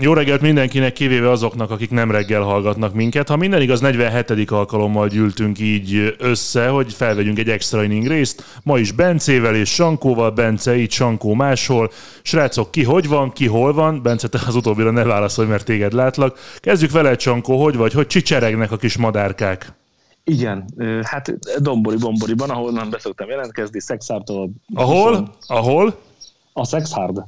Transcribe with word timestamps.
Jó 0.00 0.12
reggelt 0.12 0.40
mindenkinek, 0.40 0.92
kivéve 0.92 1.30
azoknak, 1.30 1.70
akik 1.70 1.90
nem 1.90 2.10
reggel 2.10 2.42
hallgatnak 2.42 2.94
minket. 2.94 3.28
Ha 3.28 3.36
minden 3.36 3.62
igaz, 3.62 3.80
47. 3.80 4.50
alkalommal 4.50 5.08
gyűltünk 5.08 5.58
így 5.58 6.14
össze, 6.18 6.68
hogy 6.68 6.92
felvegyünk 6.92 7.38
egy 7.38 7.48
extra 7.48 7.84
inning 7.84 8.06
részt. 8.06 8.44
Ma 8.62 8.78
is 8.78 8.92
Bencével 8.92 9.54
és 9.54 9.68
Sankóval, 9.68 10.30
Bence 10.30 10.76
itt, 10.76 10.90
Sankó 10.90 11.34
máshol. 11.34 11.90
Srácok, 12.22 12.70
ki 12.70 12.84
hogy 12.84 13.08
van, 13.08 13.32
ki 13.32 13.46
hol 13.46 13.72
van? 13.72 14.02
Bence, 14.02 14.28
te 14.28 14.38
az 14.46 14.54
utóbbira 14.54 14.90
ne 14.90 15.04
válaszolj, 15.04 15.48
mert 15.48 15.64
téged 15.64 15.92
látlak. 15.92 16.38
Kezdjük 16.56 16.90
vele, 16.90 17.18
Sankó, 17.18 17.62
hogy 17.62 17.76
vagy, 17.76 17.92
hogy 17.92 18.06
csicseregnek 18.06 18.72
a 18.72 18.76
kis 18.76 18.96
madárkák? 18.96 19.72
Igen, 20.24 20.64
hát 21.02 21.38
Dombori 21.58 21.96
Bomboriban, 21.96 22.50
ahol 22.50 22.72
nem 22.72 22.90
beszoktam 22.90 23.28
jelentkezni, 23.28 23.80
Szexártól. 23.80 24.50
Ahol? 24.74 25.34
Ahol? 25.46 25.98
A 26.52 26.64
Szexhard 26.64 27.24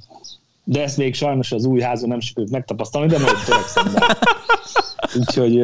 de 0.68 0.82
ezt 0.82 0.96
még 0.96 1.14
sajnos 1.14 1.52
az 1.52 1.64
új 1.64 1.80
házon 1.80 2.08
nem 2.08 2.20
sikerült 2.20 2.52
megtapasztalni, 2.52 3.08
de 3.08 3.18
majd 3.18 3.36
törekszem 3.46 3.94
rá. 3.94 4.06
Úgyhogy... 5.20 5.62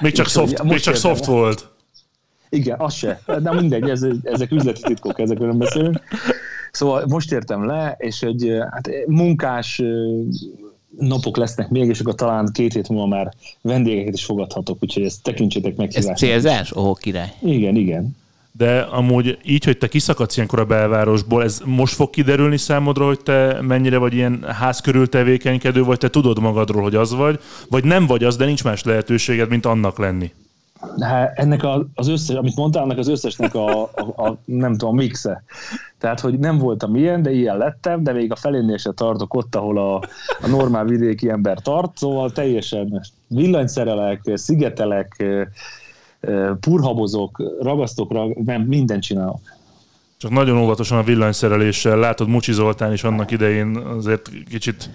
Még 0.00 0.12
csak, 0.12 0.26
soft, 0.26 0.62
még 0.62 0.78
csak 0.78 0.94
soft 0.94 1.24
volt. 1.24 1.68
Igen, 2.48 2.80
az 2.80 2.94
se. 2.94 3.20
De 3.42 3.52
mindegy, 3.52 3.90
ez, 3.90 4.06
ezek 4.22 4.52
üzleti 4.52 4.80
titkok, 4.80 5.18
ezekről 5.18 5.48
nem 5.48 5.58
beszélünk. 5.58 6.00
Szóval 6.70 7.04
most 7.08 7.32
értem 7.32 7.66
le, 7.66 7.96
és 7.98 8.22
egy 8.22 8.52
hát, 8.70 8.88
munkás 9.06 9.82
napok 10.98 11.36
lesznek 11.36 11.68
még, 11.68 11.88
és 11.88 12.00
akkor 12.00 12.14
talán 12.14 12.48
két 12.52 12.72
hét 12.72 12.88
múlva 12.88 13.06
már 13.06 13.32
vendégeket 13.60 14.14
is 14.14 14.24
fogadhatok, 14.24 14.78
úgyhogy 14.80 15.04
ezt 15.04 15.22
tekintsétek 15.22 15.76
meg. 15.76 15.90
Ez 15.94 16.10
célzás? 16.16 16.76
Ó, 16.76 16.92
király. 16.92 17.32
Igen, 17.42 17.76
igen 17.76 18.16
de 18.56 18.80
amúgy 18.80 19.38
így, 19.44 19.64
hogy 19.64 19.78
te 19.78 19.88
kiszakadsz 19.88 20.36
ilyenkor 20.36 20.60
a 20.60 20.64
belvárosból, 20.64 21.42
ez 21.42 21.60
most 21.64 21.94
fog 21.94 22.10
kiderülni 22.10 22.56
számodra, 22.56 23.06
hogy 23.06 23.20
te 23.20 23.60
mennyire 23.60 23.98
vagy 23.98 24.14
ilyen 24.14 24.44
ház 24.48 24.80
körül 24.80 25.08
tevékenykedő, 25.08 25.84
vagy 25.84 25.98
te 25.98 26.10
tudod 26.10 26.40
magadról, 26.40 26.82
hogy 26.82 26.94
az 26.94 27.14
vagy, 27.14 27.40
vagy 27.70 27.84
nem 27.84 28.06
vagy 28.06 28.24
az, 28.24 28.36
de 28.36 28.44
nincs 28.44 28.64
más 28.64 28.84
lehetőséged, 28.84 29.48
mint 29.48 29.66
annak 29.66 29.98
lenni? 29.98 30.32
Hát 31.00 31.38
ennek 31.38 31.62
a, 31.62 31.86
az 31.94 32.08
összes, 32.08 32.36
amit 32.36 32.56
mondtál, 32.56 32.82
annak 32.82 32.98
az 32.98 33.08
összesnek 33.08 33.54
a, 33.54 33.82
a, 33.82 34.24
a, 34.26 34.38
nem 34.44 34.76
tudom, 34.76 34.96
mixe. 34.96 35.42
Tehát, 35.98 36.20
hogy 36.20 36.38
nem 36.38 36.58
voltam 36.58 36.96
ilyen, 36.96 37.22
de 37.22 37.30
ilyen 37.30 37.56
lettem, 37.56 38.02
de 38.02 38.12
még 38.12 38.32
a 38.32 38.36
felénél 38.36 38.76
se 38.76 38.92
tartok 38.92 39.34
ott, 39.34 39.54
ahol 39.54 39.78
a, 39.78 39.94
a 40.42 40.48
normál 40.48 40.84
vidéki 40.84 41.30
ember 41.30 41.60
tart, 41.60 41.96
szóval 41.96 42.32
teljesen 42.32 43.02
villanyszerelek, 43.26 44.20
szigetelek, 44.34 45.24
purhabozok, 46.60 47.42
ragasztok, 47.60 48.34
nem, 48.44 48.62
mindent 48.62 49.02
csinálok. 49.02 49.40
Csak 50.16 50.30
nagyon 50.30 50.58
óvatosan 50.58 50.98
a 50.98 51.02
villanyszereléssel. 51.02 51.98
Látod, 51.98 52.28
Mucsi 52.28 52.52
Zoltán 52.52 52.92
is 52.92 53.04
annak 53.04 53.30
idején 53.30 53.76
azért 53.76 54.30
kicsit 54.48 54.90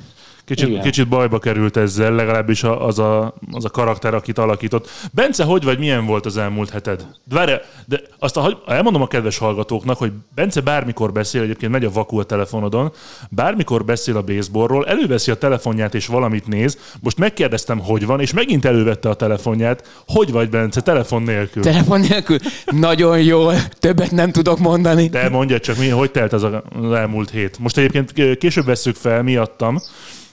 Kicsit, 0.45 0.81
kicsit 0.81 1.07
bajba 1.07 1.39
került 1.39 1.77
ezzel, 1.77 2.11
legalábbis 2.13 2.63
az 2.63 2.99
a, 2.99 3.33
az 3.51 3.65
a 3.65 3.69
karakter, 3.69 4.13
akit 4.13 4.37
alakított. 4.37 4.89
Bence, 5.11 5.43
hogy 5.43 5.63
vagy, 5.63 5.79
milyen 5.79 6.05
volt 6.05 6.25
az 6.25 6.37
elmúlt 6.37 6.69
heted? 6.69 7.05
De 7.23 7.35
várj, 7.35 7.53
de 7.85 8.01
azt 8.19 8.37
a, 8.37 8.63
elmondom 8.67 9.01
a 9.01 9.07
kedves 9.07 9.37
hallgatóknak, 9.37 9.97
hogy 9.97 10.11
Bence 10.35 10.61
bármikor 10.61 11.11
beszél, 11.11 11.41
egyébként 11.41 11.71
megy 11.71 11.85
a 11.85 11.91
vakú 11.91 12.19
a 12.19 12.23
telefonodon, 12.23 12.91
bármikor 13.29 13.85
beszél 13.85 14.17
a 14.17 14.21
baseballról, 14.21 14.87
előveszi 14.87 15.31
a 15.31 15.35
telefonját 15.35 15.95
és 15.95 16.07
valamit 16.07 16.47
néz. 16.47 16.77
Most 16.99 17.17
megkérdeztem, 17.17 17.79
hogy 17.79 18.05
van, 18.05 18.19
és 18.19 18.33
megint 18.33 18.65
elővette 18.65 19.09
a 19.09 19.13
telefonját. 19.13 20.03
Hogy 20.07 20.31
vagy, 20.31 20.49
Bence, 20.49 20.81
telefon 20.81 21.23
nélkül? 21.23 21.63
Telefon 21.63 21.99
nélkül? 21.99 22.37
Nagyon 22.65 23.21
jól, 23.21 23.55
többet 23.79 24.11
nem 24.11 24.31
tudok 24.31 24.59
mondani. 24.59 25.07
De 25.07 25.29
mondja 25.29 25.59
csak, 25.59 25.77
mi, 25.77 25.87
hogy 25.87 26.11
telt 26.11 26.33
az, 26.33 26.43
a, 26.43 26.63
az 26.81 26.91
elmúlt 26.91 27.29
hét. 27.29 27.59
Most 27.59 27.77
egyébként 27.77 28.37
később 28.37 28.65
veszük 28.65 28.95
fel 28.95 29.23
miattam, 29.23 29.81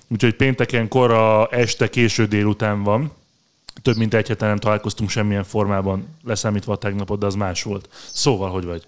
Úgyhogy 0.08 0.34
pénteken 0.34 0.88
kora 0.88 1.46
este, 1.46 1.88
késő 1.88 2.26
délután 2.26 2.82
van. 2.82 3.12
Több 3.82 3.96
mint 3.96 4.14
egy 4.14 4.28
heten 4.28 4.48
nem 4.48 4.58
találkoztunk 4.58 5.10
semmilyen 5.10 5.44
formában, 5.44 6.06
leszámítva 6.24 6.72
a 6.72 6.76
tegnapot, 6.76 7.18
de 7.18 7.26
az 7.26 7.34
más 7.34 7.62
volt. 7.62 7.88
Szóval, 8.12 8.50
hogy 8.50 8.64
vagy? 8.64 8.86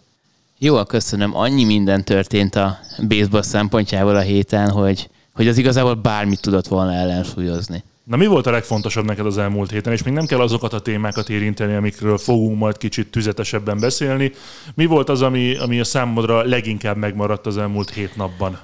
Jó, 0.58 0.84
köszönöm. 0.84 1.36
Annyi 1.36 1.64
minden 1.64 2.04
történt 2.04 2.54
a 2.54 2.78
baseball 3.08 3.42
szempontjából 3.42 4.16
a 4.16 4.20
héten, 4.20 4.70
hogy, 4.70 5.10
hogy 5.34 5.48
az 5.48 5.58
igazából 5.58 5.94
bármit 5.94 6.40
tudott 6.40 6.66
volna 6.66 6.92
ellensúlyozni. 6.92 7.82
Na 8.04 8.16
mi 8.16 8.26
volt 8.26 8.46
a 8.46 8.50
legfontosabb 8.50 9.04
neked 9.04 9.26
az 9.26 9.38
elmúlt 9.38 9.70
héten, 9.70 9.92
és 9.92 10.02
még 10.02 10.14
nem 10.14 10.26
kell 10.26 10.40
azokat 10.40 10.72
a 10.72 10.80
témákat 10.80 11.28
érinteni, 11.28 11.74
amikről 11.74 12.18
fogunk 12.18 12.58
majd 12.58 12.76
kicsit 12.76 13.10
tüzetesebben 13.10 13.80
beszélni. 13.80 14.32
Mi 14.74 14.86
volt 14.86 15.08
az, 15.08 15.22
ami, 15.22 15.56
ami 15.56 15.80
a 15.80 15.84
számodra 15.84 16.42
leginkább 16.42 16.96
megmaradt 16.96 17.46
az 17.46 17.58
elmúlt 17.58 17.90
hét 17.90 18.16
napban? 18.16 18.58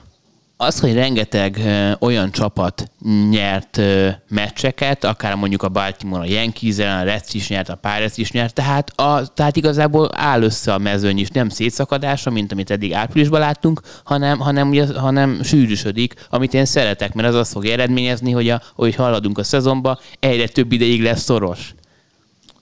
Az, 0.57 0.81
hogy 0.81 0.95
rengeteg 0.95 1.61
olyan 2.01 2.31
csapat 2.31 2.91
nyert 3.31 3.81
meccseket, 4.29 5.05
akár 5.05 5.35
mondjuk 5.35 5.63
a 5.63 5.69
Baltimore 5.69 6.23
a 6.23 6.31
yankees 6.31 6.79
a 6.79 7.03
Reds 7.03 7.35
is 7.35 7.49
nyert, 7.49 7.69
a 7.69 7.75
Pirates 7.75 8.17
is 8.17 8.31
nyert, 8.31 8.55
tehát, 8.55 8.91
a, 9.01 9.27
tehát 9.27 9.57
igazából 9.57 10.11
áll 10.13 10.43
össze 10.43 10.73
a 10.75 10.79
mezőny 10.79 11.19
is, 11.19 11.29
nem 11.29 11.49
szétszakadása, 11.49 12.31
mint 12.31 12.53
amit 12.53 12.71
eddig 12.71 12.93
áprilisban 12.93 13.41
láttunk, 13.41 13.81
hanem, 14.05 14.39
hanem, 14.39 14.69
ugye, 14.69 14.99
hanem 14.99 15.43
sűrűsödik, 15.43 16.15
amit 16.31 16.55
én 16.55 16.65
szeretek, 16.65 17.15
mert 17.15 17.29
az 17.29 17.35
azt 17.35 17.53
fog 17.53 17.67
eredményezni, 17.67 18.31
hogy, 18.31 18.49
a, 18.49 18.63
hogy 18.75 18.95
haladunk 18.95 19.39
a 19.39 19.45
szezonba, 19.45 20.01
egyre 20.21 20.49
több 20.49 20.73
ideig 20.73 21.03
lesz 21.03 21.23
szoros. 21.23 21.75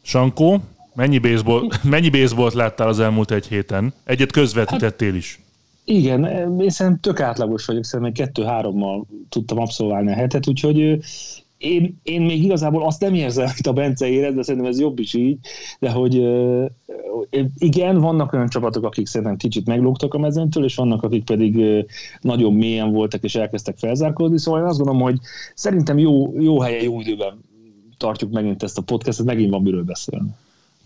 Sankó, 0.03 0.61
mennyi, 0.95 1.19
baseball, 1.19 1.69
mennyi 1.83 2.09
baseballt 2.09 2.55
láttál 2.55 2.89
az 2.89 3.01
elmúlt 3.01 3.31
egy 3.31 3.47
héten? 3.47 3.95
Egyet 4.05 4.33
közvetítettél 4.33 5.15
is. 5.15 5.39
Igen, 5.85 6.25
én 6.61 6.71
szerintem 6.71 7.01
tök 7.01 7.21
átlagos 7.21 7.65
vagyok, 7.65 7.85
szerintem 7.85 8.27
kettő-hárommal 8.27 9.07
tudtam 9.29 9.59
abszolválni 9.59 10.13
a 10.13 10.15
hetet, 10.15 10.49
úgyhogy 10.49 10.99
én, 11.59 12.01
én 12.03 12.23
még 12.23 12.45
igazából 12.45 12.85
azt 12.85 13.01
nem 13.01 13.15
érzem, 13.15 13.45
amit 13.45 13.67
a 13.67 13.73
Bence 13.73 14.09
érez, 14.09 14.35
de 14.35 14.43
szerintem 14.43 14.71
ez 14.71 14.81
jobb 14.81 14.99
is 14.99 15.15
így, 15.15 15.39
de 15.79 15.91
hogy 15.91 16.15
igen, 17.59 18.01
vannak 18.01 18.33
olyan 18.33 18.49
csapatok, 18.49 18.85
akik 18.85 19.07
szerintem 19.07 19.37
kicsit 19.37 19.67
meglógtak 19.67 20.15
a 20.15 20.19
mezőntől, 20.19 20.65
és 20.65 20.75
vannak, 20.75 21.03
akik 21.03 21.25
pedig 21.25 21.85
nagyon 22.21 22.53
mélyen 22.53 22.93
voltak, 22.93 23.23
és 23.23 23.35
elkezdtek 23.35 23.79
felzárkózni, 23.79 24.39
szóval 24.39 24.61
én 24.61 24.67
azt 24.67 24.77
gondolom, 24.77 25.03
hogy 25.03 25.19
szerintem 25.55 25.99
jó, 25.99 26.41
jó 26.41 26.61
helyen, 26.61 26.85
jó 26.85 27.01
időben 27.01 27.41
tartjuk 27.97 28.33
megint 28.33 28.63
ezt 28.63 28.79
a 28.79 28.83
podcastot, 28.83 29.27
megint 29.27 29.51
van 29.51 29.63
miről 29.63 29.85
beszélni. 29.85 30.31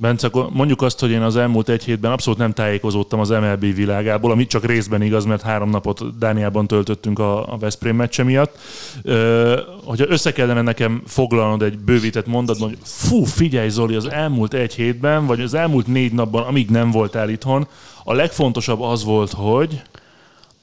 Bence, 0.01 0.27
akkor 0.27 0.49
mondjuk 0.53 0.83
azt, 0.83 1.01
hogy 1.01 1.11
én 1.11 1.23
az 1.23 1.37
elmúlt 1.37 1.69
egy 1.69 1.85
hétben 1.85 2.13
abszolút 2.13 2.39
nem 2.39 2.53
tájékozódtam 2.53 3.21
az 3.21 3.29
MLB 3.29 3.75
világából, 3.75 4.31
ami 4.31 4.47
csak 4.47 4.65
részben 4.65 5.03
igaz, 5.03 5.25
mert 5.25 5.43
három 5.43 5.71
napot 5.71 6.19
Dániában 6.19 6.67
töltöttünk 6.67 7.19
a, 7.19 7.53
a 7.53 7.57
Veszprém 7.57 7.97
meccse 7.97 8.23
miatt. 8.23 8.59
Ö, 9.03 9.61
hogyha 9.85 10.09
össze 10.09 10.33
kellene 10.33 10.63
nekem 10.63 11.03
foglalnod 11.07 11.63
egy 11.63 11.79
bővített 11.79 12.27
mondatban, 12.27 12.69
hogy 12.69 12.79
fú, 12.83 13.25
figyelj 13.25 13.69
Zoli, 13.69 13.95
az 13.95 14.11
elmúlt 14.11 14.55
egy 14.55 14.75
hétben, 14.75 15.27
vagy 15.27 15.41
az 15.41 15.55
elmúlt 15.55 15.87
négy 15.87 16.13
napban, 16.13 16.43
amíg 16.43 16.71
nem 16.71 16.91
voltál 16.91 17.29
itthon, 17.29 17.69
a 18.05 18.13
legfontosabb 18.13 18.81
az 18.81 19.05
volt, 19.05 19.33
hogy... 19.33 19.83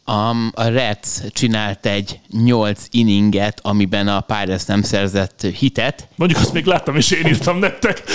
Um, 0.07 0.51
a 0.53 0.63
Reds 0.63 1.21
csinált 1.29 1.85
egy 1.85 2.19
8 2.29 2.85
inninget, 2.91 3.59
amiben 3.63 4.07
a 4.07 4.21
Pirates 4.21 4.65
nem 4.65 4.81
szerzett 4.81 5.41
hitet. 5.41 6.07
Mondjuk 6.15 6.39
azt 6.39 6.53
még 6.53 6.65
láttam, 6.65 6.95
és 6.95 7.11
én 7.11 7.27
írtam 7.27 7.59
nektek. 7.59 8.03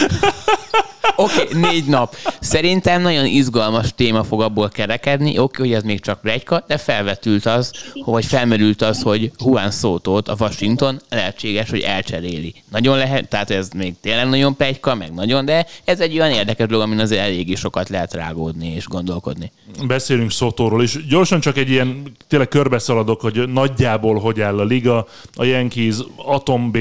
Oké, 1.20 1.42
okay, 1.42 1.60
négy 1.60 1.84
nap. 1.84 2.16
Szerintem 2.40 3.02
nagyon 3.02 3.24
izgalmas 3.24 3.94
téma 3.94 4.24
fog 4.24 4.42
abból 4.42 4.68
kerekedni. 4.68 5.30
Oké, 5.30 5.40
okay, 5.40 5.66
hogy 5.66 5.76
ez 5.76 5.82
még 5.82 6.00
csak 6.00 6.20
plegyka, 6.20 6.64
de 6.66 6.76
felvetült 6.76 7.46
az, 7.46 7.72
hogy 8.04 8.24
felmerült 8.24 8.82
az, 8.82 9.02
hogy 9.02 9.30
Juan 9.38 9.70
Szótót 9.70 10.28
a 10.28 10.36
Washington 10.38 11.00
lehetséges, 11.08 11.70
hogy 11.70 11.80
elcseréli. 11.80 12.54
Nagyon 12.70 12.96
lehet, 12.96 13.28
tehát 13.28 13.50
ez 13.50 13.68
még 13.76 13.94
tényleg 14.00 14.28
nagyon 14.28 14.56
plegyka, 14.56 14.94
meg 14.94 15.14
nagyon, 15.14 15.44
de 15.44 15.66
ez 15.84 16.00
egy 16.00 16.18
olyan 16.18 16.30
érdekes 16.30 16.66
dolog, 16.66 16.84
amin 16.84 16.98
azért 16.98 17.22
eléggé 17.22 17.54
sokat 17.54 17.88
lehet 17.88 18.14
rágódni 18.14 18.74
és 18.74 18.86
gondolkodni. 18.86 19.52
Beszélünk 19.86 20.30
Szótóról, 20.30 20.82
és 20.82 21.06
gyorsan 21.08 21.40
csak 21.40 21.56
egy 21.56 21.70
ilyen, 21.70 22.02
tényleg 22.28 22.48
körbeszaladok, 22.48 23.20
hogy 23.20 23.48
nagyjából 23.48 24.18
hogy 24.18 24.40
áll 24.40 24.58
a 24.58 24.64
liga. 24.64 25.06
A 25.34 25.44
Yankees 25.44 25.96
atom 26.16 26.72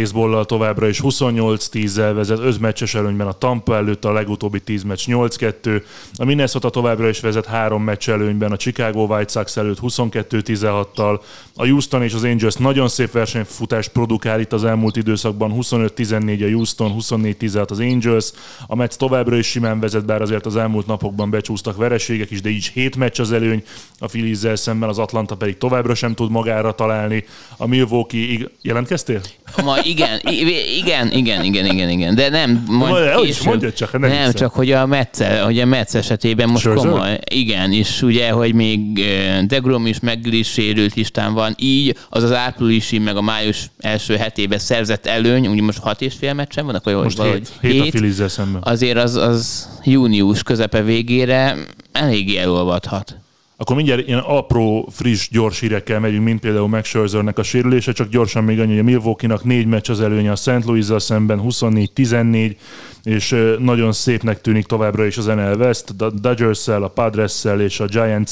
továbbra 0.45 0.87
is 0.87 0.99
28-10-zel 1.03 2.11
vezet, 2.15 2.39
özmeccses 2.39 2.95
előnyben 2.95 3.27
a 3.27 3.31
Tampa 3.31 3.75
előtt 3.75 4.05
a 4.05 4.11
legutóbbi 4.29 4.59
10 4.59 4.83
meccs 4.83 5.03
8-2. 5.07 5.81
A 6.15 6.25
Minnesota 6.25 6.69
továbbra 6.69 7.09
is 7.09 7.19
vezet 7.19 7.45
három 7.45 7.83
meccs 7.83 8.09
előnyben, 8.09 8.51
a 8.51 8.57
Chicago 8.57 9.03
White 9.03 9.31
Sox 9.31 9.57
előtt 9.57 9.77
22-16-tal. 9.81 11.19
A 11.55 11.67
Houston 11.67 12.03
és 12.03 12.13
az 12.13 12.23
Angels 12.23 12.55
nagyon 12.55 12.87
szép 12.87 13.11
versenyfutást 13.11 13.89
produkál 13.89 14.39
itt 14.39 14.53
az 14.53 14.63
elmúlt 14.63 14.95
időszakban, 14.95 15.53
25-14 15.55 16.45
a 16.45 16.51
Houston, 16.51 16.95
24-16 16.99 17.69
az 17.69 17.79
Angels. 17.79 18.31
A 18.67 18.75
Mets 18.75 18.95
továbbra 18.95 19.35
is 19.35 19.47
simán 19.47 19.79
vezet, 19.79 20.05
bár 20.05 20.21
azért 20.21 20.45
az 20.45 20.55
elmúlt 20.55 20.87
napokban 20.87 21.29
becsúsztak 21.29 21.77
vereségek 21.77 22.31
is, 22.31 22.41
de 22.41 22.49
így 22.49 22.71
7 22.73 22.95
meccs 22.95 23.19
az 23.19 23.31
előny, 23.31 23.63
a 23.99 24.05
phillies 24.05 24.59
szemben 24.59 24.89
az 24.89 24.97
Atlanta 24.97 25.35
pedig 25.35 25.57
továbbra 25.57 25.95
sem 25.95 26.13
tud 26.13 26.31
magára 26.31 26.71
találni. 26.71 27.25
A 27.57 27.67
Milwaukee, 27.67 28.49
jelentkeztél? 28.61 29.21
Ma 29.63 29.77
igen, 29.83 30.19
igen, 30.23 31.11
igen, 31.11 31.43
igen, 31.43 31.65
igen, 31.65 31.89
igen, 31.89 32.15
de 32.15 32.29
nem, 32.29 32.63
majd 32.67 32.91
Mondja, 32.91 33.21
később, 33.21 33.45
mondja 33.45 33.73
csak, 33.73 33.91
nem, 33.91 34.09
nem 34.09 34.18
csak, 34.33 34.53
hogy 34.53 34.71
a 34.71 34.85
Metsz, 34.85 35.21
hogy 35.43 35.59
a 35.59 35.65
Metsz 35.65 35.93
esetében 35.93 36.49
most 36.49 36.63
Scherzer? 36.63 36.91
komoly, 36.91 37.19
igen, 37.31 37.71
és 37.71 38.01
ugye, 38.01 38.31
hogy 38.31 38.53
még 38.53 39.03
Degrom 39.47 39.85
is 39.85 39.99
sérült 40.43 40.93
listán 40.93 41.33
van, 41.33 41.55
így 41.57 41.97
az 42.09 42.23
az 42.23 42.31
áprilisi, 42.31 42.97
meg 42.97 43.17
a 43.17 43.21
május 43.21 43.69
első 43.79 44.15
hetében 44.15 44.59
szerzett 44.59 45.05
előny, 45.05 45.47
ugye 45.47 45.61
most 45.61 45.79
hat 45.79 46.01
és 46.01 46.13
fél 46.19 46.33
meccsen 46.33 46.65
van, 46.65 46.75
akkor 46.75 46.93
most 46.93 47.17
valahogy 47.17 47.47
hét, 47.61 47.71
hét, 47.71 47.99
hét 47.99 48.19
a 48.19 48.27
szemben. 48.27 48.61
Azért 48.65 48.97
az, 48.97 49.15
az 49.15 49.69
június 49.83 50.43
közepe 50.43 50.81
végére 50.81 51.55
eléggé 51.91 52.37
elolvadhat. 52.37 53.15
Akkor 53.61 53.75
mindjárt 53.75 54.07
ilyen 54.07 54.19
apró, 54.19 54.87
friss, 54.91 55.29
gyors 55.29 55.59
hírekkel 55.59 55.99
megyünk, 55.99 56.23
mint 56.23 56.39
például 56.39 56.67
Max 56.67 56.87
Scherzernek 56.87 57.37
a 57.37 57.43
sérülése, 57.43 57.91
csak 57.91 58.09
gyorsan 58.09 58.43
még 58.43 58.59
annyi, 58.59 58.69
hogy 58.69 58.79
a 58.79 58.83
Milwaukee-nak 58.83 59.43
négy 59.43 59.65
meccs 59.65 59.89
az 59.89 60.01
előnye 60.01 60.31
a 60.31 60.35
St. 60.35 60.65
louis 60.65 60.85
szemben, 60.97 61.41
24-14, 61.43 62.55
és 63.03 63.35
nagyon 63.59 63.91
szépnek 63.91 64.41
tűnik 64.41 64.65
továbbra 64.65 65.05
is 65.05 65.17
az 65.17 65.25
NL 65.25 65.55
West, 65.57 65.89
a 65.97 66.09
dodgers 66.09 66.67
a 66.67 66.87
padres 66.87 67.45
és 67.59 67.79
a 67.79 67.85
giants 67.85 68.31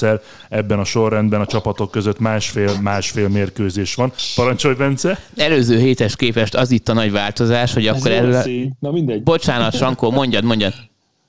ebben 0.49 0.79
a 0.79 0.83
sorrendben 0.83 1.41
a 1.41 1.45
csapatok 1.45 1.91
között 1.91 2.19
másfél-másfél 2.19 3.27
mérkőzés 3.27 3.95
van. 3.95 4.11
Parancsolj, 4.35 4.75
Bence! 4.75 5.19
Előző 5.35 5.79
hétes 5.79 6.15
képest 6.15 6.55
az 6.55 6.71
itt 6.71 6.89
a 6.89 6.93
nagy 6.93 7.11
változás, 7.11 7.73
hogy 7.73 7.87
akkor 7.87 8.11
erről... 8.11 8.43
Na 8.79 8.91
mindegy. 8.91 9.23
Bocsánat, 9.23 9.75
Sankó, 9.75 10.11
mondjad, 10.11 10.43
mondjad. 10.43 10.73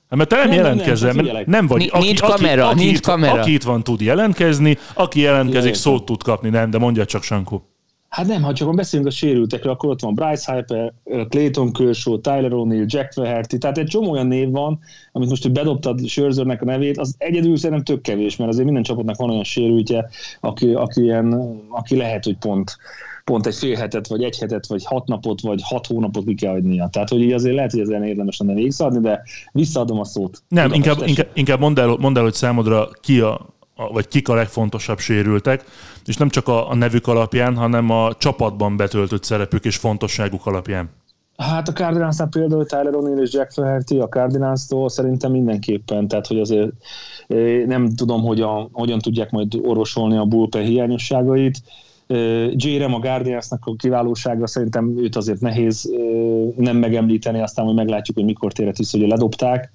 Hát, 0.09 0.17
mert 0.17 0.29
te 0.29 0.35
nem, 0.35 0.47
nem 0.47 0.57
jelentkezel, 0.57 1.13
nem, 1.13 1.25
nem, 1.25 1.43
nem 1.45 1.67
vagy. 1.67 1.89
Aki, 1.91 2.05
nincs 2.05 2.21
kamera, 2.21 2.67
aki, 2.67 2.83
nincs 2.83 2.97
aki, 2.97 3.05
kamera. 3.05 3.39
Aki 3.39 3.53
itt 3.53 3.63
van, 3.63 3.83
tud 3.83 4.01
jelentkezni, 4.01 4.77
aki 4.93 5.19
jelentkezik, 5.19 5.69
Jaj, 5.69 5.73
szót 5.73 6.05
tud 6.05 6.23
kapni, 6.23 6.49
nem, 6.49 6.69
de 6.69 6.77
mondja 6.77 7.05
csak, 7.05 7.23
Sankó. 7.23 7.63
Hát 8.09 8.27
nem, 8.27 8.41
ha 8.41 8.53
csak 8.53 8.75
beszélünk 8.75 9.07
a 9.07 9.11
sérültekről, 9.11 9.71
akkor 9.71 9.89
ott 9.89 10.01
van 10.01 10.15
Bryce 10.15 10.51
Harper, 10.51 10.93
Clayton 11.29 11.73
Kershaw, 11.73 12.21
Tyler 12.21 12.51
O'Neill, 12.53 12.87
Jack 12.87 13.11
Flaherty, 13.13 13.57
tehát 13.57 13.77
egy 13.77 13.87
csomó 13.87 14.11
olyan 14.11 14.27
név 14.27 14.49
van, 14.49 14.79
amit 15.11 15.29
most, 15.29 15.43
hogy 15.43 15.51
bedobtad 15.51 16.07
Scherzernek 16.07 16.61
a 16.61 16.65
nevét, 16.65 16.97
az 16.97 17.15
egyedül 17.17 17.57
szerintem 17.57 17.85
tök 17.85 18.01
kevés, 18.01 18.35
mert 18.35 18.49
azért 18.49 18.65
minden 18.65 18.83
csapatnak 18.83 19.17
van 19.17 19.29
olyan 19.29 19.43
sérültje, 19.43 20.09
aki, 20.39 20.73
aki, 20.73 21.01
ilyen, 21.01 21.33
aki 21.69 21.95
lehet, 21.95 22.23
hogy 22.23 22.37
pont 22.37 22.77
pont 23.29 23.45
egy 23.45 23.55
fél 23.55 23.75
hetet, 23.75 24.07
vagy 24.07 24.23
egy 24.23 24.37
hetet, 24.37 24.67
vagy 24.67 24.85
hat 24.85 25.07
napot, 25.07 25.41
vagy 25.41 25.61
hat 25.63 25.87
hónapot 25.87 26.25
ki 26.25 26.35
kell 26.35 26.53
adnia. 26.53 26.87
Tehát, 26.91 27.09
hogy 27.09 27.21
így 27.21 27.31
azért 27.31 27.55
lehet, 27.55 27.71
hogy 27.71 27.79
ezen 27.79 28.03
érdemes 28.03 28.37
lenne 28.37 28.53
végigszadni, 28.53 28.99
de 28.99 29.21
visszaadom 29.51 29.99
a 29.99 30.05
szót. 30.05 30.41
Nem, 30.47 30.73
inkább, 30.73 31.07
inkább, 31.07 31.27
inkább 31.33 31.59
mondd, 31.59 31.79
el, 31.79 31.95
mondd 31.99 32.17
el, 32.17 32.23
hogy 32.23 32.33
számodra 32.33 32.89
ki 33.01 33.19
a, 33.19 33.45
vagy 33.91 34.07
kik 34.07 34.29
a 34.29 34.33
legfontosabb 34.33 34.99
sérültek, 34.99 35.63
és 36.05 36.17
nem 36.17 36.29
csak 36.29 36.47
a, 36.47 36.69
a 36.69 36.75
nevük 36.75 37.07
alapján, 37.07 37.55
hanem 37.55 37.89
a 37.89 38.13
csapatban 38.13 38.77
betöltött 38.77 39.23
szerepük 39.23 39.65
és 39.65 39.75
fontosságuk 39.75 40.45
alapján. 40.45 40.89
Hát 41.37 41.67
a 41.67 41.71
cardinals 41.71 42.17
például 42.29 42.65
Tyler 42.65 42.93
O'Neill 42.93 43.21
és 43.21 43.33
Jack 43.33 43.51
Flaherty 43.51 43.99
a 43.99 44.07
Cardinals-tól 44.07 44.89
szerintem 44.89 45.31
mindenképpen, 45.31 46.07
tehát 46.07 46.27
hogy 46.27 46.39
azért 46.39 46.71
eh, 47.27 47.65
nem 47.65 47.89
tudom, 47.95 48.21
hogy 48.21 48.41
a, 48.41 48.69
hogyan 48.71 48.99
tudják 48.99 49.31
majd 49.31 49.59
orvosolni 49.61 50.17
a 50.17 50.25
bullpen 50.25 50.63
hiányosságait, 50.63 51.61
J-Rem 52.51 52.93
a 52.93 52.99
Guardiansnak 52.99 53.65
a 53.65 53.75
kiválósága 53.75 54.47
szerintem 54.47 54.97
őt 54.97 55.15
azért 55.15 55.41
nehéz 55.41 55.91
nem 56.55 56.77
megemlíteni, 56.77 57.41
aztán 57.41 57.65
hogy 57.65 57.75
meglátjuk, 57.75 58.17
hogy 58.17 58.25
mikor 58.25 58.53
térhet 58.53 58.77
vissza, 58.77 58.97
hogy 58.97 59.07
ledobták. 59.07 59.71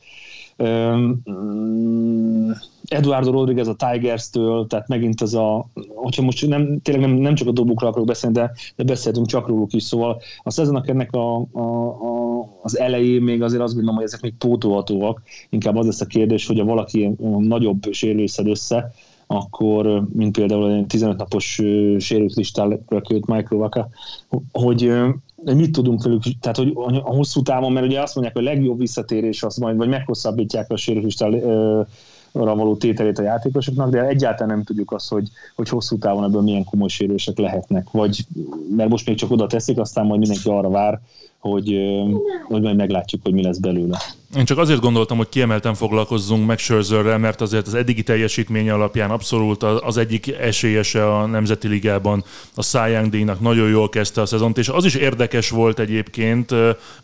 Mm, 0.62 2.50
Eduardo 2.84 3.30
Rodriguez 3.30 3.68
a 3.68 3.74
Tigers-től, 3.74 4.66
tehát 4.66 4.88
megint 4.88 5.20
az 5.20 5.34
a, 5.34 5.66
hogyha 5.94 6.22
most 6.22 6.46
nem, 6.46 6.80
tényleg 6.80 7.08
nem, 7.08 7.18
nem 7.18 7.34
csak 7.34 7.48
a 7.48 7.52
dobukra 7.52 7.88
akarok 7.88 8.06
beszélni, 8.06 8.36
de, 8.36 8.52
de 8.76 8.84
beszéltünk 8.84 9.26
csak 9.26 9.48
róluk 9.48 9.72
is, 9.72 9.82
szóval 9.82 10.20
a 10.42 10.50
szezonnak 10.50 10.88
ennek 10.88 11.12
a, 11.12 11.36
a, 11.52 11.60
a, 11.86 12.48
az 12.62 12.78
elején 12.78 13.22
még 13.22 13.42
azért 13.42 13.62
azt 13.62 13.72
gondolom, 13.72 13.96
hogy 13.96 14.06
ezek 14.06 14.20
még 14.20 14.34
pótolhatóak, 14.38 15.22
inkább 15.50 15.76
az 15.76 15.86
lesz 15.86 16.00
a 16.00 16.06
kérdés, 16.06 16.46
hogy 16.46 16.60
a 16.60 16.64
valaki 16.64 17.14
nagyobb 17.38 17.82
sérülés 17.90 18.38
össze, 18.38 18.92
akkor, 19.26 20.06
mint 20.12 20.36
például 20.36 20.72
egy 20.72 20.86
15 20.86 21.16
napos 21.16 21.62
sérült 21.98 22.34
listára 22.34 22.78
költ 22.84 23.26
Michael 23.26 23.60
Waka, 23.60 23.88
hogy 24.52 24.92
mit 25.42 25.72
tudunk 25.72 26.02
velük, 26.02 26.22
tehát 26.40 26.56
hogy 26.56 26.72
a 27.04 27.14
hosszú 27.14 27.42
távon, 27.42 27.72
mert 27.72 27.86
ugye 27.86 28.00
azt 28.00 28.14
mondják, 28.14 28.36
hogy 28.36 28.46
a 28.46 28.50
legjobb 28.50 28.78
visszatérés 28.78 29.42
az 29.42 29.56
majd, 29.56 29.76
vagy 29.76 29.88
meghosszabbítják 29.88 30.70
a 30.70 30.76
sérült 30.76 31.04
listára 31.04 31.86
való 32.32 32.76
tételét 32.76 33.18
a 33.18 33.22
játékosoknak, 33.22 33.90
de 33.90 34.06
egyáltalán 34.06 34.54
nem 34.56 34.64
tudjuk 34.64 34.92
azt, 34.92 35.08
hogy, 35.08 35.28
hogy 35.56 35.68
hosszú 35.68 35.98
távon 35.98 36.24
ebből 36.24 36.42
milyen 36.42 36.64
komoly 36.64 36.88
sérülések 36.88 37.38
lehetnek, 37.38 37.90
vagy 37.90 38.26
mert 38.76 38.90
most 38.90 39.06
még 39.06 39.16
csak 39.16 39.30
oda 39.30 39.46
teszik, 39.46 39.78
aztán 39.78 40.06
majd 40.06 40.20
mindenki 40.20 40.48
arra 40.48 40.68
vár, 40.68 41.00
hogy, 41.38 41.78
hogy 42.44 42.62
majd 42.62 42.76
meglátjuk, 42.76 43.22
hogy 43.22 43.32
mi 43.32 43.42
lesz 43.42 43.58
belőle. 43.58 43.98
Én 44.36 44.44
csak 44.44 44.58
azért 44.58 44.80
gondoltam, 44.80 45.16
hogy 45.16 45.28
kiemelten 45.28 45.74
foglalkozzunk 45.74 46.46
meg 46.46 46.58
Scherzerrel, 46.58 47.18
mert 47.18 47.40
azért 47.40 47.66
az 47.66 47.74
eddigi 47.74 48.02
teljesítménye 48.02 48.72
alapján 48.72 49.10
abszolút 49.10 49.62
az 49.62 49.96
egyik 49.96 50.32
esélyese 50.40 51.14
a 51.16 51.26
Nemzeti 51.26 51.68
Ligában 51.68 52.24
a 52.54 52.86
Young 52.86 53.08
díjnak 53.10 53.40
nagyon 53.40 53.68
jól 53.68 53.88
kezdte 53.88 54.20
a 54.20 54.26
szezont, 54.26 54.58
és 54.58 54.68
az 54.68 54.84
is 54.84 54.94
érdekes 54.94 55.50
volt 55.50 55.78
egyébként, 55.78 56.54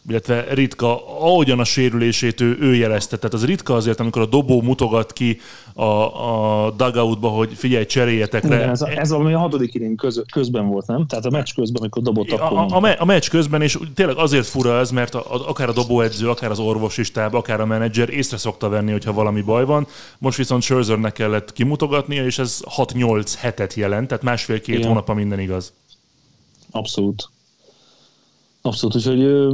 illetve 0.09 0.45
ritka, 0.55 1.21
ahogyan 1.21 1.59
a 1.59 1.65
sérülését 1.65 2.41
ő, 2.41 2.57
ő 2.61 2.75
jelezte. 2.75 3.17
Tehát 3.17 3.35
az 3.35 3.45
ritka 3.45 3.75
azért, 3.75 4.01
amikor 4.01 4.23
a 4.23 4.27
dobó 4.27 4.63
mutogat 4.63 5.13
ki 5.13 5.41
a, 5.75 6.67
a 6.67 6.71
dugoutba, 6.71 7.29
hogy 7.29 7.53
figyelj, 7.55 7.87
cseréljetek 7.87 8.49
le. 8.49 8.69
ez, 8.69 8.83
ez 8.83 9.11
valami 9.11 9.33
a 9.33 9.39
hatodik 9.39 9.75
inning 9.75 9.99
köz, 9.99 10.23
közben 10.33 10.67
volt, 10.67 10.87
nem? 10.87 11.07
Tehát 11.07 11.25
a 11.25 11.31
meccs 11.31 11.55
közben, 11.55 11.81
amikor 11.81 12.03
dobott 12.03 12.31
a, 12.31 12.53
a, 12.53 12.67
a, 12.83 12.95
a 12.99 13.05
meccs 13.05 13.29
közben, 13.29 13.63
és 13.63 13.79
tényleg 13.95 14.17
azért 14.17 14.47
fura 14.47 14.79
ez, 14.79 14.91
mert 14.91 15.15
a, 15.15 15.19
a, 15.19 15.49
akár 15.49 15.69
a 15.69 15.73
dobóedző, 15.73 16.29
akár 16.29 16.51
az 16.51 16.59
orvos 16.59 16.99
is 16.99 17.11
stáb, 17.21 17.35
akár 17.35 17.61
a 17.61 17.67
menedzser 17.67 18.09
észre 18.09 18.37
szokta 18.37 18.69
venni, 18.69 18.91
hogyha 18.91 19.13
valami 19.13 19.41
baj 19.43 19.65
van. 19.65 19.87
Most 20.19 20.37
viszont 20.37 20.63
Scherzernek 20.63 21.13
kellett 21.13 21.53
kimutogatnia, 21.53 22.25
és 22.25 22.39
ez 22.39 22.61
6-8 22.77 23.33
hetet 23.39 23.75
jelent, 23.75 24.09
tehát 24.09 24.23
másfél-két 24.23 24.85
hónap, 24.85 25.15
minden 25.15 25.39
igaz. 25.39 25.73
Abszolút. 26.71 27.29
Abszolút, 28.63 28.97
úgyhogy 28.97 29.47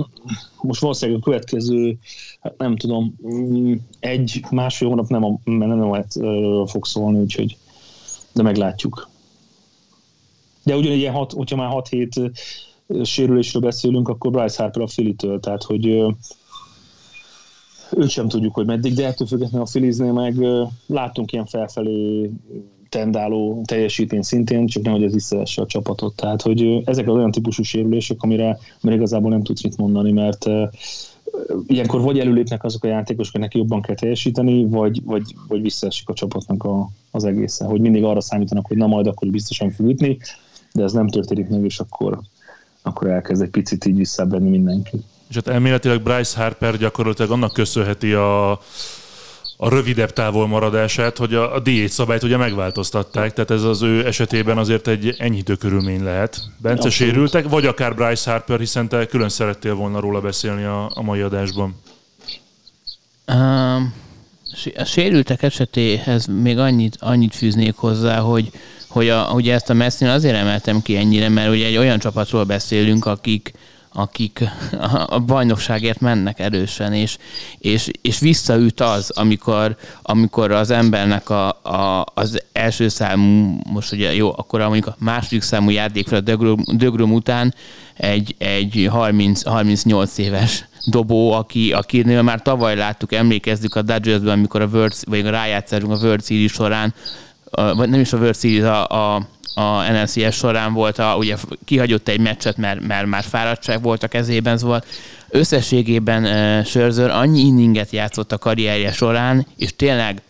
most 0.60 0.80
valószínűleg 0.80 1.20
a 1.20 1.24
következő, 1.24 1.98
hát 2.40 2.58
nem 2.58 2.76
tudom, 2.76 3.14
mm, 3.28 3.72
egy, 4.00 4.44
másfél 4.50 4.88
hónap 4.88 5.08
nem, 5.08 5.24
a, 5.24 5.38
nem, 5.44 5.68
nem 5.68 5.90
lehet, 5.90 6.12
fog 6.70 6.86
szólni, 6.86 7.18
úgyhogy 7.18 7.56
de 8.32 8.42
meglátjuk. 8.42 9.08
De 10.62 10.76
ugyanígy, 10.76 11.06
hat, 11.06 11.32
hogyha 11.32 11.56
már 11.56 11.68
6 11.68 11.88
hét 11.88 12.20
sérülésről 13.02 13.62
beszélünk, 13.62 14.08
akkor 14.08 14.30
Bryce 14.30 14.62
Harper 14.62 14.82
a 14.82 14.86
Filitől, 14.86 15.40
tehát 15.40 15.62
hogy 15.62 16.04
őt 17.90 18.08
sem 18.08 18.28
tudjuk, 18.28 18.54
hogy 18.54 18.66
meddig, 18.66 18.94
de 18.94 19.06
ettől 19.06 19.26
függetlenül 19.26 19.66
a 19.66 19.70
Filiznél 19.70 20.12
meg 20.12 20.34
látunk 20.86 21.32
ilyen 21.32 21.46
felfelé 21.46 22.30
tendáló 22.88 23.62
teljesítmény 23.64 24.22
szintén, 24.22 24.66
csak 24.66 24.82
nem, 24.82 24.92
hogy 24.92 25.02
ez 25.02 25.12
visszavesse 25.12 25.62
a 25.62 25.66
csapatot. 25.66 26.16
Tehát, 26.16 26.42
hogy 26.42 26.82
ezek 26.84 27.08
az 27.08 27.14
olyan 27.14 27.30
típusú 27.30 27.62
sérülések, 27.62 28.22
amire, 28.22 28.58
amire 28.82 28.96
igazából 28.96 29.30
nem 29.30 29.42
tudsz 29.42 29.62
mit 29.62 29.76
mondani, 29.76 30.12
mert 30.12 30.46
ilyenkor 31.66 32.00
vagy 32.00 32.18
előlépnek 32.18 32.64
azok 32.64 32.84
a 32.84 32.88
játékosok, 32.88 33.34
akik 33.34 33.54
jobban 33.54 33.82
kell 33.82 33.94
teljesíteni, 33.94 34.64
vagy, 34.64 35.04
vagy, 35.04 35.34
vagy 35.48 35.62
visszaesik 35.62 36.08
a 36.08 36.12
csapatnak 36.14 36.64
a, 36.64 36.88
az 37.10 37.24
egésze. 37.24 37.64
Hogy 37.64 37.80
mindig 37.80 38.04
arra 38.04 38.20
számítanak, 38.20 38.66
hogy 38.66 38.76
na 38.76 38.86
majd 38.86 39.06
akkor 39.06 39.28
biztosan 39.28 39.70
fog 39.70 39.88
ütni, 39.88 40.18
de 40.72 40.82
ez 40.82 40.92
nem 40.92 41.08
történik 41.08 41.48
meg, 41.48 41.64
és 41.64 41.78
akkor, 41.78 42.20
akkor 42.82 43.06
elkezd 43.06 43.42
egy 43.42 43.50
picit 43.50 43.84
így 43.84 43.96
visszabenni 43.96 44.48
mindenki. 44.48 44.96
És 45.28 45.34
hát 45.34 45.48
elméletileg 45.48 46.02
Bryce 46.02 46.42
Harper 46.42 46.76
gyakorlatilag 46.76 47.30
annak 47.30 47.52
köszönheti 47.52 48.12
a, 48.12 48.50
a 49.56 49.68
rövidebb 49.68 50.12
távolmaradását, 50.12 51.16
hogy 51.16 51.34
a, 51.34 51.54
a 51.54 51.60
diét 51.60 51.90
szabályt 51.90 52.22
ugye 52.22 52.36
megváltoztatták, 52.36 53.32
tehát 53.32 53.50
ez 53.50 53.62
az 53.62 53.82
ő 53.82 54.06
esetében 54.06 54.58
azért 54.58 54.88
egy 54.88 55.14
enyhítő 55.18 55.54
körülmény 55.54 56.02
lehet. 56.02 56.40
Bence 56.58 56.86
Abszolút. 56.86 56.92
sérültek, 56.92 57.48
vagy 57.48 57.66
akár 57.66 57.94
Bryce 57.94 58.30
Harper, 58.30 58.58
hiszen 58.58 58.88
te 58.88 59.06
külön 59.06 59.28
szerettél 59.28 59.74
volna 59.74 60.00
róla 60.00 60.20
beszélni 60.20 60.64
a, 60.64 60.90
a 60.94 61.02
mai 61.02 61.20
adásban. 61.20 61.80
Um, 63.32 63.94
a 64.76 64.84
sérültek 64.84 65.42
esetéhez 65.42 66.26
még 66.26 66.58
annyit, 66.58 66.96
annyit 67.00 67.34
fűznék 67.34 67.76
hozzá, 67.76 68.18
hogy, 68.18 68.50
hogy 68.88 69.08
a, 69.08 69.30
ugye 69.32 69.54
ezt 69.54 69.70
a 69.70 69.74
messzin 69.74 70.08
azért 70.08 70.36
emeltem 70.36 70.82
ki 70.82 70.96
ennyire, 70.96 71.28
mert 71.28 71.50
ugye 71.50 71.66
egy 71.66 71.76
olyan 71.76 71.98
csapatról 71.98 72.44
beszélünk, 72.44 73.06
akik, 73.06 73.52
akik 73.96 74.40
a 75.06 75.18
bajnokságért 75.18 76.00
mennek 76.00 76.38
erősen, 76.38 76.92
és, 76.92 77.16
és, 77.58 77.90
és 78.02 78.18
visszaüt 78.18 78.80
az, 78.80 79.10
amikor, 79.10 79.76
amikor 80.02 80.50
az 80.50 80.70
embernek 80.70 81.30
a, 81.30 81.48
a, 81.48 82.06
az 82.14 82.42
első 82.52 82.88
számú, 82.88 83.58
most 83.68 83.92
ugye 83.92 84.14
jó, 84.14 84.32
akkor 84.36 84.60
mondjuk 84.60 84.86
a 84.86 84.96
második 84.98 85.42
számú 85.42 85.70
játékra 85.70 86.16
a 86.16 86.20
Dögrum 86.72 87.12
után 87.12 87.54
egy, 87.94 88.34
egy 88.38 88.88
30, 88.90 89.42
38 89.44 90.18
éves 90.18 90.64
dobó, 90.86 91.32
aki, 91.32 91.72
akinél 91.72 92.22
már 92.22 92.42
tavaly 92.42 92.76
láttuk, 92.76 93.12
emlékezzük 93.12 93.74
a 93.74 93.82
Dodgersben, 93.82 94.32
amikor 94.32 94.60
a 94.60 94.68
World, 94.72 94.94
vagy 95.04 95.22
rájátszásunk 95.22 95.92
a 95.92 96.04
World 96.04 96.24
Series 96.24 96.52
során, 96.52 96.94
vagy 97.50 97.88
nem 97.88 98.00
is 98.00 98.12
a 98.12 98.16
World 98.16 98.36
Series, 98.36 98.62
a, 98.62 99.14
a 99.14 99.28
a 99.58 99.90
NLCS 99.90 100.36
során 100.36 100.72
volt, 100.72 100.98
a, 100.98 101.14
ugye 101.18 101.36
kihagyott 101.64 102.08
egy 102.08 102.20
meccset, 102.20 102.56
mert, 102.56 102.86
mert 102.86 103.06
már 103.06 103.24
fáradtság 103.24 103.82
volt 103.82 104.02
a 104.02 104.08
kezében, 104.08 104.58
szóval 104.58 104.84
összességében 105.28 106.24
uh, 106.24 106.66
Scherzer 106.66 107.10
annyi 107.10 107.40
inninget 107.40 107.90
játszott 107.90 108.32
a 108.32 108.38
karrierje 108.38 108.92
során, 108.92 109.46
és 109.56 109.76
tényleg 109.76 110.22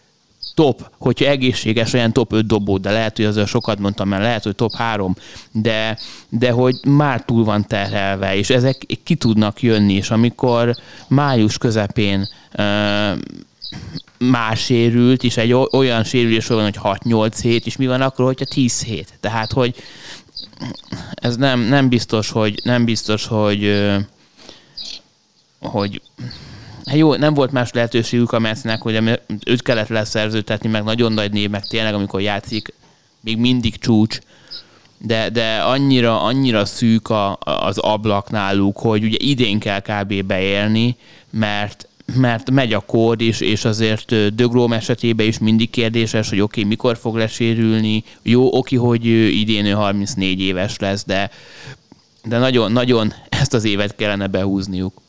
top, 0.55 0.91
hogyha 0.99 1.27
egészséges, 1.27 1.93
olyan 1.93 2.13
top 2.13 2.33
5 2.33 2.47
dobó, 2.47 2.79
de 2.79 2.91
lehet, 2.91 3.17
hogy 3.17 3.25
azért 3.25 3.49
sokat 3.49 3.79
mondtam, 3.79 4.09
mert 4.09 4.23
lehet, 4.23 4.43
hogy 4.43 4.55
top 4.55 4.75
3, 4.75 5.17
de, 5.51 5.99
de 6.29 6.51
hogy 6.51 6.77
már 6.85 7.25
túl 7.25 7.45
van 7.45 7.67
terhelve, 7.67 8.37
és 8.37 8.51
ezek 8.51 8.87
ki 9.05 9.15
tudnak 9.15 9.63
jönni, 9.63 9.93
és 9.93 10.11
amikor 10.11 10.77
május 11.09 11.59
közepén 11.59 12.29
uh, 12.59 13.19
már 14.19 14.57
sérült, 14.57 15.23
és 15.23 15.37
egy 15.37 15.53
olyan 15.53 16.05
sérülés 16.05 16.47
van, 16.47 16.63
hogy 16.63 16.79
6-8 16.83 17.39
hét, 17.41 17.67
és 17.67 17.77
mi 17.77 17.87
van 17.87 18.01
akkor, 18.01 18.25
hogyha 18.25 18.45
10 18.45 18.83
hét? 18.83 19.13
Tehát, 19.21 19.53
hogy 19.53 19.75
ez 21.15 21.37
nem, 21.37 21.61
nem 21.61 21.89
biztos, 21.89 22.31
hogy 22.31 22.61
nem 22.65 22.85
biztos, 22.85 23.27
hogy 23.27 23.93
hogy 25.61 26.03
hát 26.85 26.97
jó, 26.97 27.15
nem 27.15 27.35
volt 27.35 27.53
más 27.53 27.73
lehetőségük 27.73 28.33
a 28.33 28.39
Metsnek, 28.39 28.83
hogy 28.83 29.21
őt 29.45 29.63
kellett 29.63 29.89
leszerzőtetni, 29.89 30.69
meg 30.69 30.85
nagyon 30.85 31.13
nagy 31.13 31.33
név, 31.33 31.51
meg 31.51 31.67
tényleg, 31.67 31.95
amikor 31.95 32.21
játszik, 32.21 32.75
még 33.21 33.39
mindig 33.39 33.79
csúcs, 33.79 34.19
de, 34.99 35.29
de 35.31 35.57
annyira, 35.57 36.23
annyira 36.23 36.65
szűk 36.65 37.09
a, 37.09 37.39
az 37.41 37.79
ablak 37.79 38.31
náluk, 38.31 38.79
hogy 38.79 39.05
ugye 39.05 39.17
idén 39.21 39.59
kell 39.59 39.81
kb. 39.81 40.23
beérni, 40.23 40.97
mert 41.31 41.89
mert 42.15 42.51
megy 42.51 42.73
a 42.73 42.81
kód 42.81 43.21
is, 43.21 43.41
és 43.41 43.65
azért 43.65 44.35
Dögróm 44.35 44.73
esetében 44.73 45.27
is 45.27 45.39
mindig 45.39 45.71
kérdéses, 45.71 46.29
hogy 46.29 46.41
oké, 46.41 46.61
okay, 46.61 46.71
mikor 46.71 46.97
fog 46.97 47.17
lesérülni. 47.17 48.05
Jó, 48.23 48.57
oké, 48.57 48.77
hogy 48.77 49.07
idén 49.41 49.67
ő 49.67 49.71
34 49.71 50.41
éves 50.41 50.79
lesz, 50.79 51.05
de, 51.05 51.31
de 52.25 52.39
nagyon, 52.39 52.73
nagyon 52.73 53.13
ezt 53.29 53.55
az 53.55 53.65
évet 53.65 53.97
kellene 53.97 54.27
behúzniuk. 54.27 55.01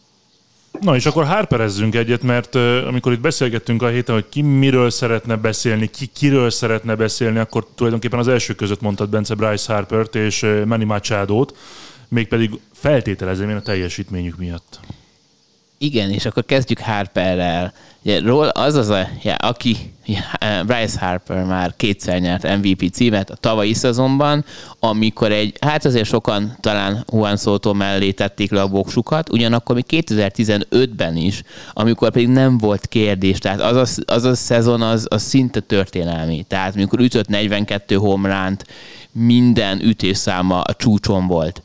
Na 0.82 0.96
és 0.96 1.06
akkor 1.06 1.26
hárperezzünk 1.26 1.96
egyet, 1.96 2.24
mert 2.24 2.56
amikor 2.88 3.12
itt 3.12 3.20
beszélgettünk 3.20 3.82
a 3.82 3.88
héten, 3.88 4.16
hogy 4.16 4.30
ki 4.30 4.42
miről 4.42 4.90
szeretne 4.90 5.36
beszélni, 5.36 5.90
ki 5.90 6.06
kiről 6.06 6.50
szeretne 6.50 6.96
beszélni, 6.96 7.38
akkor 7.38 7.68
tulajdonképpen 7.76 8.20
az 8.20 8.28
első 8.28 8.54
között 8.54 8.82
mondtad 8.82 9.10
Bence 9.10 9.36
Bryce 9.36 9.74
Harpert 9.74 10.16
és 10.16 10.46
Manny 10.66 10.86
Machado-t, 10.86 11.54
mégpedig 12.08 12.60
feltételezem 12.74 13.50
én 13.50 13.56
a 13.56 13.62
teljesítményük 13.62 14.38
miatt. 14.38 14.80
Igen, 15.78 16.10
és 16.10 16.26
akkor 16.26 16.46
kezdjük 16.46 16.80
Harperrel. 16.80 17.74
Ugye, 18.02 18.20
ról 18.20 18.48
az 18.48 18.76
az 18.76 18.90
a, 18.90 19.08
ja, 19.24 19.36
aki, 19.36 19.94
ja, 20.06 20.20
Bryce 20.66 21.00
Harper 21.00 21.44
már 21.44 21.74
kétszer 21.76 22.20
nyert 22.20 22.58
MVP 22.58 22.92
címet 22.92 23.30
a 23.30 23.36
tavalyi 23.36 23.74
szezonban, 23.74 24.46
amikor 24.80 25.32
egy, 25.32 25.58
hát 25.62 25.86
azért 25.86 26.08
sokan 26.08 26.58
talán 26.60 27.06
Juan 27.12 27.38
Soto 27.38 27.74
mellé 27.74 28.12
tették 28.12 28.52
le 28.52 28.62
a 28.62 28.68
voksukat, 28.68 29.30
ugyanakkor 29.30 29.76
még 29.76 29.86
2015-ben 29.90 31.16
is, 31.16 31.44
amikor 31.74 32.12
pedig 32.12 32.28
nem 32.28 32.58
volt 32.58 32.88
kérdés, 32.88 33.38
tehát 33.38 33.62
az 33.62 33.76
a, 33.76 34.14
az 34.14 34.24
a 34.24 34.36
szezon 34.36 34.82
az, 34.82 35.06
az 35.10 35.22
szinte 35.24 35.60
történelmi. 35.60 36.46
Tehát 36.48 36.76
amikor 36.76 37.00
ütött 37.00 37.28
42 37.28 37.96
homránt, 37.96 38.66
minden 39.12 39.82
ütésszáma 39.82 40.62
a 40.62 40.74
csúcson 40.74 41.28
volt. 41.28 41.62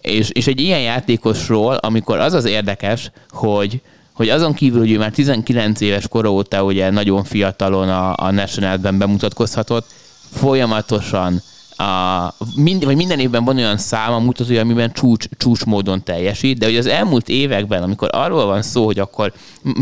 És, 0.00 0.30
és 0.30 0.46
egy 0.46 0.60
ilyen 0.60 0.80
játékosról, 0.80 1.74
amikor 1.74 2.18
az 2.18 2.32
az 2.32 2.44
érdekes, 2.44 3.10
hogy, 3.30 3.80
hogy 4.12 4.28
azon 4.28 4.54
kívül, 4.54 4.78
hogy 4.78 4.90
ő 4.90 4.98
már 4.98 5.10
19 5.10 5.80
éves 5.80 6.08
kora 6.08 6.32
óta 6.32 6.64
ugye 6.64 6.90
nagyon 6.90 7.24
fiatalon 7.24 7.88
a, 7.88 8.14
a 8.16 8.30
National-ben 8.30 8.98
bemutatkozhatott, 8.98 9.86
folyamatosan 10.32 11.42
a, 11.78 12.34
mind, 12.56 12.84
vagy 12.84 12.96
minden 12.96 13.18
évben 13.18 13.44
van 13.44 13.56
olyan 13.56 13.76
száma 13.76 14.18
mutatója, 14.18 14.60
amiben 14.60 14.92
csúcs, 14.92 15.26
csúcs 15.36 15.64
módon 15.64 16.02
teljesít, 16.02 16.58
de 16.58 16.66
hogy 16.66 16.76
az 16.76 16.86
elmúlt 16.86 17.28
években, 17.28 17.82
amikor 17.82 18.08
arról 18.12 18.46
van 18.46 18.62
szó, 18.62 18.84
hogy 18.84 18.98
akkor 18.98 19.32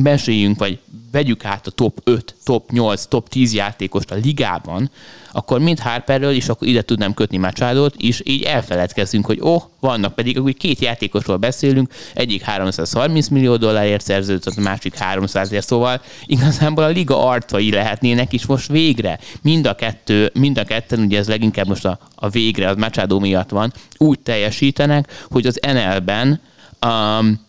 meséljünk, 0.02 0.58
vagy 0.58 0.78
vegyük 1.12 1.44
át 1.44 1.66
a 1.66 1.70
top 1.70 2.00
5, 2.04 2.34
top 2.44 2.70
8, 2.70 3.04
top 3.04 3.28
10 3.28 3.54
játékost 3.54 4.10
a 4.10 4.14
ligában, 4.14 4.90
akkor 5.36 5.60
mind 5.60 5.78
Harperről 5.78 6.32
is 6.32 6.48
akkor 6.48 6.68
ide 6.68 6.82
tudnám 6.82 7.14
kötni 7.14 7.36
Machadot, 7.36 7.94
és 7.96 8.20
így 8.24 8.42
elfeledkezünk, 8.42 9.26
hogy 9.26 9.40
ó, 9.40 9.54
oh, 9.54 9.62
vannak 9.80 10.14
pedig, 10.14 10.42
úgy 10.42 10.56
két 10.56 10.78
játékosról 10.78 11.36
beszélünk, 11.36 11.92
egyik 12.14 12.42
330 12.42 13.28
millió 13.28 13.56
dollárért 13.56 14.04
szerződött, 14.04 14.56
a 14.56 14.60
másik 14.60 14.94
300 14.94 15.52
ért, 15.52 15.66
szóval 15.66 16.00
igazából 16.26 16.84
a 16.84 16.88
liga 16.88 17.28
arcai 17.28 17.70
lehetnének 17.70 18.32
is 18.32 18.46
most 18.46 18.68
végre. 18.68 19.18
Mind 19.42 19.66
a 19.66 19.74
kettő, 19.74 20.30
mind 20.34 20.58
a 20.58 20.64
ketten, 20.64 21.00
ugye 21.00 21.18
ez 21.18 21.28
leginkább 21.28 21.66
most 21.66 21.84
a, 21.84 21.98
a 22.14 22.28
végre, 22.28 22.68
az 22.68 22.76
Machado 22.76 23.18
miatt 23.18 23.50
van, 23.50 23.72
úgy 23.96 24.20
teljesítenek, 24.20 25.24
hogy 25.30 25.46
az 25.46 25.60
NL-ben 25.62 26.40
um, 26.86 27.40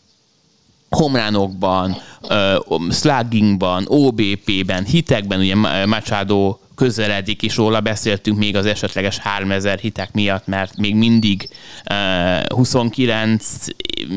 homránokban, 0.90 1.98
uh, 2.22 2.92
sluggingban, 2.92 3.86
OBP-ben, 3.88 4.84
hitekben, 4.86 5.40
ugye 5.40 5.56
Machado 5.86 6.58
közeledik, 6.78 7.44
és 7.44 7.56
róla 7.56 7.82
beszéltünk 7.82 8.38
még 8.38 8.56
az 8.56 8.66
esetleges 8.66 9.18
3000 9.18 9.80
hitek 9.80 10.14
miatt, 10.14 10.48
mert 10.48 10.78
még 10.78 10.96
mindig 10.96 11.50
uh, 11.90 12.58
29 12.58 13.66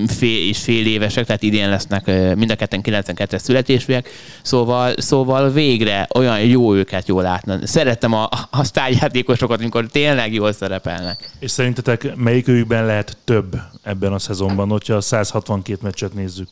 fél 0.06 0.48
és 0.48 0.58
fél 0.58 0.86
évesek, 0.86 1.26
tehát 1.26 1.42
idén 1.42 1.68
lesznek 1.68 2.06
uh, 2.06 2.34
mind 2.34 2.50
a 2.50 2.54
ketten 2.54 2.80
92-es 2.84 3.38
születésűek, 3.38 4.08
szóval, 4.42 4.94
szóval 4.96 5.50
végre 5.50 6.08
olyan 6.14 6.40
jó 6.40 6.74
őket 6.74 7.08
jól 7.08 7.22
látni. 7.22 7.66
Szerettem 7.66 8.12
a, 8.12 8.28
a 8.50 8.64
sztárjátékosokat, 8.64 9.60
amikor 9.60 9.86
tényleg 9.86 10.32
jól 10.32 10.52
szerepelnek. 10.52 11.30
És 11.38 11.50
szerintetek 11.50 12.16
melyikőjükben 12.16 12.86
lehet 12.86 13.16
több 13.24 13.56
ebben 13.82 14.12
a 14.12 14.18
szezonban, 14.18 14.68
hogyha 14.68 14.94
a 14.94 15.00
162 15.00 15.78
meccset 15.82 16.14
nézzük? 16.14 16.48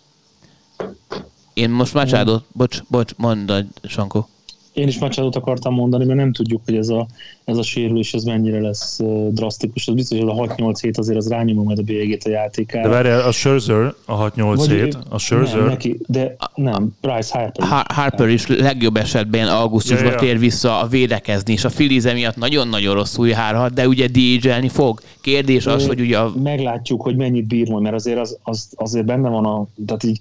Én 1.53 1.71
most 1.71 1.95
Machado, 1.95 2.41
bocs, 2.53 2.83
bocs, 2.89 3.13
mondd, 3.17 3.53
Sankó. 3.83 4.29
Én 4.79 4.89
is 4.89 4.99
Machadot 4.99 5.37
akartam 5.37 5.75
mondani, 5.75 6.05
mert 6.05 6.19
nem 6.19 6.33
tudjuk, 6.33 6.61
hogy 6.65 6.77
ez 6.77 6.89
a, 6.89 7.07
ez 7.45 7.57
a 7.57 7.63
sérülés 7.63 8.15
ez 8.15 8.25
mennyire 8.25 8.61
lesz 8.61 9.01
drasztikus. 9.31 9.89
Az 9.89 9.95
biztos, 9.95 10.19
hogy 10.19 10.29
a 10.29 10.55
6-8 10.55 10.79
hét 10.81 10.99
azért 10.99 11.19
az 11.19 11.29
rányomó 11.29 11.63
majd 11.63 11.79
a 11.79 11.83
bélyegét 11.83 12.25
a 12.25 12.29
játékára. 12.29 12.89
De 12.89 12.95
várjál, 12.95 13.21
a 13.21 13.33
Scherzer 13.33 13.95
a 14.05 14.31
6-8 14.31 14.67
hét, 14.69 14.99
a 15.09 15.19
Scherzer... 15.19 15.59
Nem, 15.59 15.67
neki, 15.67 15.99
de 16.07 16.37
nem, 16.55 16.97
Bryce 17.01 17.39
Harper. 17.39 17.69
Har- 17.69 17.93
Harper 17.93 18.29
is 18.29 18.47
legjobb 18.47 18.97
esetben 18.97 19.49
augusztusban 19.49 20.07
ja, 20.07 20.13
ja. 20.13 20.19
tér 20.19 20.39
vissza 20.39 20.81
a 20.81 20.87
védekezni, 20.87 21.53
és 21.53 21.65
a 21.65 21.69
Phillies 21.69 22.13
miatt 22.13 22.37
nagyon-nagyon 22.37 22.95
rosszul 22.95 23.29
járhat, 23.29 23.73
de 23.73 23.89
ugye 23.89 24.07
dj 24.07 24.69
fogh 24.69 25.03
Kérdés 25.21 25.67
az, 25.67 25.87
hogy 25.87 26.01
ugye 26.01 26.19
a... 26.19 26.33
Meglátjuk, 26.43 27.03
hogy 27.03 27.17
mennyit 27.17 27.47
bír 27.47 27.69
majd, 27.69 27.83
mert 27.83 27.95
azért 27.95 28.19
az, 28.19 28.39
az, 28.43 28.69
azért 28.75 29.05
benne 29.05 29.29
van 29.29 29.45
a... 29.45 29.67
Tehát 29.87 30.05
így 30.05 30.21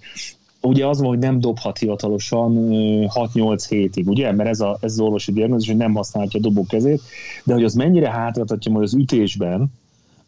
ugye 0.61 0.87
az 0.87 0.99
van, 0.99 1.07
hogy 1.07 1.19
nem 1.19 1.39
dobhat 1.39 1.77
hivatalosan 1.77 2.53
6-8 2.59 3.65
hétig, 3.69 4.07
ugye? 4.07 4.31
Mert 4.31 4.49
ez, 4.49 4.59
a, 4.59 4.77
ez 4.81 4.91
az 4.91 4.99
orvosi 4.99 5.31
diagnózis, 5.31 5.67
hogy 5.67 5.77
nem 5.77 5.93
használhatja 5.93 6.39
a 6.39 6.43
dobó 6.43 6.65
kezét, 6.69 7.01
de 7.43 7.53
hogy 7.53 7.63
az 7.63 7.73
mennyire 7.73 8.09
hátratatja 8.09 8.71
majd 8.71 8.83
az 8.83 8.93
ütésben, 8.93 9.71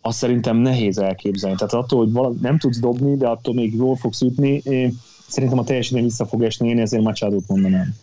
azt 0.01 0.17
szerintem 0.17 0.57
nehéz 0.57 0.97
elképzelni. 0.97 1.55
Tehát 1.57 1.73
attól, 1.73 1.99
hogy 1.99 2.11
valami, 2.11 2.35
nem 2.41 2.57
tudsz 2.57 2.79
dobni, 2.79 3.17
de 3.17 3.27
attól 3.27 3.53
még 3.53 3.75
jól 3.75 3.95
fogsz 3.95 4.21
ütni, 4.21 4.61
szerintem 5.27 5.59
a 5.59 5.63
teljesítmény 5.63 6.03
vissza 6.03 6.25
fog 6.25 6.43
esni, 6.43 6.69
én 6.69 6.79
ezért 6.79 7.03
Machado-t 7.03 7.47
mondanám. 7.47 7.95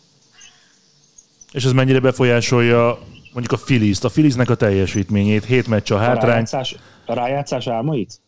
És 1.52 1.64
ez 1.64 1.72
mennyire 1.72 2.00
befolyásolja 2.00 2.98
mondjuk 3.32 3.60
a 3.60 3.64
Phillies-t, 3.64 4.04
a 4.04 4.08
Philliesnek 4.08 4.50
a 4.50 4.54
teljesítményét, 4.54 5.44
hét 5.44 5.66
meccs 5.66 5.90
a 5.90 5.96
hátrány. 5.96 6.22
A 6.22 6.26
rájátszás, 6.26 6.76
a 7.06 7.14
rájátszás 7.14 7.66
álmait? 7.66 8.20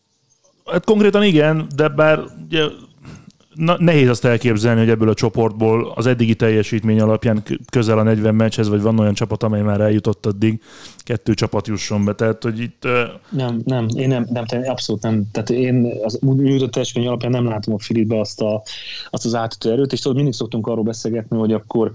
Hát 0.67 0.85
konkrétan 0.85 1.23
igen, 1.23 1.67
de 1.75 1.89
bár 1.89 2.21
ugye 2.47 2.65
na, 3.59 3.77
nehéz 3.79 4.09
azt 4.09 4.25
elképzelni, 4.25 4.81
hogy 4.81 4.89
ebből 4.89 5.09
a 5.09 5.15
csoportból 5.15 5.93
az 5.95 6.07
eddigi 6.07 6.35
teljesítmény 6.35 7.01
alapján 7.01 7.43
közel 7.71 7.99
a 7.99 8.03
40 8.03 8.35
meccshez, 8.35 8.69
vagy 8.69 8.81
van 8.81 8.99
olyan 8.99 9.15
csapat, 9.15 9.43
amely 9.43 9.63
már 9.63 9.81
eljutott 9.81 10.27
addig, 10.27 10.61
kettő 10.99 11.35
csapat 11.35 11.67
jusson 11.67 12.05
be. 12.05 12.15
Tehát, 12.15 12.43
hogy 12.43 12.61
itt... 12.61 12.87
Nem, 13.31 13.61
nem, 13.65 13.87
én 13.97 14.09
nem, 14.09 14.27
nem, 14.33 14.45
nem 14.51 14.63
abszolút 14.67 15.03
nem. 15.03 15.25
Tehát 15.33 15.51
én 15.51 15.93
az 16.03 16.19
nyújtott 16.21 16.71
teljesítmény 16.71 17.07
alapján 17.07 17.31
nem 17.31 17.49
látom 17.49 17.75
a 17.75 17.79
Filipbe 17.79 18.21
azt, 18.21 18.41
a, 18.41 18.63
azt 19.11 19.25
az 19.25 19.35
átütő 19.35 19.71
erőt, 19.71 19.93
és 19.93 20.01
tudod, 20.01 20.17
mindig 20.17 20.35
szoktunk 20.35 20.67
arról 20.67 20.85
beszélgetni, 20.85 21.37
hogy 21.37 21.53
akkor 21.53 21.93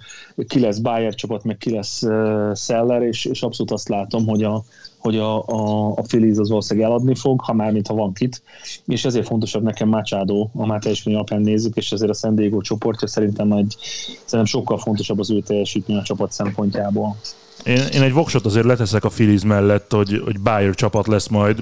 ki 0.47 0.59
lesz 0.59 0.77
Bayer 0.77 1.15
csapat, 1.15 1.43
meg 1.43 1.57
ki 1.57 1.71
lesz 1.71 2.01
uh, 2.01 2.55
Seller, 2.55 3.01
és, 3.01 3.25
és 3.25 3.41
abszolút 3.41 3.71
azt 3.71 3.89
látom, 3.89 4.27
hogy 4.27 4.43
a, 4.43 4.63
hogy 5.03 5.17
a, 5.17 5.47
a, 5.47 5.87
a 5.87 6.01
Phillies 6.01 6.37
az 6.37 6.49
valószínűleg 6.49 6.89
eladni 6.89 7.15
fog, 7.15 7.41
ha 7.41 7.53
már 7.53 7.71
mintha 7.71 7.93
van 7.93 8.13
kit, 8.13 8.41
és 8.85 9.05
ezért 9.05 9.27
fontosabb 9.27 9.63
nekem 9.63 9.87
Machado, 9.87 10.47
a 10.53 10.65
már 10.65 10.79
teljesítmény 10.79 11.15
alapján 11.15 11.41
nézzük, 11.41 11.75
és 11.75 11.91
ezért 11.91 12.11
a 12.11 12.13
San 12.13 12.35
Diego 12.35 12.61
csoportja 12.61 13.07
szerintem 13.07 13.51
egy, 13.51 13.75
szerintem 14.05 14.45
sokkal 14.45 14.77
fontosabb 14.77 15.19
az 15.19 15.31
ő 15.31 15.39
teljesítmény 15.39 15.97
a 15.97 16.03
csapat 16.03 16.31
szempontjából. 16.31 17.15
Én, 17.63 17.81
én 17.93 18.01
egy 18.01 18.13
voksot 18.13 18.45
azért 18.45 18.65
leteszek 18.65 19.03
a 19.03 19.09
Phillies 19.09 19.43
mellett, 19.43 19.91
hogy, 19.91 20.21
hogy 20.23 20.39
Bayer 20.39 20.75
csapat 20.75 21.07
lesz 21.07 21.27
majd. 21.27 21.59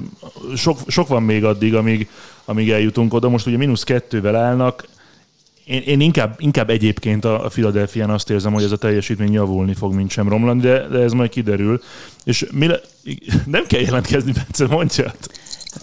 Sok, 0.55 0.77
sok 0.87 1.07
van 1.07 1.23
még 1.23 1.43
addig, 1.43 1.75
amíg, 1.75 2.09
amíg 2.45 2.69
eljutunk 2.69 3.13
oda. 3.13 3.29
Most 3.29 3.47
ugye 3.47 3.57
mínusz 3.57 3.83
kettővel 3.83 4.35
állnak, 4.35 4.87
én, 5.65 5.81
én 5.81 6.01
inkább, 6.01 6.35
inkább 6.37 6.69
egyébként 6.69 7.25
a, 7.25 7.47
Philadelphia-n 7.49 8.09
azt 8.09 8.29
érzem, 8.29 8.53
hogy 8.53 8.63
ez 8.63 8.71
a 8.71 8.77
teljesítmény 8.77 9.33
javulni 9.33 9.73
fog, 9.73 9.93
mint 9.93 10.11
sem 10.11 10.29
romlani, 10.29 10.61
de, 10.61 10.87
de 10.87 10.97
ez 10.97 11.11
majd 11.11 11.29
kiderül. 11.29 11.81
És 12.23 12.45
mi 12.51 12.67
le, 12.67 12.79
nem 13.45 13.65
kell 13.67 13.81
jelentkezni, 13.81 14.31
Bence, 14.31 14.67
mondjad. 14.67 15.15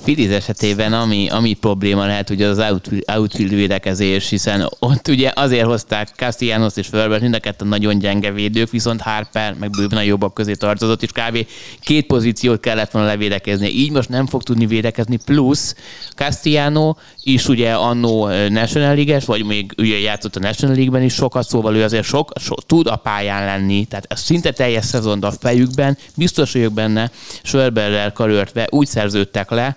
Filiz 0.03 0.31
esetében 0.31 0.93
ami, 0.93 1.29
ami 1.29 1.55
probléma 1.55 2.07
lehet 2.07 2.31
ugye 2.31 2.47
az 2.47 2.63
outfield 3.07 3.55
védekezés, 3.55 4.29
hiszen 4.29 4.69
ott 4.79 5.09
ugye 5.09 5.33
azért 5.35 5.67
hozták 5.67 6.09
Castellanos 6.17 6.77
és 6.77 6.87
Förbert, 6.87 7.21
mind 7.21 7.35
a 7.35 7.39
ketten 7.39 7.67
nagyon 7.69 7.99
gyenge 7.99 8.33
védők, 8.33 8.71
viszont 8.71 9.01
Harper 9.01 9.55
meg 9.55 9.71
bőven 9.71 9.99
a 9.99 10.03
jobbak 10.03 10.35
közé 10.35 10.55
tartozott, 10.55 11.03
és 11.03 11.11
kb. 11.13 11.47
két 11.81 12.07
pozíciót 12.07 12.61
kellett 12.61 12.91
volna 12.91 13.09
levédekezni. 13.09 13.69
Így 13.69 13.91
most 13.91 14.09
nem 14.09 14.27
fog 14.27 14.43
tudni 14.43 14.67
védekezni, 14.67 15.19
plusz 15.25 15.75
Castellano 16.15 16.95
is 17.23 17.49
ugye 17.49 17.73
annó 17.73 18.27
National 18.49 18.95
league 18.95 19.21
vagy 19.27 19.45
még 19.45 19.75
ugye 19.79 19.99
játszott 19.99 20.37
a 20.37 20.41
National 20.41 20.75
League-ben 20.77 21.03
is 21.03 21.15
sokat, 21.15 21.49
szóval 21.49 21.77
ő 21.77 21.83
azért 21.83 22.05
sok, 22.05 22.33
sok 22.41 22.67
tud 22.67 22.87
a 22.87 22.97
pályán 22.97 23.45
lenni, 23.45 23.85
tehát 23.85 24.07
ez 24.09 24.21
szinte 24.21 24.53
teljes 24.53 24.85
szezon 24.85 25.23
a 25.23 25.33
fejükben, 25.33 25.99
biztos 26.15 26.53
vagyok 26.53 26.73
benne, 26.73 27.11
Sörberrel 27.43 28.13
karöltve 28.13 28.67
úgy 28.71 28.87
szerződtek 28.87 29.51
le, 29.51 29.77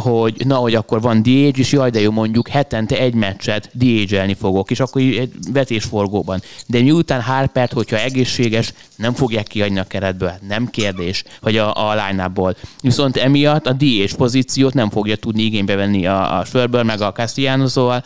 hogy 0.00 0.46
na, 0.46 0.54
hogy 0.54 0.74
akkor 0.74 1.00
van 1.00 1.22
DH, 1.22 1.58
és 1.58 1.72
jaj, 1.72 1.90
de 1.90 2.00
jó, 2.00 2.10
mondjuk 2.10 2.48
hetente 2.48 2.98
egy 2.98 3.14
meccset 3.14 3.70
DH-elni 3.72 4.34
fogok, 4.34 4.70
és 4.70 4.80
akkor 4.80 5.02
egy 5.02 5.32
vetésforgóban. 5.52 6.42
De 6.66 6.80
miután 6.80 7.22
Harpert, 7.22 7.72
hogyha 7.72 7.98
egészséges, 7.98 8.72
nem 8.96 9.12
fogják 9.12 9.46
kiadni 9.46 9.78
a 9.78 9.84
keretből, 9.84 10.32
nem 10.48 10.66
kérdés, 10.66 11.24
vagy 11.40 11.56
a, 11.56 11.88
a 11.88 11.94
line 12.06 12.32
Viszont 12.80 13.16
emiatt 13.16 13.66
a 13.66 13.72
DH 13.72 14.14
pozíciót 14.16 14.74
nem 14.74 14.90
fogja 14.90 15.16
tudni 15.16 15.42
igénybe 15.42 15.74
venni 15.74 16.06
a, 16.06 16.38
a 16.38 16.44
Schwerber, 16.44 16.84
meg 16.84 17.00
a 17.00 17.12
Castellano, 17.12 17.66
szóval 17.66 18.04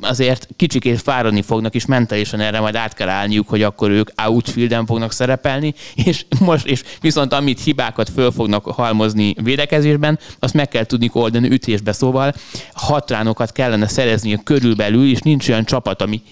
azért 0.00 0.48
kicsikét 0.56 1.00
fáradni 1.00 1.42
fognak, 1.42 1.74
és 1.74 1.86
mentálisan 1.86 2.40
erre 2.40 2.60
majd 2.60 2.74
át 2.74 2.94
kell 2.94 3.08
állniuk, 3.08 3.48
hogy 3.48 3.62
akkor 3.62 3.90
ők 3.90 4.10
outfielden 4.26 4.86
fognak 4.86 5.12
szerepelni, 5.12 5.74
és 6.04 6.24
most, 6.40 6.66
és 6.66 6.82
viszont 7.00 7.32
amit 7.32 7.60
hibákat 7.60 8.08
föl 8.08 8.30
fognak 8.30 8.64
halmozni 8.64 9.34
védekezésben, 9.42 10.18
azt 10.38 10.54
meg 10.54 10.68
kell 10.68 10.84
tudni 10.84 11.10
oldani 11.12 11.50
ütésbe, 11.50 11.92
szóval 11.92 12.34
hatránokat 12.72 13.52
kellene 13.52 13.88
szerezni 13.88 14.34
a 14.34 14.40
körülbelül, 14.44 15.10
és 15.10 15.20
nincs 15.20 15.48
olyan 15.48 15.64
csapat, 15.64 16.02
ami 16.02 16.22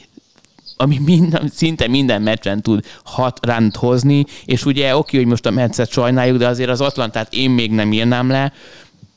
ami 0.76 0.98
minden, 1.04 1.50
szinte 1.54 1.88
minden 1.88 2.22
meccsen 2.22 2.62
tud 2.62 2.84
hat 3.04 3.46
ránt 3.46 3.76
hozni, 3.76 4.24
és 4.44 4.64
ugye 4.64 4.96
oké, 4.96 5.16
hogy 5.16 5.26
most 5.26 5.46
a 5.46 5.50
meccset 5.50 5.90
sajnáljuk, 5.90 6.38
de 6.38 6.46
azért 6.46 6.70
az 6.70 6.80
Atlantát 6.80 7.34
én 7.34 7.50
még 7.50 7.70
nem 7.70 7.92
írnám 7.92 8.28
le, 8.28 8.52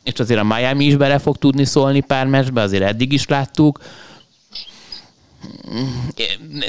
és 0.04 0.20
azért 0.20 0.40
a 0.40 0.44
Miami 0.44 0.86
is 0.86 0.96
bele 0.96 1.20
fog 1.20 1.38
tudni 1.38 1.66
szólni 1.66 2.00
pár 2.00 2.28
meccsbe, 2.28 2.62
azért 2.62 2.84
eddig 2.84 3.14
is 3.14 3.28
láttuk, 3.28 3.80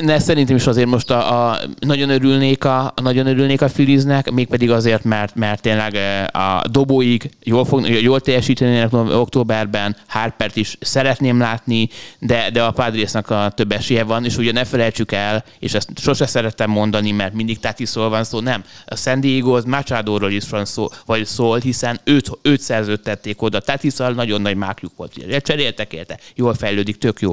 ne, 0.00 0.18
szerintem 0.18 0.56
is 0.56 0.66
azért 0.66 0.88
most 0.88 1.10
a, 1.10 1.50
a 1.50 1.58
nagyon 1.78 2.10
örülnék 2.10 2.64
a, 2.64 2.92
a 2.96 3.00
nagyon 3.00 3.26
örülnék 3.26 3.62
a 3.62 3.68
Filiznek, 3.68 4.30
mégpedig 4.30 4.70
azért, 4.70 5.04
mert, 5.04 5.34
mert 5.34 5.62
tényleg 5.62 5.94
a 6.32 6.68
dobóig 6.68 7.30
jól, 7.42 7.64
fog, 7.64 7.88
jól 7.88 8.20
teljesítenének 8.20 8.92
októberben, 8.92 9.96
Harpert 10.06 10.56
is 10.56 10.76
szeretném 10.80 11.38
látni, 11.38 11.88
de, 12.18 12.50
de 12.52 12.62
a 12.62 12.70
Padresnak 12.70 13.30
a 13.30 13.52
több 13.54 13.72
esélye 13.72 14.04
van, 14.04 14.24
és 14.24 14.36
ugye 14.36 14.52
ne 14.52 14.64
felejtsük 14.64 15.12
el, 15.12 15.44
és 15.58 15.74
ezt 15.74 15.88
sose 15.96 16.26
szerettem 16.26 16.70
mondani, 16.70 17.10
mert 17.10 17.34
mindig 17.34 17.58
Tatisról 17.58 18.08
van 18.08 18.24
szó, 18.24 18.40
nem. 18.40 18.64
A 18.86 18.96
San 18.96 19.20
Diego 19.20 19.56
az 19.56 19.64
Machado-ról 19.64 20.30
is 20.30 20.48
van 20.48 20.64
szó, 20.64 20.88
vagy 21.06 21.26
szól, 21.26 21.58
hiszen 21.58 22.00
őt, 22.04 22.30
őt 22.42 22.60
szerződtették 22.60 23.42
oda. 23.42 23.60
Tatiszal 23.60 24.12
nagyon 24.12 24.40
nagy 24.40 24.56
mákjuk 24.56 24.92
volt. 24.96 25.12
Ugye, 25.16 25.38
cseréltek 25.38 25.92
érte, 25.92 26.18
jól 26.34 26.54
fejlődik, 26.54 26.98
tök 26.98 27.20
jó. 27.20 27.32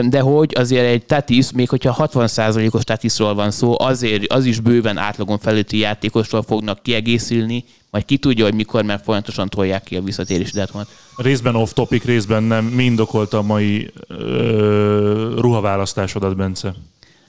De 0.00 0.20
hogy 0.20 0.49
hogy 0.54 0.62
azért 0.62 0.86
egy 0.86 1.06
Tatis, 1.06 1.52
még 1.52 1.68
hogyha 1.68 2.08
60%-os 2.12 2.84
Tatisról 2.84 3.34
van 3.34 3.50
szó, 3.50 3.74
azért 3.78 4.32
az 4.32 4.44
is 4.44 4.60
bőven 4.60 4.98
átlagon 4.98 5.38
felütti 5.38 5.78
játékosról 5.78 6.42
fognak 6.42 6.82
kiegészülni, 6.82 7.64
majd 7.90 8.04
ki 8.04 8.16
tudja, 8.16 8.44
hogy 8.44 8.54
mikor, 8.54 8.84
mert 8.84 9.04
folyamatosan 9.04 9.48
tolják 9.48 9.82
ki 9.82 9.96
a 9.96 10.02
visszatérési 10.02 10.52
dátumot. 10.52 10.88
Részben 11.16 11.54
off-topic, 11.54 12.04
részben 12.04 12.42
nem. 12.42 12.64
Mi 12.64 12.84
indokolta 12.84 13.38
a 13.38 13.42
mai 13.42 13.90
ö, 14.08 15.34
ruhaválasztásodat, 15.38 16.36
Bence? 16.36 16.74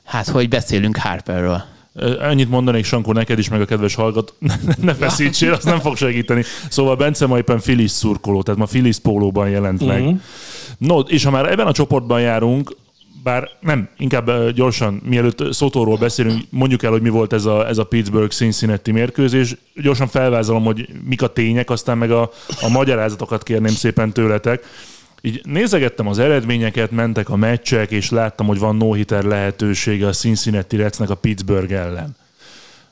Hát, 0.04 0.28
hogy 0.28 0.50
beszélünk 0.50 0.98
Harperről. 0.98 1.64
Ennyit 2.22 2.50
mondanék, 2.50 2.86
Sankó, 2.86 3.12
neked 3.12 3.40
is, 3.40 3.50
meg 3.50 3.62
a 3.62 3.66
kedves 3.66 3.96
hallgat, 3.96 4.34
ne 4.82 4.94
feszítsél, 4.94 5.54
az 5.54 5.64
nem 5.64 5.80
fog 5.80 5.98
segíteni. 5.98 6.44
Szóval 6.70 6.96
Bence 6.96 7.26
ma 7.26 7.38
éppen 7.38 7.60
Phillies 7.60 7.92
szurkoló, 7.92 8.42
tehát 8.42 8.60
ma 8.60 8.66
Phillies 8.66 9.00
pólóban 9.00 9.50
jelent 9.50 9.86
meg. 9.86 10.02
Mm-hmm. 10.02 10.16
No, 10.78 11.00
és 11.00 11.24
ha 11.24 11.32
már 11.32 11.52
ebben 11.52 11.68
a 11.68 11.72
csoportban 11.72 12.22
járunk, 12.22 12.76
bár 13.24 13.50
nem, 13.60 13.90
inkább 13.98 14.50
gyorsan, 14.50 15.02
mielőtt 15.06 15.54
Szotóról 15.54 15.98
beszélünk, 15.98 16.44
mondjuk 16.50 16.84
el, 16.84 16.92
hogy 16.92 17.02
mi 17.02 17.10
volt 17.10 17.34
ez 17.34 17.46
a, 17.46 17.68
ez 17.68 17.78
a 17.78 17.84
Pittsburgh-Cincinnati 17.84 18.92
mérkőzés. 18.92 19.56
Gyorsan 19.76 20.08
felvázolom, 20.08 20.64
hogy 20.64 20.90
mik 21.04 21.22
a 21.22 21.28
tények, 21.28 21.70
aztán 21.70 21.98
meg 21.98 22.12
a, 22.12 22.32
a 22.62 22.70
magyarázatokat 22.70 23.44
kérném 23.44 23.74
szépen 23.74 24.12
tőletek. 24.12 24.66
Így 25.22 25.42
nézegettem 25.44 26.08
az 26.08 26.20
eredményeket, 26.20 26.92
mentek 26.92 27.30
a 27.30 27.36
meccsek, 27.36 27.92
és 27.92 28.10
láttam, 28.10 28.48
hogy 28.48 28.60
van 28.60 28.76
no 28.76 28.96
lehetősége 29.08 30.08
a 30.08 30.12
Cincinnati 30.12 30.76
Redsnek 30.76 31.10
a 31.10 31.16
Pittsburgh 31.16 31.74
ellen. 31.74 32.16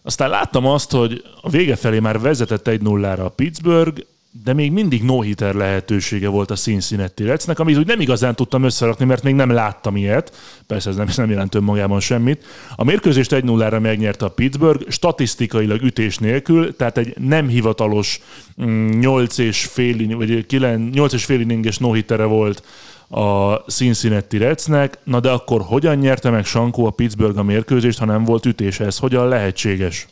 Aztán 0.02 0.30
láttam 0.30 0.66
azt, 0.66 0.92
hogy 0.92 1.24
a 1.42 1.50
vége 1.50 1.76
felé 1.76 2.00
már 2.00 2.20
vezetett 2.20 2.68
egy 2.68 2.82
nullára 2.82 3.26
a 3.26 3.30
Pittsburgh, 3.30 4.02
de 4.32 4.54
még 4.54 4.72
mindig 4.72 5.04
no 5.04 5.22
lehetősége 5.38 6.28
volt 6.28 6.52
a 6.52 6.56
Cincinnati 6.56 7.24
Redsnek, 7.24 7.60
amit 7.60 7.78
úgy 7.78 7.88
nem 7.88 8.00
igazán 8.00 8.36
tudtam 8.36 8.64
összerakni, 8.64 9.06
mert 9.06 9.24
még 9.24 9.34
nem 9.34 9.50
láttam 9.50 9.96
ilyet. 9.96 10.36
Persze 10.68 10.90
ez 10.90 10.96
nem, 10.96 11.08
nem 11.16 11.30
jelent 11.30 11.56
önmagában 11.56 12.00
semmit. 12.00 12.46
A 12.76 12.84
mérkőzést 12.84 13.32
1-0-ra 13.36 13.82
megnyerte 13.82 14.26
a 14.26 14.30
Pittsburgh, 14.30 14.90
statisztikailag 14.90 15.82
ütés 15.82 16.18
nélkül, 16.18 16.76
tehát 16.76 16.98
egy 16.98 17.18
nem 17.18 17.48
hivatalos 17.48 18.22
8 18.56 19.42
mm, 19.42 19.44
és 19.46 19.66
fél, 19.66 20.18
vagy 20.18 20.46
9, 20.46 20.94
8 20.96 21.14
és 21.14 21.26
fél 21.26 21.40
inninges 21.40 21.78
no 21.78 21.94
volt 22.08 22.64
a 23.08 23.54
Cincinnati 23.54 24.38
Redsnek. 24.38 24.98
Na 25.04 25.20
de 25.20 25.30
akkor 25.30 25.62
hogyan 25.62 25.98
nyerte 25.98 26.30
meg 26.30 26.46
Sankó 26.46 26.86
a 26.86 26.90
Pittsburgh 26.90 27.38
a 27.38 27.44
mérkőzést, 27.44 28.00
ha 28.00 28.06
nem 28.06 28.24
volt 28.24 28.46
ütése? 28.46 28.86
Ez 28.86 28.98
hogyan 28.98 29.28
lehetséges? 29.28 30.08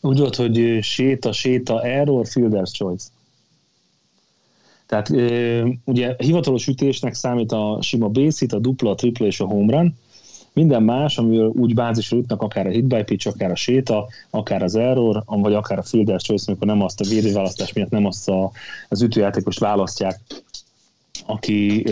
Úgy 0.00 0.18
volt, 0.18 0.36
hogy 0.36 0.78
séta, 0.82 1.32
séta, 1.32 1.82
error, 1.82 2.26
fielder's 2.34 2.72
choice. 2.78 3.06
Tehát 4.86 5.10
ugye 5.84 6.14
hivatalos 6.18 6.66
ütésnek 6.66 7.14
számít 7.14 7.52
a 7.52 7.78
sima 7.80 8.08
base 8.08 8.46
a 8.50 8.58
dupla, 8.58 8.90
a 8.90 8.94
tripla 8.94 9.26
és 9.26 9.40
a 9.40 9.46
home 9.46 9.76
run. 9.76 9.94
Minden 10.52 10.82
más, 10.82 11.18
amivel 11.18 11.46
úgy 11.46 11.74
bázisra 11.74 12.16
ütnek, 12.16 12.42
akár 12.42 12.66
a 12.66 12.70
hit 12.70 12.84
by 12.84 13.02
pitch, 13.02 13.26
akár 13.26 13.50
a 13.50 13.56
séta, 13.56 14.06
akár 14.30 14.62
az 14.62 14.74
error, 14.74 15.22
vagy 15.26 15.54
akár 15.54 15.78
a 15.78 15.82
fielder 15.82 16.20
choice, 16.20 16.44
amikor 16.46 16.66
nem 16.66 16.82
azt 16.82 17.00
a 17.00 17.04
védőválasztás 17.04 17.72
miatt 17.72 17.90
nem 17.90 18.06
azt 18.06 18.28
a, 18.28 18.50
az 18.88 19.02
ütőjátékost 19.02 19.58
választják, 19.58 20.20
aki 21.26 21.84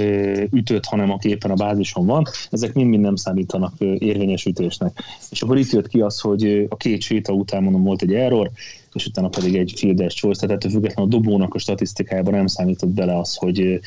ütött, 0.53 0.85
hanem 0.85 1.11
aki 1.11 1.29
éppen 1.29 1.51
a 1.51 1.55
bázison 1.55 2.07
van, 2.07 2.27
ezek 2.51 2.75
mind-mind 2.75 3.03
nem 3.03 3.17
számítanak 3.17 3.75
érvényes 3.99 4.45
ütésnek. 4.45 5.03
És 5.31 5.43
akkor 5.43 5.59
itt 5.59 5.71
jött 5.71 5.89
ki 5.89 6.01
az, 6.01 6.21
hogy 6.21 6.67
a 6.69 6.77
két 6.77 7.01
séta 7.01 7.33
után 7.33 7.63
mondom 7.63 7.83
volt 7.83 8.03
egy 8.03 8.15
error, 8.15 8.51
és 8.95 9.07
utána 9.07 9.29
pedig 9.29 9.57
egy 9.57 9.73
fieldes 9.77 10.15
choice, 10.15 10.41
tehát 10.41 10.57
ettől 10.57 10.73
függetlenül 10.73 11.13
a 11.13 11.17
dobónak 11.17 11.55
a 11.55 11.59
statisztikájában 11.59 12.35
nem 12.35 12.47
számított 12.47 12.89
bele 12.89 13.19
az, 13.19 13.35
hogy 13.35 13.81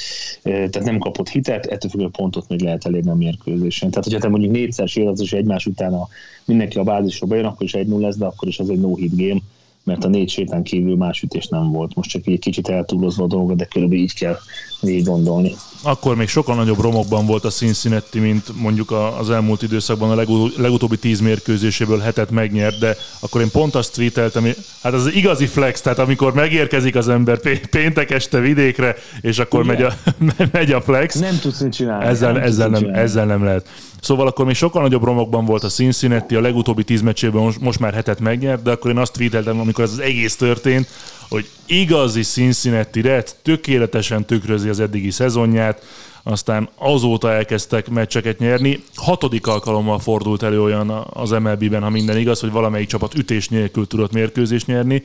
tehát 0.44 0.84
nem 0.84 0.98
kapott 0.98 1.30
hitet, 1.30 1.66
ettől 1.66 1.90
függetlenül 1.90 2.12
pontot 2.12 2.50
még 2.50 2.62
lehet 2.62 2.86
elérni 2.86 3.10
a 3.10 3.16
mérkőzésen. 3.16 3.90
Tehát, 3.90 4.04
hogyha 4.04 4.20
te 4.20 4.28
mondjuk 4.28 4.52
négyszer 4.52 4.88
sérdez, 4.88 5.22
és 5.22 5.34
egymás 5.34 5.66
után 5.66 5.94
a, 5.94 6.08
mindenki 6.46 6.78
a 6.78 6.84
bázisra 6.84 7.28
bejön, 7.28 7.46
akkor 7.46 7.66
is 7.66 7.74
egy 7.74 7.88
0 7.88 8.06
lesz, 8.06 8.18
de 8.18 8.26
akkor 8.26 8.48
is 8.48 8.60
az 8.60 8.70
egy 8.70 8.80
no-hit 8.80 9.16
game, 9.16 9.40
mert 9.84 10.04
a 10.04 10.08
négy 10.08 10.30
sétán 10.30 10.64
kívül 10.64 10.96
más 10.96 11.22
ütés 11.22 11.48
nem 11.48 11.72
volt. 11.72 11.96
Most 11.96 12.10
csak 12.10 12.28
egy 12.28 12.40
kicsit 12.40 12.68
eltúlozva 12.68 13.24
a 13.24 13.28
dolgot, 13.28 13.58
de 13.58 13.66
körülbelül 13.66 14.04
így 14.04 14.14
kell 14.14 14.38
így 14.82 15.04
gondolni. 15.04 15.56
Akkor 15.84 16.16
még 16.16 16.28
sokkal 16.28 16.56
nagyobb 16.56 16.80
romokban 16.80 17.26
volt 17.26 17.46
a 17.46 17.50
Cincinnati, 17.50 18.20
mint 18.20 18.62
mondjuk 18.62 18.92
az 19.20 19.30
elmúlt 19.30 19.62
időszakban 19.62 20.20
a 20.20 20.26
legutóbbi 20.58 20.98
tíz 20.98 21.20
mérkőzéséből 21.20 22.00
hetet 22.00 22.32
megnyert, 22.32 22.80
de 22.80 22.98
akkor 23.20 23.42
én 23.42 23.52
pont 23.52 23.76
azt 23.76 23.94
tweeteltem, 23.94 24.54
hát 24.84 24.94
az 24.94 25.14
igazi 25.14 25.46
flex, 25.46 25.82
tehát 25.82 26.00
amikor 26.00 26.34
megérkezik 26.34 26.96
az 26.96 27.10
ember 27.10 27.40
péntek 27.70 28.12
este 28.12 28.40
vidékre, 28.40 28.96
és 29.22 29.40
akkor 29.40 29.64
megy 29.64 29.82
a, 29.82 29.94
megy 30.52 30.72
a 30.72 30.82
flex. 30.82 31.16
Nem 31.16 31.40
tudsz 31.40 31.60
mit 31.60 31.74
csinálni. 31.74 32.06
Ezzel 32.06 32.32
nem, 32.32 32.42
ezzel 32.44 32.70
nem, 32.70 32.90
ezzel 32.94 33.26
nem 33.26 33.44
lehet. 33.44 33.68
Szóval 34.02 34.28
akkor 34.28 34.46
még 34.46 34.56
sokkal 34.56 34.82
nagyobb 34.82 35.04
romokban 35.04 35.46
volt 35.46 35.64
a 35.64 35.68
Cincinnati, 35.68 36.36
a 36.36 36.42
legutóbbi 36.42 36.84
tíz 36.84 37.02
meccsében 37.02 37.42
most, 37.42 37.60
most 37.60 37.80
már 37.80 37.94
hetet 37.94 38.20
megnyert, 38.20 38.62
de 38.62 38.72
akkor 38.72 38.92
én 38.92 38.98
azt 38.98 39.14
tweeteltem, 39.14 39.60
amikor 39.60 39.84
ez 39.84 39.92
az 39.92 40.00
egész 40.00 40.36
történt, 40.36 40.88
hogy 41.30 41.50
igazi 41.66 42.22
Cincinnati 42.22 43.02
Reds 43.02 43.36
tökéletesen 43.42 44.26
tükrözi 44.26 44.70
az 44.70 44.80
eddigi 44.80 45.12
szezonját, 45.12 45.82
aztán 46.24 46.70
azóta 46.76 47.32
elkezdtek 47.32 47.90
meccseket 47.90 48.40
nyerni. 48.40 48.84
Hatodik 48.96 49.48
alkalommal 49.48 50.00
fordult 50.00 50.44
elő 50.44 50.62
olyan 50.62 50.90
az 51.14 51.30
MLB-ben, 51.30 51.82
ha 51.82 51.90
minden 51.90 52.18
igaz, 52.18 52.40
hogy 52.40 52.52
valamelyik 52.52 52.88
csapat 52.88 53.14
ütés 53.14 53.50
nélkül 53.50 53.88
tudott 53.88 54.12
mérkőzést 54.12 54.68
nyerni. 54.68 55.04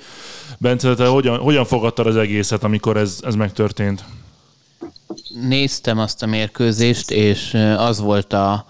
Bence, 0.58 0.94
te 0.94 1.06
hogyan, 1.06 1.38
hogyan 1.38 1.64
fogadtad 1.64 2.06
az 2.06 2.16
egészet, 2.16 2.64
amikor 2.64 2.96
ez, 2.96 3.18
ez 3.22 3.34
megtörtént? 3.34 4.04
Néztem 5.48 5.98
azt 5.98 6.22
a 6.22 6.26
mérkőzést, 6.26 7.10
és 7.10 7.54
az 7.76 8.00
volt 8.00 8.32
a, 8.32 8.66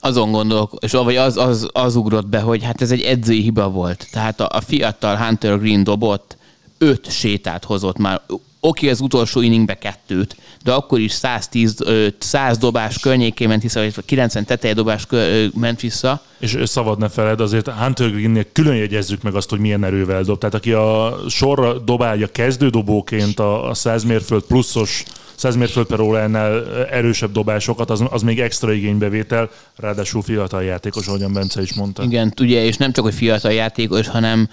azon 0.00 0.30
gondolok, 0.30 0.72
és 0.80 0.92
vagy 0.92 1.16
az, 1.16 1.36
az, 1.36 1.68
az 1.72 1.96
ugrott 1.96 2.26
be, 2.26 2.40
hogy 2.40 2.62
hát 2.62 2.82
ez 2.82 2.90
egy 2.90 3.02
edzői 3.02 3.42
hiba 3.42 3.70
volt. 3.70 4.06
Tehát 4.10 4.40
a, 4.40 4.48
a 4.50 4.60
fiatal 4.60 5.16
Hunter 5.16 5.58
Green 5.58 5.84
dobott, 5.84 6.37
öt 6.78 7.10
sétát 7.10 7.64
hozott 7.64 7.98
már. 7.98 8.20
Oké, 8.60 8.88
az 8.88 9.00
utolsó 9.00 9.40
inningbe 9.40 9.78
kettőt, 9.78 10.36
de 10.64 10.72
akkor 10.72 11.00
is 11.00 11.12
110, 11.12 11.84
100 12.18 12.58
dobás 12.58 12.98
környékén 12.98 13.48
ment 13.48 13.62
vissza, 13.62 13.80
vagy 13.80 14.04
90 14.04 14.44
teteje 14.44 14.74
dobás 14.74 15.06
ment 15.54 15.80
vissza. 15.80 16.22
És 16.38 16.58
szabad 16.64 16.98
ne 16.98 17.08
feled, 17.08 17.40
azért 17.40 17.68
Hunter 17.68 18.10
Greennél 18.10 18.46
külön 18.52 18.76
jegyezzük 18.76 19.22
meg 19.22 19.34
azt, 19.34 19.50
hogy 19.50 19.58
milyen 19.58 19.84
erővel 19.84 20.22
dob. 20.22 20.38
Tehát 20.38 20.54
aki 20.54 20.72
a 20.72 21.18
sorra 21.28 21.78
dobálja 21.78 22.26
kezdődobóként 22.26 23.40
a 23.40 23.70
100 23.74 24.04
mérföld 24.04 24.42
pluszos 24.42 25.04
100 25.38 25.56
mérföld 25.56 25.86
per 25.86 26.00
óránál 26.00 26.76
erősebb 26.86 27.32
dobásokat, 27.32 27.90
az, 27.90 28.04
az 28.10 28.22
még 28.22 28.40
extra 28.40 28.72
igénybevétel, 28.72 29.50
ráadásul 29.76 30.22
fiatal 30.22 30.62
játékos, 30.62 31.06
ahogyan 31.06 31.32
Bence 31.32 31.62
is 31.62 31.74
mondta. 31.74 32.02
Igen, 32.02 32.32
ugye, 32.40 32.64
és 32.64 32.76
nem 32.76 32.92
csak, 32.92 33.04
hogy 33.04 33.14
fiatal 33.14 33.52
játékos, 33.52 34.08
hanem 34.08 34.48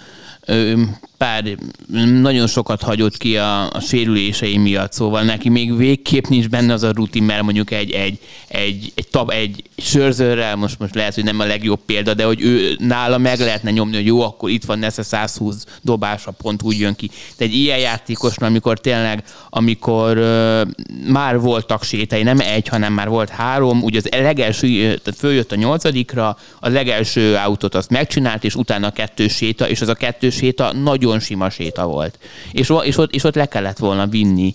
pár, 1.16 1.44
nagyon 2.20 2.46
sokat 2.46 2.82
hagyott 2.82 3.16
ki 3.16 3.36
a, 3.36 3.70
a 3.70 3.80
sérülései 3.80 4.56
miatt, 4.56 4.92
szóval 4.92 5.22
neki 5.22 5.48
még 5.48 5.76
végképp 5.76 6.24
nincs 6.24 6.48
benne 6.48 6.72
az 6.72 6.82
a 6.82 6.90
rutin, 6.94 7.22
mert 7.22 7.42
mondjuk 7.42 7.70
egy, 7.70 7.90
egy, 7.90 8.18
egy, 8.48 8.92
egy, 8.94 9.08
tab, 9.08 9.30
egy 9.30 9.62
sörzőrrel, 9.76 10.56
most, 10.56 10.78
most 10.78 10.94
lehet, 10.94 11.14
hogy 11.14 11.24
nem 11.24 11.40
a 11.40 11.44
legjobb 11.44 11.80
példa, 11.86 12.14
de 12.14 12.24
hogy 12.24 12.42
ő 12.42 12.76
nála 12.78 13.18
meg 13.18 13.38
lehetne 13.38 13.70
nyomni, 13.70 13.94
hogy 13.94 14.06
jó, 14.06 14.20
akkor 14.20 14.50
itt 14.50 14.64
van 14.64 14.78
Nesze 14.78 15.02
120 15.02 15.64
dobása, 15.82 16.30
pont 16.30 16.62
úgy 16.62 16.78
jön 16.78 16.94
ki. 16.94 17.10
De 17.36 17.44
egy 17.44 17.54
ilyen 17.54 17.78
játékosnál, 17.78 18.48
amikor 18.48 18.78
tényleg, 18.78 19.24
amikor 19.50 20.18
uh, 20.18 20.60
már 21.08 21.40
voltak 21.40 21.82
sétei, 21.82 22.22
nem 22.22 22.40
egy, 22.40 22.68
hanem 22.68 22.92
már 22.92 23.08
volt 23.08 23.28
három, 23.28 23.82
ugye 23.82 23.98
az 23.98 24.08
legelső, 24.10 24.68
tehát 24.78 25.18
följött 25.18 25.52
a 25.52 25.56
nyolcadikra, 25.56 26.36
a 26.60 26.68
legelső 26.68 27.34
autót 27.34 27.74
azt 27.74 27.90
megcsinált, 27.90 28.44
és 28.44 28.54
utána 28.54 28.86
a 28.86 28.90
kettő 28.90 29.28
séta, 29.28 29.68
és 29.68 29.80
az 29.80 29.88
a 29.88 29.94
kettő 29.94 30.30
séta 30.36 30.72
nagyon 30.72 31.20
sima 31.20 31.50
séta 31.50 31.86
volt. 31.86 32.18
És, 32.52 32.72
és, 32.82 32.98
ott, 32.98 33.12
és 33.12 33.24
ott 33.24 33.34
le 33.34 33.46
kellett 33.46 33.78
volna 33.78 34.06
vinni. 34.06 34.54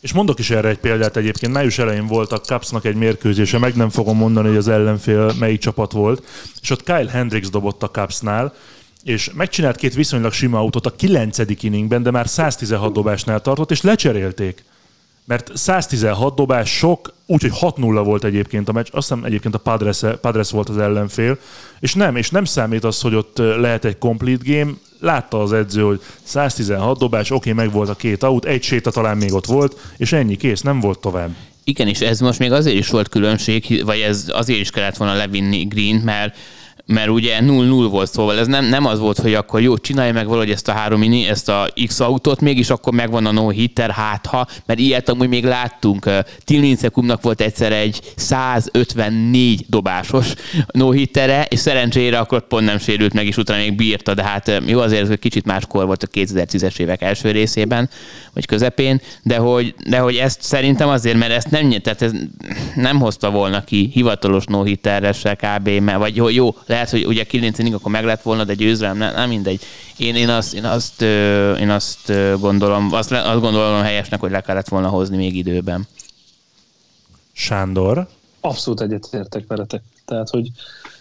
És 0.00 0.12
mondok 0.12 0.38
is 0.38 0.50
erre 0.50 0.68
egy 0.68 0.78
példát 0.78 1.16
egyébként. 1.16 1.52
Május 1.52 1.78
elején 1.78 2.06
volt 2.06 2.32
a 2.32 2.40
Cupsnak 2.40 2.84
egy 2.84 2.94
mérkőzése, 2.94 3.58
meg 3.58 3.74
nem 3.74 3.90
fogom 3.90 4.16
mondani, 4.16 4.48
hogy 4.48 4.56
az 4.56 4.68
ellenfél 4.68 5.32
melyik 5.38 5.60
csapat 5.60 5.92
volt, 5.92 6.26
és 6.62 6.70
ott 6.70 6.82
Kyle 6.82 7.10
Hendricks 7.10 7.48
dobott 7.48 7.82
a 7.82 7.90
Cupsnál, 7.90 8.54
és 9.02 9.30
megcsinált 9.34 9.76
két 9.76 9.94
viszonylag 9.94 10.32
sima 10.32 10.58
autót 10.58 10.86
a 10.86 10.96
9. 10.96 11.38
inningben, 11.60 12.02
de 12.02 12.10
már 12.10 12.28
116 12.28 12.92
dobásnál 12.92 13.40
tartott, 13.40 13.70
és 13.70 13.80
lecserélték 13.80 14.64
mert 15.24 15.50
116 15.56 16.34
dobás 16.34 16.70
sok, 16.70 17.12
úgyhogy 17.26 17.52
6-0 17.60 18.00
volt 18.04 18.24
egyébként 18.24 18.68
a 18.68 18.72
meccs, 18.72 18.88
azt 18.90 19.08
hiszem 19.08 19.24
egyébként 19.24 19.54
a 19.54 19.58
Padres, 19.58 20.00
Padres 20.20 20.50
volt 20.50 20.68
az 20.68 20.78
ellenfél, 20.78 21.38
és 21.80 21.94
nem, 21.94 22.16
és 22.16 22.30
nem 22.30 22.44
számít 22.44 22.84
az, 22.84 23.00
hogy 23.00 23.14
ott 23.14 23.38
lehet 23.38 23.84
egy 23.84 23.98
complete 23.98 24.52
game, 24.52 24.72
látta 25.00 25.42
az 25.42 25.52
edző, 25.52 25.82
hogy 25.82 26.00
116 26.22 26.98
dobás, 26.98 27.30
oké, 27.30 27.50
okay, 27.50 27.64
meg 27.64 27.74
volt 27.74 27.88
a 27.88 27.94
két 27.94 28.22
aut, 28.22 28.44
egy 28.44 28.62
séta 28.62 28.90
talán 28.90 29.16
még 29.16 29.32
ott 29.32 29.46
volt, 29.46 29.80
és 29.96 30.12
ennyi, 30.12 30.36
kész, 30.36 30.60
nem 30.60 30.80
volt 30.80 30.98
tovább. 30.98 31.34
Igen, 31.64 31.88
és 31.88 32.00
ez 32.00 32.20
most 32.20 32.38
még 32.38 32.52
azért 32.52 32.76
is 32.76 32.88
volt 32.88 33.08
különbség, 33.08 33.84
vagy 33.84 33.98
ez 33.98 34.30
azért 34.32 34.60
is 34.60 34.70
kellett 34.70 34.96
volna 34.96 35.14
levinni 35.14 35.64
Green, 35.64 35.96
mert 35.96 36.36
mert 36.86 37.08
ugye 37.08 37.38
0-0 37.40 37.86
volt, 37.90 38.12
szóval 38.12 38.38
ez 38.38 38.46
nem, 38.46 38.64
nem 38.64 38.86
az 38.86 38.98
volt, 38.98 39.18
hogy 39.18 39.34
akkor 39.34 39.60
jó, 39.60 39.78
csinálj 39.78 40.12
meg 40.12 40.26
valahogy 40.26 40.50
ezt 40.50 40.68
a 40.68 40.72
három 40.72 40.98
mini, 40.98 41.28
ezt 41.28 41.48
a 41.48 41.68
X 41.86 42.00
autót, 42.00 42.40
mégis 42.40 42.70
akkor 42.70 42.92
megvan 42.92 43.26
a 43.26 43.32
no 43.32 43.48
hitter, 43.48 43.90
hát 43.90 44.26
ha, 44.26 44.46
mert 44.66 44.78
ilyet 44.78 45.08
amúgy 45.08 45.28
még 45.28 45.44
láttunk. 45.44 46.10
Tilnincekumnak 46.44 47.22
volt 47.22 47.40
egyszer 47.40 47.72
egy 47.72 48.00
154 48.16 49.64
dobásos 49.68 50.34
no 50.72 50.90
hittere, 50.90 51.46
és 51.48 51.58
szerencsére 51.58 52.18
akkor 52.18 52.46
pont 52.46 52.64
nem 52.64 52.78
sérült 52.78 53.12
meg, 53.12 53.26
és 53.26 53.36
utána 53.36 53.60
még 53.60 53.76
bírta, 53.76 54.14
de 54.14 54.24
hát 54.24 54.62
jó, 54.66 54.80
azért 54.80 55.10
ez 55.10 55.16
kicsit 55.20 55.46
máskor 55.46 55.86
volt 55.86 56.02
a 56.02 56.06
2010-es 56.06 56.78
évek 56.78 57.02
első 57.02 57.30
részében, 57.30 57.90
vagy 58.32 58.46
közepén, 58.46 59.00
de 59.22 59.36
hogy, 59.36 59.74
de 59.88 59.98
hogy 59.98 60.16
ezt 60.16 60.42
szerintem 60.42 60.88
azért, 60.88 61.16
mert 61.16 61.32
ezt 61.32 61.50
nem, 61.50 61.70
tehát 61.70 62.02
ez 62.02 62.12
nem 62.74 63.00
hozta 63.00 63.30
volna 63.30 63.64
ki 63.64 63.90
hivatalos 63.92 64.44
no 64.44 64.62
hitterre 64.62 65.12
se 65.12 65.34
kb. 65.34 65.68
Mert, 65.68 65.98
vagy 65.98 66.16
jó, 66.16 66.28
jó 66.28 66.54
lehet, 66.74 66.90
hogy 66.90 67.06
ugye 67.06 67.24
9 67.24 67.58
akkor 67.58 67.92
meg 67.92 68.04
lett 68.04 68.22
volna, 68.22 68.44
de 68.44 68.54
győzelem, 68.54 68.96
nem, 68.96 69.14
nem 69.14 69.28
mindegy. 69.28 69.60
Én, 69.96 70.14
én, 70.14 70.28
azt, 70.28 70.54
én, 70.54 70.64
azt, 70.64 71.02
én 71.60 71.70
azt 71.70 72.12
gondolom, 72.40 72.92
azt, 72.92 73.12
azt 73.12 73.40
gondolom 73.40 73.82
helyesnek, 73.82 74.20
hogy 74.20 74.30
le 74.30 74.40
kellett 74.40 74.68
volna 74.68 74.88
hozni 74.88 75.16
még 75.16 75.36
időben. 75.36 75.86
Sándor? 77.32 78.06
Abszolút 78.40 78.80
egyetértek 78.80 79.44
veletek. 79.46 79.82
Tehát, 80.04 80.28
hogy, 80.28 80.50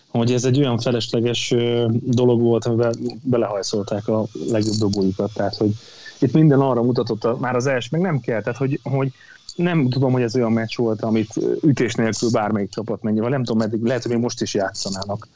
hogy 0.08 0.32
ez 0.32 0.46
egy 0.46 0.60
olyan 0.60 0.80
felesleges 0.80 1.54
dolog 1.92 2.42
volt, 2.42 2.66
amivel 2.66 2.94
belehajszolták 3.22 4.08
a 4.08 4.26
legjobb 4.50 4.76
dobójukat. 4.76 5.32
Tehát, 5.34 5.56
hogy 5.56 5.72
itt 6.20 6.34
minden 6.34 6.60
arra 6.60 6.84
mutatott, 6.84 7.24
a, 7.24 7.38
már 7.40 7.56
az 7.56 7.66
els, 7.66 7.90
meg 7.90 8.02
nem 8.02 8.20
kell, 8.20 8.42
tehát, 8.42 8.58
hogy, 8.58 8.80
hogy 8.84 9.12
nem 9.56 9.90
tudom, 9.90 10.12
hogy 10.12 10.22
ez 10.22 10.36
olyan 10.36 10.52
meccs 10.52 10.76
volt, 10.76 11.02
amit 11.02 11.34
ütés 11.62 11.94
nélkül 11.94 12.30
bármelyik 12.30 12.70
csapat 12.70 13.00
vagy 13.02 13.14
nem 13.14 13.44
tudom, 13.44 13.58
meddig, 13.58 13.84
lehet, 13.84 14.02
hogy 14.02 14.12
még 14.12 14.22
most 14.22 14.42
is 14.42 14.54
játszanának. 14.54 15.28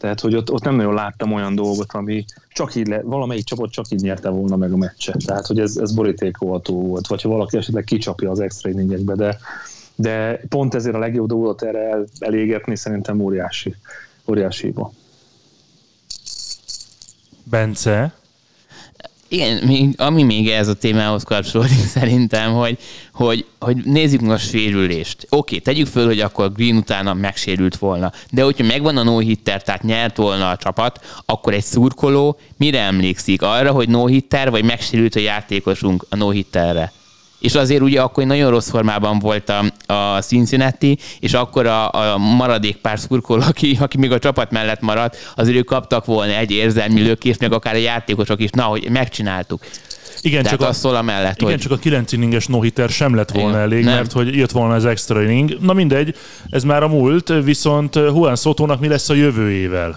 Tehát, 0.00 0.20
hogy 0.20 0.36
ott, 0.36 0.52
ott 0.52 0.62
nem 0.62 0.74
nagyon 0.74 0.94
láttam 0.94 1.32
olyan 1.32 1.54
dolgot, 1.54 1.92
ami 1.92 2.24
csak 2.52 2.74
így, 2.74 2.86
le, 2.86 3.02
valamelyik 3.02 3.44
csapat 3.44 3.70
csak 3.70 3.90
így 3.90 4.00
nyerte 4.00 4.28
volna 4.28 4.56
meg 4.56 4.72
a 4.72 4.76
meccset. 4.76 5.24
Tehát, 5.26 5.46
hogy 5.46 5.60
ez, 5.60 5.76
ez 5.76 5.94
borítékolható 5.94 6.86
volt, 6.86 7.06
vagy 7.06 7.22
ha 7.22 7.28
valaki 7.28 7.56
esetleg 7.56 7.84
kicsapja 7.84 8.30
az 8.30 8.40
extra 8.40 8.70
inningekbe, 8.70 9.14
de, 9.14 9.38
de 9.94 10.40
pont 10.48 10.74
ezért 10.74 10.94
a 10.94 10.98
legjobb 10.98 11.28
dolgot 11.28 11.62
erre 11.62 11.90
el, 11.90 12.06
elégetni 12.18 12.76
szerintem 12.76 13.20
óriási, 13.20 13.74
óriási 14.26 14.66
hiba. 14.66 14.92
Bence? 17.44 18.12
Igen, 19.32 19.94
ami 19.96 20.22
még 20.22 20.48
ez 20.48 20.68
a 20.68 20.74
témához 20.74 21.22
kapcsolódik 21.22 21.86
szerintem, 21.96 22.52
hogy, 22.52 22.78
hogy, 23.12 23.46
hogy 23.58 23.76
nézzük 23.84 24.20
most 24.20 24.44
a 24.44 24.48
sérülést. 24.48 25.26
Oké, 25.28 25.58
tegyük 25.58 25.86
föl, 25.86 26.06
hogy 26.06 26.20
akkor 26.20 26.52
Green 26.52 26.76
utána 26.76 27.14
megsérült 27.14 27.76
volna, 27.76 28.12
de 28.30 28.42
hogyha 28.42 28.64
megvan 28.64 28.96
a 28.96 29.02
no 29.02 29.18
hitter, 29.18 29.62
tehát 29.62 29.82
nyert 29.82 30.16
volna 30.16 30.50
a 30.50 30.56
csapat, 30.56 31.22
akkor 31.26 31.54
egy 31.54 31.64
szurkoló 31.64 32.38
mire 32.56 32.80
emlékszik? 32.80 33.42
Arra, 33.42 33.72
hogy 33.72 33.88
no 33.88 34.06
hitter, 34.06 34.50
vagy 34.50 34.64
megsérült 34.64 35.14
a 35.14 35.20
játékosunk 35.20 36.06
a 36.08 36.16
no 36.16 36.30
hitterre? 36.30 36.92
És 37.40 37.54
azért 37.54 37.82
ugye 37.82 38.00
akkor 38.00 38.24
nagyon 38.24 38.50
rossz 38.50 38.70
formában 38.70 39.18
volt 39.18 39.48
a, 39.48 39.92
a 39.92 40.20
Cincinnati, 40.20 40.98
és 41.20 41.34
akkor 41.34 41.66
a, 41.66 41.92
a 41.92 42.18
maradék 42.18 42.76
pár 42.76 42.98
szurkoló, 42.98 43.42
aki, 43.42 43.76
aki 43.80 43.98
még 43.98 44.12
a 44.12 44.18
csapat 44.18 44.50
mellett 44.50 44.80
maradt, 44.80 45.32
azért 45.36 45.56
ők 45.56 45.64
kaptak 45.64 46.04
volna 46.04 46.32
egy 46.32 46.50
érzelmi 46.50 47.02
lökést, 47.02 47.40
meg 47.40 47.52
akár 47.52 47.74
a 47.74 47.78
játékosok 47.78 48.40
is, 48.40 48.50
na, 48.50 48.62
hogy 48.62 48.90
megcsináltuk. 48.90 49.60
Igen, 50.22 50.44
csak 50.44 50.60
a, 50.60 50.72
szól 50.72 50.96
a 50.96 51.02
mellett, 51.02 51.36
igen, 51.36 51.50
hogy... 51.50 51.60
csak 51.60 51.72
a 51.72 51.76
9 51.76 52.12
inninges 52.12 52.46
no 52.46 52.60
sem 52.88 53.14
lett 53.14 53.30
volna 53.30 53.48
igen, 53.48 53.60
elég, 53.60 53.84
nem. 53.84 53.94
mert 53.94 54.12
hogy 54.12 54.36
jött 54.36 54.50
volna 54.50 54.74
az 54.74 54.84
extra 54.84 55.22
inning. 55.22 55.56
Na 55.60 55.72
mindegy, 55.72 56.14
ez 56.48 56.64
már 56.64 56.82
a 56.82 56.88
múlt, 56.88 57.32
viszont 57.44 57.94
Juan 57.94 58.36
Sotónak 58.36 58.80
mi 58.80 58.88
lesz 58.88 59.08
a 59.08 59.14
jövőjével? 59.14 59.96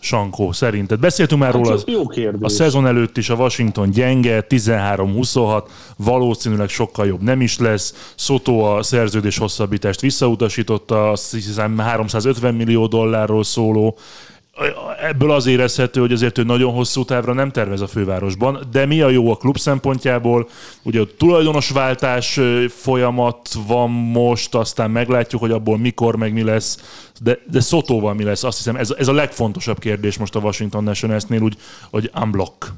Sankó, 0.00 0.52
szerinted? 0.52 0.98
Beszéltünk 0.98 1.40
már 1.40 1.52
hát 1.54 1.64
róla, 1.64 1.78
jó 1.86 2.06
kérdés. 2.06 2.40
a 2.42 2.48
szezon 2.48 2.86
előtt 2.86 3.16
is 3.16 3.30
a 3.30 3.34
Washington 3.34 3.90
gyenge, 3.90 4.46
13-26, 4.48 5.62
valószínűleg 5.96 6.68
sokkal 6.68 7.06
jobb 7.06 7.22
nem 7.22 7.40
is 7.40 7.58
lesz. 7.58 8.12
Soto 8.16 8.58
a 8.58 8.82
szerződés 8.82 9.38
hosszabbítást 9.38 10.00
visszautasította, 10.00 11.10
azt 11.10 11.32
hiszem 11.32 11.78
350 11.78 12.54
millió 12.54 12.86
dollárról 12.86 13.44
szóló. 13.44 13.96
Ebből 15.02 15.30
az 15.30 15.46
érezhető, 15.46 16.00
hogy 16.00 16.12
azért 16.12 16.38
ő 16.38 16.42
nagyon 16.42 16.72
hosszú 16.72 17.04
távra 17.04 17.32
nem 17.32 17.50
tervez 17.50 17.80
a 17.80 17.86
fővárosban, 17.86 18.58
de 18.70 18.86
mi 18.86 19.00
a 19.00 19.08
jó 19.08 19.30
a 19.30 19.36
klub 19.36 19.58
szempontjából? 19.58 20.48
Ugye 20.82 21.00
a 21.00 21.06
tulajdonosváltás 21.18 22.40
folyamat 22.68 23.48
van 23.66 23.90
most, 23.90 24.54
aztán 24.54 24.90
meglátjuk, 24.90 25.40
hogy 25.40 25.50
abból 25.50 25.78
mikor, 25.78 26.16
meg 26.16 26.32
mi 26.32 26.42
lesz, 26.42 26.78
de, 27.20 27.38
de 27.50 27.60
Szotóval 27.60 28.14
mi 28.14 28.24
lesz? 28.24 28.44
Azt 28.44 28.56
hiszem, 28.56 28.76
ez, 28.76 28.94
ez 28.98 29.08
a 29.08 29.12
legfontosabb 29.12 29.78
kérdés 29.78 30.18
most 30.18 30.34
a 30.34 30.40
Washington 30.40 30.84
Nationalsnél, 30.84 31.42
úgy, 31.42 31.56
hogy 31.90 32.10
unblock. 32.22 32.72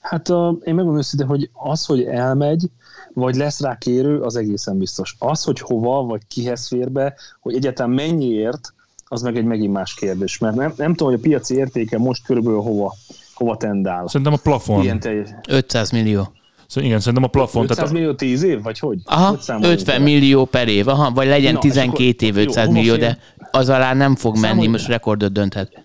Hát 0.00 0.28
uh, 0.28 0.36
én 0.36 0.74
megmondom 0.74 0.96
őszintén, 0.96 1.28
hogy 1.28 1.50
az, 1.52 1.84
hogy 1.84 2.02
elmegy, 2.02 2.70
vagy 3.12 3.34
lesz 3.34 3.60
rá 3.60 3.78
kérő, 3.78 4.20
az 4.20 4.36
egészen 4.36 4.78
biztos. 4.78 5.16
Az, 5.18 5.44
hogy 5.44 5.60
hova, 5.60 6.02
vagy 6.02 6.20
kihez 6.28 6.66
fér 6.66 6.90
be, 6.90 7.14
hogy 7.40 7.54
egyetem 7.54 7.90
mennyiért, 7.90 8.74
az 9.08 9.22
meg 9.22 9.36
egy 9.36 9.44
megint 9.44 9.72
más 9.72 9.94
kérdés, 9.94 10.38
mert 10.38 10.54
nem, 10.54 10.72
nem 10.76 10.94
tudom, 10.94 11.12
hogy 11.12 11.22
a 11.22 11.28
piaci 11.28 11.54
értéke 11.54 11.98
most 11.98 12.24
körülbelül 12.24 12.60
hova, 12.60 12.94
hova 13.34 13.56
tendál. 13.56 14.06
Szerintem 14.06 14.32
a 14.32 14.40
plafon. 14.42 14.82
Ilyen 14.82 15.00
teljes... 15.00 15.28
500 15.48 15.90
millió. 15.90 16.32
Szóval 16.66 16.88
igen, 16.88 17.00
szerintem 17.00 17.24
a 17.24 17.26
plafon. 17.26 17.62
500 17.62 17.76
tehát 17.76 17.92
millió 17.92 18.14
10 18.14 18.42
év, 18.42 18.62
vagy 18.62 18.78
hogy? 18.78 18.98
Aha, 19.04 19.38
50 19.60 20.02
millió 20.02 20.44
per 20.44 20.68
év, 20.68 20.88
aha, 20.88 21.10
vagy 21.10 21.26
legyen 21.26 21.52
Na, 21.52 21.58
12 21.58 22.26
év 22.26 22.36
500 22.36 22.66
jó, 22.66 22.72
millió, 22.72 22.96
de 22.96 23.18
az 23.50 23.68
alá 23.68 23.94
nem 23.94 24.16
fog 24.16 24.38
menni, 24.38 24.54
menni, 24.54 24.66
most 24.66 24.86
rekordot 24.86 25.32
dönthet. 25.32 25.84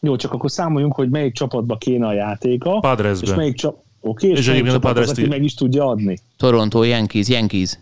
Jó, 0.00 0.16
csak 0.16 0.32
akkor 0.32 0.50
számoljunk, 0.50 0.94
hogy 0.94 1.10
melyik 1.10 1.34
csapatba 1.34 1.76
kéne 1.76 2.06
a 2.06 2.12
játéka. 2.12 2.78
Padresbe. 2.78 3.26
És 3.26 3.34
melyik 3.34 3.54
csap... 3.54 3.76
Oké, 4.02 4.26
okay, 4.26 4.30
és, 4.30 4.38
és 4.38 4.52
egyébként 4.52 4.74
a 4.74 4.78
Padres 4.78 5.08
aki 5.08 5.26
meg 5.26 5.42
is 5.42 5.54
tudja 5.54 5.86
adni. 5.86 6.18
Toronto, 6.36 6.82
Yankees, 6.82 7.28
Yankees. 7.28 7.78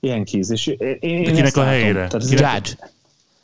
Yankees, 0.00 0.48
és 0.50 0.66
én, 0.66 0.96
én 1.00 1.22
De 1.22 1.32
kinek 1.32 1.56
a 1.56 1.62
helyére? 1.62 2.06
Tehát 2.06 2.30
Judge. 2.30 2.94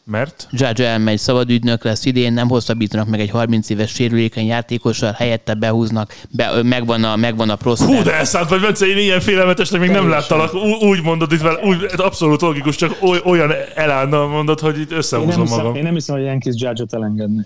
Mert? 0.04 0.48
Judge 0.50 0.86
elmegy, 0.86 1.18
szabad 1.18 1.50
ügynök 1.50 1.84
lesz 1.84 2.04
idén, 2.04 2.32
nem 2.32 2.48
hosszabbítanak 2.48 3.08
meg 3.08 3.20
egy 3.20 3.30
30 3.30 3.68
éves 3.68 3.90
sérülékeny 3.90 4.46
játékossal, 4.46 5.12
helyette 5.12 5.54
behúznak, 5.54 6.16
be, 6.30 6.62
megvan, 6.62 7.04
a, 7.04 7.16
megvan 7.16 7.50
a 7.50 7.56
prospekt. 7.56 7.92
Hú, 7.92 8.02
de 8.02 8.14
elszállt 8.14 8.48
vagy, 8.48 8.60
Bence, 8.60 8.86
én 8.86 8.98
ilyen 8.98 9.20
félelmetesnek 9.20 9.80
még 9.80 9.90
nem 9.90 10.08
láttalak. 10.08 10.54
Úgy 10.80 11.02
mondod 11.02 11.32
itt 11.32 11.40
vele, 11.40 11.58
úgy, 11.64 11.86
abszolút 11.96 12.40
logikus, 12.40 12.76
csak 12.76 12.96
olyan 13.24 13.52
elánnal 13.74 14.28
mondod, 14.28 14.60
hogy 14.60 14.80
itt 14.80 14.92
összehúzom 14.92 15.46
magam. 15.48 15.74
Én 15.74 15.82
nem 15.82 15.94
hiszem, 15.94 16.16
hogy 16.16 16.24
Yankees 16.24 16.54
Judge-ot 16.58 16.94
elengedni. 16.94 17.42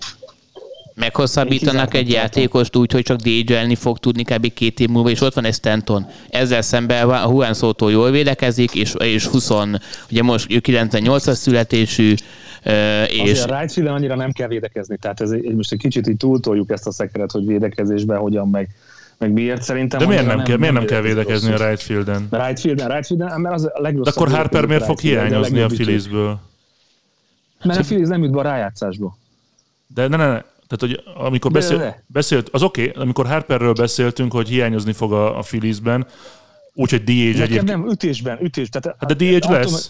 Meghosszabbítanak 0.99 1.93
egy 1.93 2.09
játékost 2.09 2.75
úgy, 2.75 2.91
hogy 2.91 3.01
csak 3.01 3.17
dj 3.17 3.73
fog 3.73 3.97
tudni 3.97 4.23
kb. 4.23 4.53
két 4.53 4.79
év 4.79 4.89
múlva, 4.89 5.09
és 5.09 5.21
ott 5.21 5.33
van 5.33 5.45
egy 5.45 5.53
Stanton. 5.53 6.05
Ezzel 6.29 6.61
szemben 6.61 7.09
a 7.09 7.29
Juan 7.29 7.53
Soto 7.53 7.89
jól 7.89 8.11
védekezik, 8.11 8.75
és, 8.75 8.93
és 8.93 9.25
20, 9.25 9.49
ugye 10.11 10.23
most 10.23 10.47
98-as 10.49 11.33
születésű, 11.33 12.13
és... 13.07 13.31
Azért 13.31 13.51
a 13.51 13.59
right 13.59 13.77
annyira 13.77 14.15
nem 14.15 14.31
kell 14.31 14.47
védekezni, 14.47 14.97
tehát 14.97 15.21
ez, 15.21 15.31
most 15.55 15.71
egy 15.71 15.79
kicsit 15.79 16.07
így 16.07 16.17
túltoljuk 16.17 16.71
ezt 16.71 16.87
a 16.87 16.91
szekeret, 16.91 17.31
hogy 17.31 17.45
védekezésben 17.45 18.17
hogyan 18.17 18.49
meg, 18.49 18.69
meg 19.17 19.31
miért 19.31 19.61
szerintem. 19.61 19.99
De 19.99 20.05
miért 20.05 20.25
nem, 20.25 20.35
nem, 20.35 20.45
kell, 20.45 20.57
miért 20.57 20.73
nem 20.73 20.85
kell 20.85 21.01
védekezni 21.01 21.51
a 21.51 21.67
right 21.67 21.81
fielden? 21.81 22.27
Right 22.31 22.59
fielden, 22.59 22.87
right 22.87 23.05
fielden, 23.05 23.41
mert 23.41 23.55
az 23.55 23.65
a 23.65 23.81
legrosszabb. 23.81 24.13
De 24.13 24.21
akkor 24.21 24.37
Harper 24.37 24.65
miért 24.65 24.83
fog 24.83 24.99
hiányozni 24.99 25.59
a 25.59 25.67
Philliesből? 25.67 26.39
Mert 27.63 27.79
a 27.79 27.83
Phillies 27.83 28.07
nem 28.07 28.23
jut 28.23 28.31
be 28.31 28.39
a 28.39 28.43
rájátszásba. 28.43 29.17
De 29.87 30.07
ne, 30.07 30.17
ne, 30.17 30.27
ne. 30.27 30.41
Tehát, 30.67 30.95
hogy 30.95 31.23
amikor 31.25 31.51
beszél, 31.51 32.03
beszélt, 32.07 32.49
az 32.49 32.63
oké, 32.63 32.89
okay, 32.89 33.01
amikor 33.01 33.27
Harperről 33.27 33.73
beszéltünk, 33.73 34.31
hogy 34.31 34.47
hiányozni 34.47 34.93
fog 34.93 35.13
a, 35.13 35.37
a 35.37 35.41
Philliesben, 35.41 36.07
úgyhogy 36.73 37.03
DH 37.03 37.11
egyébként... 37.11 37.63
nem, 37.63 37.89
ütésben, 37.89 38.37
ütés. 38.41 38.69
Tehát, 38.69 38.97
hát 38.99 39.15
de 39.15 39.25
DH 39.25 39.45
attól, 39.45 39.57
lesz. 39.57 39.89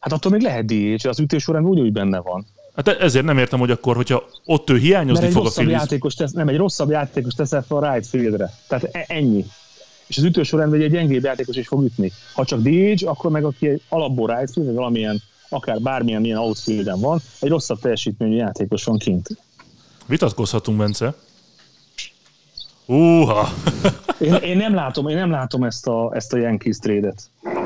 Hát 0.00 0.12
attól 0.12 0.32
még 0.32 0.40
lehet 0.40 0.64
DH, 0.64 1.08
az 1.08 1.18
ütés 1.18 1.42
során 1.42 1.64
úgy, 1.64 1.80
úgy 1.80 1.92
benne 1.92 2.18
van. 2.18 2.46
Hát 2.74 2.88
ezért 2.88 3.24
nem 3.24 3.38
értem, 3.38 3.58
hogy 3.58 3.70
akkor, 3.70 3.96
hogyha 3.96 4.24
ott 4.44 4.70
ő 4.70 4.78
hiányozni 4.78 5.22
Mert 5.22 5.34
fog 5.34 5.46
a 5.46 5.50
Phillies... 5.50 5.80
játékos 5.80 6.14
tesz, 6.14 6.32
nem, 6.32 6.48
egy 6.48 6.56
rosszabb 6.56 6.90
játékos 6.90 7.34
teszel 7.34 7.62
fel 7.62 7.76
a 7.76 7.92
right 7.92 8.08
fieldre. 8.08 8.50
Tehát 8.68 8.88
e- 8.92 9.04
ennyi. 9.08 9.44
És 10.06 10.16
az 10.16 10.24
ütő 10.24 10.42
során 10.42 10.74
egy 10.74 10.90
gyengébb 10.90 11.24
játékos 11.24 11.56
is 11.56 11.66
fog 11.66 11.84
ütni. 11.84 12.12
Ha 12.34 12.44
csak 12.44 12.60
DH, 12.60 13.08
akkor 13.08 13.30
meg 13.30 13.44
aki 13.44 13.68
egy 13.68 13.82
alapból 13.88 14.26
right 14.26 14.52
field, 14.52 14.68
vagy 14.68 14.76
valamilyen, 14.76 15.22
akár 15.48 15.80
bármilyen 15.80 16.20
milyen 16.20 16.38
outfielden 16.38 17.00
van, 17.00 17.20
egy 17.40 17.48
rosszabb 17.48 17.78
teljesítményű 17.80 18.36
játékos 18.36 18.84
van 18.84 18.98
kint. 18.98 19.28
Vitatkozhatunk, 20.08 20.78
Bence. 20.78 21.14
Uha! 22.86 23.48
én, 24.20 24.34
én, 24.34 24.56
nem 24.56 24.74
látom, 24.74 25.08
én 25.08 25.16
nem 25.16 25.30
látom 25.30 25.62
ezt 25.62 25.86
a, 25.86 26.10
ezt 26.14 26.32
a 26.32 26.36
Yankees 26.36 26.76
trade-et. 26.76 27.22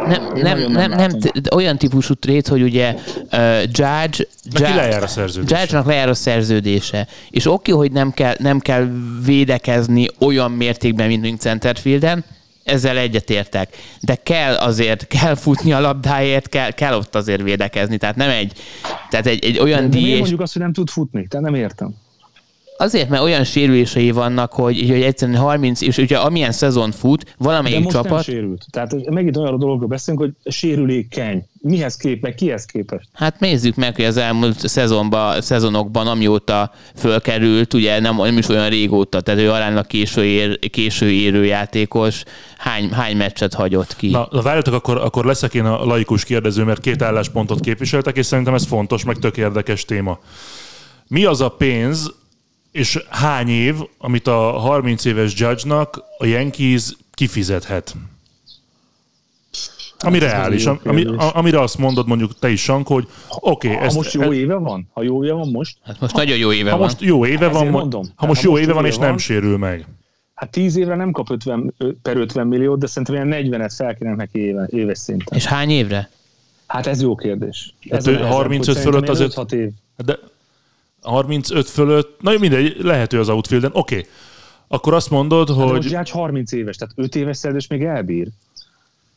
Nem, 0.06 0.32
nem, 0.34 0.58
nem, 0.58 0.72
nem, 0.72 0.90
nem 0.90 1.10
olyan 1.54 1.78
típusú 1.78 2.14
trade, 2.14 2.48
hogy 2.48 2.62
ugye 2.62 2.92
uh, 2.92 3.62
Judge, 3.62 4.24
Judge 4.44 4.74
lejár 4.74 5.02
a 5.02 5.06
szerződése. 5.06 5.58
Judge-nak 5.58 5.86
lejár 5.86 6.08
a 6.08 6.14
szerződése. 6.14 7.06
És 7.30 7.46
oké, 7.46 7.72
hogy 7.72 7.92
nem 7.92 8.12
kell, 8.12 8.34
nem 8.38 8.58
kell 8.58 8.88
védekezni 9.24 10.06
olyan 10.18 10.50
mértékben, 10.50 11.06
mint 11.06 11.22
mint 11.22 11.40
Centerfielden, 11.40 12.24
ezzel 12.64 12.96
egyetértek. 12.96 13.76
De 14.00 14.14
kell 14.14 14.54
azért, 14.54 15.06
kell 15.06 15.34
futni 15.34 15.72
a 15.72 15.80
labdáért, 15.80 16.48
kell, 16.48 16.70
kell 16.70 16.94
ott 16.94 17.14
azért 17.14 17.42
védekezni. 17.42 17.96
Tehát 17.96 18.16
nem 18.16 18.30
egy, 18.30 18.52
tehát 19.10 19.26
egy, 19.26 19.44
egy 19.44 19.58
olyan 19.58 19.82
de, 19.82 19.88
de 19.88 20.00
miért 20.00 20.18
mondjuk 20.18 20.40
azt, 20.40 20.52
hogy 20.52 20.62
nem 20.62 20.72
tud 20.72 20.88
futni? 20.88 21.26
Tehát 21.26 21.44
nem 21.46 21.54
értem. 21.54 21.94
Azért, 22.76 23.08
mert 23.08 23.22
olyan 23.22 23.44
sérülései 23.44 24.10
vannak, 24.10 24.52
hogy, 24.52 24.88
hogy 24.88 25.02
egyszerűen 25.02 25.38
30, 25.38 25.80
és 25.80 25.96
ugye 25.96 26.18
amilyen 26.18 26.52
szezon 26.52 26.90
fut, 26.90 27.34
valamelyik 27.38 27.76
De 27.78 27.82
most 27.82 27.96
csapat... 27.96 28.10
nem 28.10 28.22
sérült. 28.22 28.64
Tehát 28.70 29.10
megint 29.10 29.36
olyan 29.36 29.58
dologról 29.58 29.88
beszélünk, 29.88 30.22
hogy 30.22 30.52
sérülékeny. 30.52 31.46
Mihez 31.60 31.96
képest, 31.96 32.34
kihez 32.34 32.64
képest? 32.64 33.08
Hát 33.12 33.40
nézzük 33.40 33.74
meg, 33.74 33.96
hogy 33.96 34.04
az 34.04 34.16
elmúlt 34.16 34.68
szezonban, 34.68 35.40
szezonokban, 35.40 36.06
amióta 36.06 36.72
fölkerült, 36.96 37.74
ugye 37.74 38.00
nem, 38.00 38.16
nem 38.16 38.38
is 38.38 38.48
olyan 38.48 38.68
régóta, 38.68 39.20
tehát 39.20 39.40
ő 39.40 39.50
aránylag 39.50 39.86
késő, 39.86 40.24
ér, 40.24 40.58
késő 40.70 41.10
érő 41.10 41.44
játékos, 41.44 42.22
hány, 42.58 42.92
hány 42.92 43.16
meccset 43.16 43.54
hagyott 43.54 43.96
ki? 43.96 44.10
Na, 44.10 44.28
várjatok, 44.42 44.74
akkor, 44.74 44.96
akkor 44.96 45.24
leszek 45.24 45.54
én 45.54 45.64
a 45.64 45.84
laikus 45.84 46.24
kérdező, 46.24 46.64
mert 46.64 46.80
két 46.80 47.02
álláspontot 47.02 47.60
képviseltek, 47.60 48.16
és 48.16 48.26
szerintem 48.26 48.54
ez 48.54 48.66
fontos, 48.66 49.04
meg 49.04 49.16
tök 49.16 49.36
érdekes 49.36 49.84
téma. 49.84 50.18
Mi 51.08 51.24
az 51.24 51.40
a 51.40 51.48
pénz, 51.48 52.12
és 52.72 53.04
hány 53.08 53.48
év, 53.48 53.76
amit 53.98 54.26
a 54.26 54.50
30 54.50 55.04
éves 55.04 55.32
Judge-nak 55.36 56.04
a 56.18 56.26
Yankees 56.26 56.96
kifizethet? 57.14 57.94
Ami 59.98 60.20
hát 60.20 60.30
reális, 60.30 60.66
ami, 60.66 61.04
amire 61.16 61.60
azt 61.60 61.78
mondod 61.78 62.06
mondjuk 62.06 62.38
te 62.38 62.48
is, 62.48 62.62
Sanko, 62.62 62.94
hogy 62.94 63.08
oké. 63.28 63.68
Okay, 63.68 63.78
ha 63.78 63.84
ezt, 63.84 63.96
most 63.96 64.12
jó 64.12 64.32
éve 64.32 64.54
van? 64.54 64.88
Ha 64.92 65.02
jó 65.02 65.24
éve 65.24 65.32
van 65.32 65.48
most? 65.48 65.76
Hát 65.84 66.00
most 66.00 66.12
ha, 66.12 66.18
nagyon 66.18 66.36
jó 66.36 66.52
éve 66.52 66.70
ha 66.70 66.76
van. 66.76 66.86
most 66.86 67.00
jó 67.00 67.26
éve 67.26 67.48
van, 67.48 67.66
mondom, 67.66 68.04
ha 68.14 68.26
most 68.26 68.42
jó 68.42 68.58
éve 68.58 68.72
van, 68.72 68.86
és 68.86 68.96
van, 68.96 69.06
nem 69.06 69.18
sérül 69.18 69.58
meg. 69.58 69.86
Hát 70.34 70.50
10 70.50 70.76
évre 70.76 70.94
nem 70.96 71.10
kap 71.10 71.30
50, 71.30 71.74
per 72.02 72.16
50 72.16 72.46
milliót, 72.46 72.78
de 72.78 72.86
szerintem 72.86 73.32
ilyen 73.32 73.50
40-et 73.50 73.72
fel 73.76 74.14
neki 74.14 74.38
éve, 74.38 74.68
éves 74.70 74.98
szinten. 74.98 75.38
És 75.38 75.44
hány 75.44 75.70
évre? 75.70 76.10
Hát 76.66 76.86
ez 76.86 77.02
jó 77.02 77.14
kérdés. 77.14 77.74
Hát 77.90 78.06
ez 78.06 78.16
35 78.16 78.78
fölött 78.78 79.08
azért... 79.08 79.52
év. 79.52 79.70
De 79.96 80.18
35 81.02 81.68
fölött, 81.68 82.16
na 82.20 82.38
mindegy, 82.38 82.76
lehető 82.80 83.18
az 83.18 83.28
outfielden, 83.28 83.70
oké. 83.74 83.96
Okay. 83.96 84.08
Akkor 84.68 84.94
azt 84.94 85.10
mondod, 85.10 85.48
hát 85.48 85.56
hogy... 85.56 85.92
Most 85.92 86.10
30 86.10 86.52
éves, 86.52 86.76
tehát 86.76 86.94
5 86.96 87.14
éves 87.14 87.36
szerződés 87.36 87.66
még 87.66 87.82
elbír. 87.82 88.28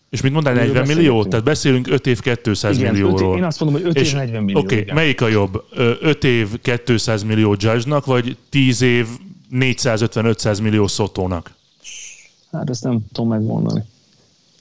És 0.10 0.22
mit 0.22 0.32
mondtál, 0.32 0.54
40 0.54 0.88
millió? 0.88 1.26
Tehát 1.26 1.46
beszélünk 1.46 1.88
5 1.88 2.08
év 2.08 2.20
200 2.44 2.78
Igen, 2.78 2.92
millióról. 2.92 3.32
Év, 3.32 3.38
én 3.38 3.44
azt 3.44 3.60
mondom, 3.60 3.82
hogy 3.82 3.90
5 3.90 4.06
év 4.06 4.14
40 4.14 4.44
millió. 4.44 4.60
Oké, 4.60 4.80
okay, 4.80 4.94
melyik 4.94 5.22
a 5.22 5.28
jobb? 5.28 5.64
5 6.02 6.24
év 6.24 6.48
200 6.86 7.24
millió 7.24 7.56
Judge-nak, 7.60 8.06
vagy 8.06 8.38
10 8.50 8.82
év 8.82 9.08
450-500 9.52 10.62
millió 10.62 10.88
Sotónak? 10.88 11.54
Hát 12.52 12.70
ezt 12.70 12.84
nem 12.84 13.00
tudom 13.12 13.30
megmondani. 13.30 13.84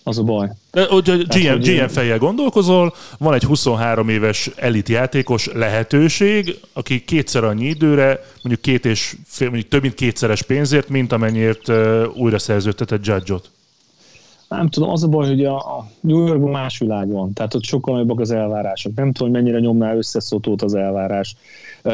Az 0.07 0.19
a 0.19 0.23
baj. 0.23 0.49
De, 0.73 0.87
hogy 0.87 1.05
GM, 1.05 1.61
GM 1.61 1.87
fejjel 1.87 2.19
gondolkozol, 2.19 2.95
van 3.19 3.35
egy 3.35 3.43
23 3.43 4.09
éves 4.09 4.51
elit 4.57 4.89
játékos 4.89 5.53
lehetőség, 5.53 6.59
aki 6.73 7.05
kétszer 7.05 7.45
annyi 7.45 7.65
időre, 7.65 8.21
mondjuk 8.43 8.61
két 8.61 8.85
és 8.85 9.17
fél, 9.27 9.49
mondjuk 9.49 9.71
több 9.71 9.83
mint 9.83 9.95
kétszeres 9.95 10.43
pénzért, 10.43 10.89
mint 10.89 11.13
amennyiért 11.13 11.73
újra 12.15 12.39
szerződtetett 12.39 13.07
Judge-ot. 13.07 13.51
Nem 14.49 14.69
tudom, 14.69 14.91
az 14.91 15.03
a 15.03 15.09
baj, 15.09 15.29
hogy 15.29 15.45
a 15.45 15.87
New 16.01 16.27
Yorkban 16.27 16.51
más 16.51 16.79
világ 16.79 17.11
van, 17.11 17.33
tehát 17.33 17.55
ott 17.55 17.65
sokkal 17.65 17.95
nagyobbak 17.95 18.21
az 18.21 18.31
elvárások. 18.31 18.95
Nem 18.95 19.13
tudom, 19.13 19.33
hogy 19.33 19.43
mennyire 19.43 19.61
nyomná 19.61 19.95
össze 19.95 20.21
Szotót 20.21 20.63
az 20.63 20.75
elvárás. 20.75 21.37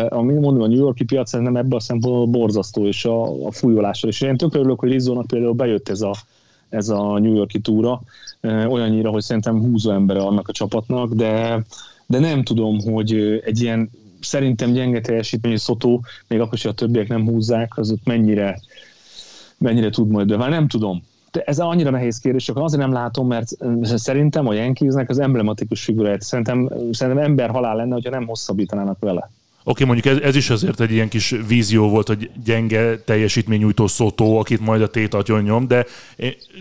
Ami 0.09 0.33
mondom, 0.33 0.63
a 0.63 0.67
New 0.67 0.79
Yorki 0.79 1.05
piac 1.05 1.33
nem 1.33 1.57
ebben 1.57 1.79
a 1.79 1.81
szempontból 1.81 2.27
borzasztó, 2.27 2.87
és 2.87 3.05
a, 3.05 3.47
a 3.47 3.51
fújolással. 3.51 4.11
És 4.11 4.21
én 4.21 4.37
tökre 4.37 4.59
örülök, 4.59 4.81
hogy 4.81 4.91
Rizzonak 4.91 5.27
például 5.27 5.53
bejött 5.53 5.89
ez 5.89 6.01
a, 6.01 6.15
ez 6.71 6.89
a 6.89 7.19
New 7.19 7.35
Yorki 7.35 7.59
túra, 7.59 8.01
olyannyira, 8.43 9.11
hogy 9.11 9.23
szerintem 9.23 9.61
húzó 9.61 9.91
embere 9.91 10.21
annak 10.21 10.49
a 10.49 10.53
csapatnak, 10.53 11.13
de, 11.13 11.63
de 12.07 12.19
nem 12.19 12.43
tudom, 12.43 12.81
hogy 12.81 13.43
egy 13.45 13.61
ilyen 13.61 13.91
szerintem 14.21 14.73
gyenge 14.73 15.01
teljesítményű 15.01 15.57
szotó, 15.57 16.05
még 16.29 16.41
akkor, 16.41 16.59
hogy 16.63 16.71
a 16.71 16.75
többiek 16.75 17.09
nem 17.09 17.27
húzzák, 17.27 17.79
az 17.79 17.91
ott 17.91 18.05
mennyire, 18.05 18.61
mennyire 19.59 19.91
tud 19.91 20.09
majd, 20.09 20.37
már 20.37 20.51
nem 20.51 20.69
tudom. 20.69 21.03
De 21.33 21.41
ez 21.41 21.59
annyira 21.59 21.91
nehéz 21.91 22.19
kérdés, 22.19 22.45
csak 22.45 22.57
azért 22.57 22.83
nem 22.83 22.93
látom, 22.93 23.27
mert 23.27 23.49
szerintem 23.83 24.47
a 24.47 24.53
Yankeesnek 24.53 25.09
az 25.09 25.19
emblematikus 25.19 25.85
figuráját, 25.85 26.23
szerintem, 26.23 26.71
szerintem 26.91 27.25
ember 27.25 27.51
halál 27.51 27.77
lenne, 27.77 27.95
hogyha 27.95 28.11
nem 28.11 28.27
hosszabbítanának 28.27 28.99
vele. 29.01 29.31
Oké, 29.71 29.85
mondjuk 29.85 30.07
ez, 30.07 30.23
ez 30.23 30.37
is 30.37 30.51
azért 30.51 30.81
egy 30.81 30.93
ilyen 30.93 31.09
kis 31.09 31.35
vízió 31.47 31.89
volt, 31.89 32.07
hogy 32.07 32.31
gyenge 32.45 32.99
teljesítményújtó 32.99 33.87
szótó, 33.87 34.39
akit 34.39 34.61
majd 34.61 34.83
a 34.83 34.89
tétat 34.89 35.43
nyom, 35.43 35.69
de 35.69 35.87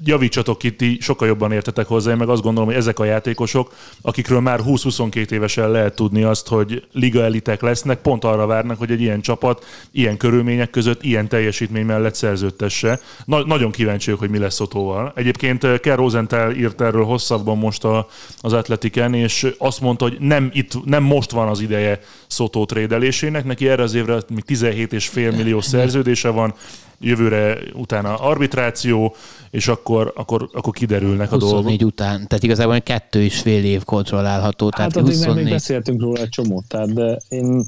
javítsatok 0.04 0.64
itt, 0.64 0.78
ti 0.78 0.98
sokkal 1.02 1.28
jobban 1.28 1.52
értetek 1.52 1.88
hozzá, 1.88 2.12
én 2.12 2.18
meg 2.18 2.30
azt 2.30 2.42
gondolom, 2.42 2.70
hogy 2.70 2.78
ezek 2.78 3.00
a 3.00 3.04
játékosok, 3.04 3.74
akikről 4.02 4.40
már 4.40 4.60
20-22 4.66 5.32
évesen 5.32 5.72
lehet 5.72 5.96
tudni 5.96 6.24
azt, 6.24 6.48
hogy 6.48 6.84
liga 6.92 7.24
elitek 7.24 7.62
lesznek, 7.62 8.02
pont 8.02 8.24
arra 8.24 8.46
várnak, 8.46 8.78
hogy 8.78 8.92
egy 8.92 9.02
ilyen 9.02 9.22
csapat 9.22 9.66
ilyen 9.92 10.18
körülmények 10.18 10.70
között 10.70 11.04
ilyen 11.04 11.28
teljesítmény 11.28 11.86
mellett 11.86 12.16
szerződtesse. 12.16 13.00
Na, 13.26 13.46
nagyon 13.46 13.72
kíváncsi 13.72 14.12
hogy 14.12 14.30
mi 14.30 14.38
lesz 14.38 14.54
Szotóval. 14.54 15.12
Egyébként 15.16 15.80
Kell 15.80 15.96
Rosenthal 15.96 16.52
írt 16.52 16.82
erről 16.82 17.04
hosszabban 17.04 17.58
most 17.58 17.84
a, 17.84 18.08
az 18.42 18.54
Atletiken, 18.54 19.14
és 19.14 19.48
azt 19.58 19.82
mondta, 19.82 20.06
hogy 20.06 20.18
nem, 20.20 20.50
itt, 20.54 20.86
nem 20.86 21.04
most 21.04 21.32
van 21.32 21.48
az 21.48 21.60
ideje 21.60 22.00
Szotó 22.28 22.66
trédelésének, 23.00 23.46
neki 23.46 23.68
erre 23.68 23.84
az 23.84 23.94
évre 23.94 24.22
még 24.30 24.44
17,5 24.48 25.36
millió 25.36 25.62
szerződése 25.62 26.30
van, 26.30 26.54
jövőre 27.00 27.58
utána 27.74 28.16
arbitráció, 28.16 29.16
és 29.50 29.68
akkor, 29.68 30.14
akkor, 30.16 30.50
akkor 30.54 30.74
kiderülnek 30.74 31.32
a 31.32 31.38
dolgok. 31.38 31.58
24 31.58 31.84
után, 31.84 32.28
tehát 32.28 32.44
igazából 32.44 32.82
kettő 32.82 33.24
és 33.24 33.40
fél 33.40 33.64
év 33.64 33.84
kontrollálható. 33.84 34.66
Hát 34.66 34.92
tehát 34.92 35.08
24... 35.08 35.44
még 35.44 35.54
beszéltünk 35.54 36.02
róla 36.02 36.22
egy 36.22 36.30
csomót, 36.30 36.64
tehát 36.68 36.94
de 36.94 37.20
én, 37.30 37.66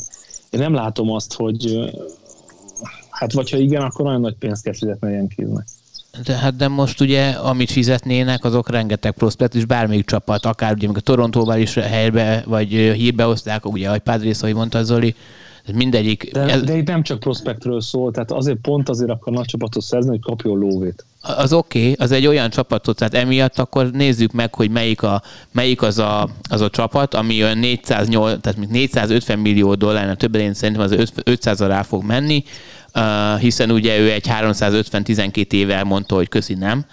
én 0.50 0.60
nem 0.60 0.74
látom 0.74 1.12
azt, 1.12 1.34
hogy 1.34 1.91
hát 3.10 3.34
vagy 3.34 3.50
ha 3.50 3.58
igen, 3.58 3.82
akkor 3.82 4.06
nagyon 4.06 4.22
nagy 4.22 4.36
pénzt 4.39 4.63
kell 4.63 4.74
fizetni 4.74 5.08
a 5.08 5.12
Yankeesnek. 5.12 5.67
De, 6.24 6.36
hát 6.36 6.56
de 6.56 6.67
most 6.67 7.02
ugye, 7.02 7.30
amit 7.30 7.71
fizetnének, 7.71 8.43
azok 8.43 8.69
rengeteg 8.69 9.12
prospekt, 9.12 9.56
és 9.56 9.65
bármelyik 9.65 10.06
csapat, 10.06 10.45
akár 10.45 10.74
ugye, 10.74 10.88
a 10.93 11.00
Torontóval 11.00 11.60
is 11.60 11.74
helybe, 11.74 12.43
vagy 12.47 12.69
hírbe 12.69 13.24
hozták, 13.24 13.65
ugye, 13.65 13.88
ahogy 13.88 14.00
Padres, 14.00 14.41
ahogy 14.41 14.56
mondta 14.56 14.84
Zoli, 14.84 15.15
mindegyik... 15.74 16.32
De, 16.32 16.41
ez... 16.41 16.62
de 16.62 16.78
itt 16.78 16.88
nem 16.88 17.04
csak 17.04 17.19
prospektről 17.19 17.82
szól, 17.82 18.12
tehát 18.12 18.32
azért 18.32 18.58
pont 18.58 18.89
azért 18.89 19.10
akar 19.10 19.34
nagy 19.34 19.45
csapatot 19.45 19.84
szerzni, 19.84 20.10
hogy 20.10 20.21
kapjon 20.21 20.58
lóvét. 20.58 21.06
Az 21.22 21.54
oké, 21.54 21.80
okay, 21.80 21.96
az 22.06 22.12
egy 22.12 22.28
olyan 22.28 22.50
csapatot, 22.50 22.98
tehát 22.98 23.14
emiatt 23.14 23.60
akkor 23.60 23.92
nézzük 23.92 24.32
meg, 24.32 24.56
hogy 24.56 24.70
melyik, 24.70 25.04
a, 25.04 25.22
melyik 25.52 25.82
az, 25.82 26.00
a, 26.00 26.30
az 26.50 26.62
a 26.62 26.70
csapat, 26.70 27.14
ami 27.14 27.44
olyan 27.44 27.58
408, 27.58 28.42
tehát 28.42 28.70
450 28.70 29.40
millió 29.40 29.76
dollárnál 29.76 30.16
többen, 30.16 30.42
én 30.42 30.54
szerintem 30.54 30.84
az 30.84 31.12
500 31.24 31.60
rá 31.60 31.82
fog 31.82 32.04
menni, 32.04 32.44
uh, 32.96 33.40
hiszen 33.40 33.72
ugye 33.72 33.98
ő 33.98 34.12
egy 34.12 34.26
350-12 34.30 35.52
éve 35.54 35.84
mondta, 35.84 36.16
hogy 36.16 36.30
köszi 36.30 36.54
nem. 36.54 36.86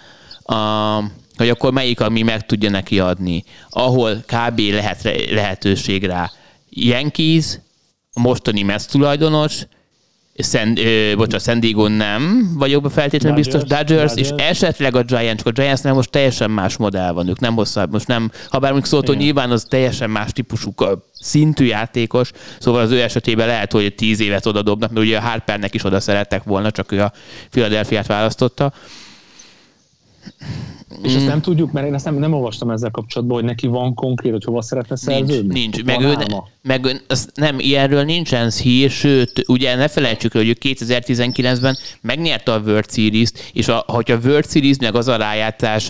Uh, 0.45 1.03
hogy 1.35 1.49
akkor 1.49 1.73
melyik, 1.73 1.99
ami 1.99 2.21
meg 2.21 2.45
tudja 2.45 2.69
neki 2.69 2.99
adni, 2.99 3.43
ahol 3.69 4.15
kb. 4.15 4.59
lehet 4.59 5.03
lehetőség 5.31 6.03
rá. 6.05 6.31
Yankees, 6.69 7.59
mostani 8.13 8.61
Mets 8.61 8.85
tulajdonos, 8.85 9.61
Szent, 10.41 10.79
ö, 10.79 11.13
bocsánat, 11.15 11.45
San 11.45 11.59
Diego 11.59 11.87
nem 11.87 12.53
vagyok 12.57 12.91
feltétlenül 12.91 13.37
biztos, 13.37 13.61
Dodgers, 13.61 13.87
Dodgers, 13.87 14.15
és 14.15 14.43
esetleg 14.43 14.95
a 14.95 15.01
Giants, 15.01 15.45
a 15.45 15.51
Giantsnál 15.51 15.93
most 15.93 16.09
teljesen 16.09 16.51
más 16.51 16.77
modell 16.77 17.11
van, 17.11 17.27
ők 17.27 17.39
nem 17.39 17.55
hosszabb, 17.55 17.91
most 17.91 18.07
nem, 18.07 18.31
ha 18.49 18.59
bár 18.59 18.71
mondjuk 18.71 18.93
szóval 18.93 19.15
nyilván 19.15 19.51
az 19.51 19.65
teljesen 19.69 20.09
más 20.09 20.31
típusú 20.31 20.73
szintű 21.19 21.65
játékos, 21.65 22.31
szóval 22.59 22.81
az 22.81 22.91
ő 22.91 23.01
esetében 23.01 23.47
lehet, 23.47 23.71
hogy 23.71 23.95
10 23.95 24.19
évet 24.19 24.45
oda 24.45 24.61
dobnak, 24.61 24.91
mert 24.91 25.05
ugye 25.05 25.17
a 25.17 25.21
Harpernek 25.21 25.73
is 25.73 25.83
oda 25.83 25.99
szerettek 25.99 26.43
volna, 26.43 26.71
csak 26.71 26.91
ő 26.91 27.01
a 27.01 27.11
Philadelphia-t 27.49 28.07
választotta. 28.07 28.73
És 31.03 31.13
ezt 31.13 31.23
mm. 31.23 31.27
nem 31.27 31.41
tudjuk, 31.41 31.71
mert 31.71 31.87
én 31.87 31.93
ezt 31.93 32.05
nem, 32.05 32.15
nem 32.15 32.33
olvastam 32.33 32.69
ezzel 32.69 32.91
kapcsolatban, 32.91 33.37
hogy 33.37 33.45
neki 33.45 33.67
van 33.67 33.93
konkrét, 33.93 34.31
hogy 34.31 34.43
hova 34.43 34.61
szeretne 34.61 34.95
szerződni. 34.95 35.59
Nincs, 35.59 35.75
nincs. 35.75 35.83
Meg, 35.83 36.01
ő, 36.01 36.15
meg 36.61 36.85
ő, 36.85 37.01
az, 37.07 37.29
nem, 37.33 37.59
ilyenről 37.59 38.03
nincsen 38.03 38.51
hír, 38.51 38.89
sőt, 38.89 39.43
ugye 39.47 39.75
ne 39.75 39.87
felejtsük 39.87 40.31
hogy 40.31 40.47
ő 40.47 40.55
2019-ben 40.61 41.77
megnyerte 42.01 42.53
a 42.53 42.59
World 42.59 42.91
Series-t, 42.91 43.51
és 43.53 43.67
a, 43.67 43.83
hogyha 43.87 44.15
a 44.15 44.19
World 44.23 44.49
Series 44.49 44.77
meg 44.79 44.95
az 44.95 45.07
a 45.07 45.15
rájátszás 45.15 45.89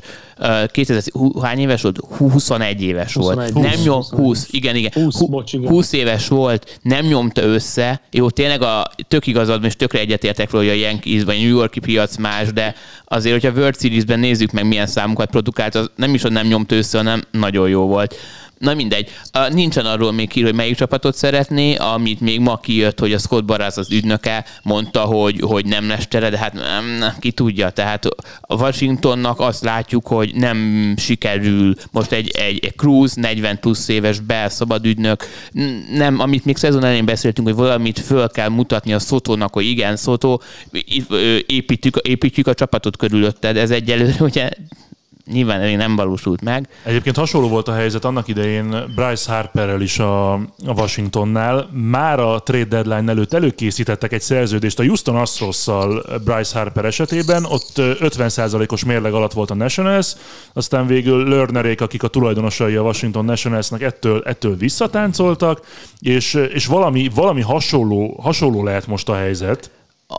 2000, 0.72 1.04
hány 1.42 1.60
éves 1.60 1.82
volt? 1.82 2.00
21 2.18 2.82
éves 2.82 3.14
21, 3.14 3.52
volt. 3.54 3.66
20, 3.66 3.76
nem 3.76 3.84
nyom, 3.84 3.96
20, 3.96 4.10
20, 4.10 4.48
igen, 4.52 4.76
igen. 4.76 4.92
20, 4.94 5.18
20, 5.18 5.30
bocs, 5.30 5.54
igen. 5.54 5.70
20 5.70 5.92
éves 5.92 6.28
volt, 6.28 6.80
nem 6.82 7.06
nyomta 7.06 7.42
össze. 7.42 8.02
Jó, 8.12 8.30
tényleg 8.30 8.62
a 8.62 8.92
tök 9.08 9.28
igazad, 9.28 9.64
és 9.64 9.76
tökre 9.76 10.00
egyetértek 10.00 10.52
róla, 10.52 10.64
hogy 10.64 10.74
a 10.74 10.80
Yankees 10.80 11.24
vagy 11.24 11.36
a 11.36 11.40
New 11.40 11.58
Yorki 11.58 11.80
piac 11.80 12.18
más, 12.18 12.54
de 12.54 12.76
azért, 13.06 13.42
hogyha 13.42 13.60
World 13.60 13.80
Series-ben 13.80 14.20
nézzük 14.20 14.52
meg, 14.52 14.68
milyen 14.68 14.88
számokat 14.90 15.30
produkált, 15.30 15.76
az 15.76 15.90
nem 15.96 16.14
is, 16.14 16.22
hogy 16.22 16.32
nem 16.32 16.48
nyomta 16.48 16.76
össze, 16.76 16.98
hanem 16.98 17.24
nagyon 17.32 17.70
jó 17.70 17.88
volt. 17.88 18.16
Na 18.60 18.74
mindegy. 18.74 19.10
Nincsen 19.52 19.86
arról 19.86 20.12
még 20.12 20.30
ki, 20.30 20.42
hogy 20.42 20.56
melyik 20.56 20.76
csapatot 20.76 21.16
szeretné, 21.16 21.76
amit 21.76 22.20
még 22.20 22.40
ma 22.40 22.58
kijött, 22.58 23.00
hogy 23.00 23.14
a 23.14 23.18
Scott 23.18 23.46
Baraz 23.46 23.78
az 23.78 23.92
ügynöke 23.92 24.46
mondta, 24.64 25.02
hogy, 25.02 25.40
hogy 25.42 25.66
nem 25.66 25.88
lesz 25.88 26.08
tere, 26.08 26.30
de 26.30 26.38
hát 26.38 26.54
nem, 26.54 27.14
ki 27.20 27.32
tudja. 27.32 27.70
Tehát 27.70 28.06
a 28.42 28.56
Washingtonnak 28.56 29.40
azt 29.40 29.64
látjuk, 29.64 30.08
hogy 30.08 30.36
nem 30.36 30.94
sikerül 30.98 31.74
most 31.92 32.12
egy, 32.12 32.30
egy, 32.30 32.60
egy 32.66 32.76
Cruz 32.76 33.14
40 33.14 33.60
plusz 33.60 33.88
éves 33.88 34.20
bel 34.20 34.50
szabad 34.50 34.86
ügynök, 34.86 35.26
nem, 35.94 36.20
amit 36.20 36.46
még 36.46 36.58
szezon 36.58 36.84
elején 36.84 37.06
beszéltünk, 37.06 37.48
hogy 37.48 37.58
valamit 37.58 38.00
föl 38.00 38.30
kell 38.30 38.50
mutatni 38.50 38.94
a 38.94 39.00
Szotónak, 39.00 39.54
hogy 39.54 39.66
igen, 39.66 39.96
Szotó, 39.96 40.42
építjük, 41.46 41.96
építjük 41.96 42.48
a 42.48 42.54
csapatot 42.54 42.98
körülötted, 42.98 43.58
ez 43.58 43.72
egyelőre 43.72 44.24
ugye 44.30 44.50
nyilván 45.32 45.60
még 45.60 45.78
nem 45.78 45.96
valósult 45.96 46.42
meg. 46.42 46.68
Egyébként 46.84 47.16
hasonló 47.16 47.48
volt 47.48 47.68
a 47.68 47.74
helyzet 47.74 48.06
annak 48.06 48.28
idején 48.28 48.94
Bryce 48.96 49.34
Harperrel 49.34 49.82
is 49.82 50.00
a, 50.00 50.34
a 50.34 50.74
Washingtonnál. 50.76 51.70
Már 51.72 52.20
a 52.20 52.40
trade 52.40 52.66
deadline 52.66 53.12
előtt 53.12 53.34
előkészítettek 53.34 54.14
egy 54.14 54.22
szerződést 54.22 54.80
a 54.80 54.84
Houston 54.84 55.16
astros 55.16 55.66
Bryce 56.24 56.58
Harper 56.58 56.86
esetében, 56.86 57.46
ott 57.46 57.72
50%-os 57.76 58.84
mérleg 58.84 59.14
alatt 59.14 59.34
volt 59.34 59.52
a 59.52 59.56
Nationals, 59.56 60.16
aztán 60.54 60.88
végül 60.88 61.28
Lernerék, 61.30 61.82
akik 61.82 62.04
a 62.04 62.08
tulajdonosai 62.08 62.76
a 62.76 62.82
Washington 62.82 63.26
Nationalsnak 63.26 63.82
ettől, 63.82 64.22
ettől 64.26 64.58
visszatáncoltak, 64.58 65.62
és, 66.00 66.34
és 66.34 66.66
valami, 66.66 67.10
valami 67.16 67.42
hasonló, 67.42 68.20
hasonló 68.22 68.64
lehet 68.64 68.88
most 68.88 69.10
a 69.10 69.16
helyzet 69.16 69.72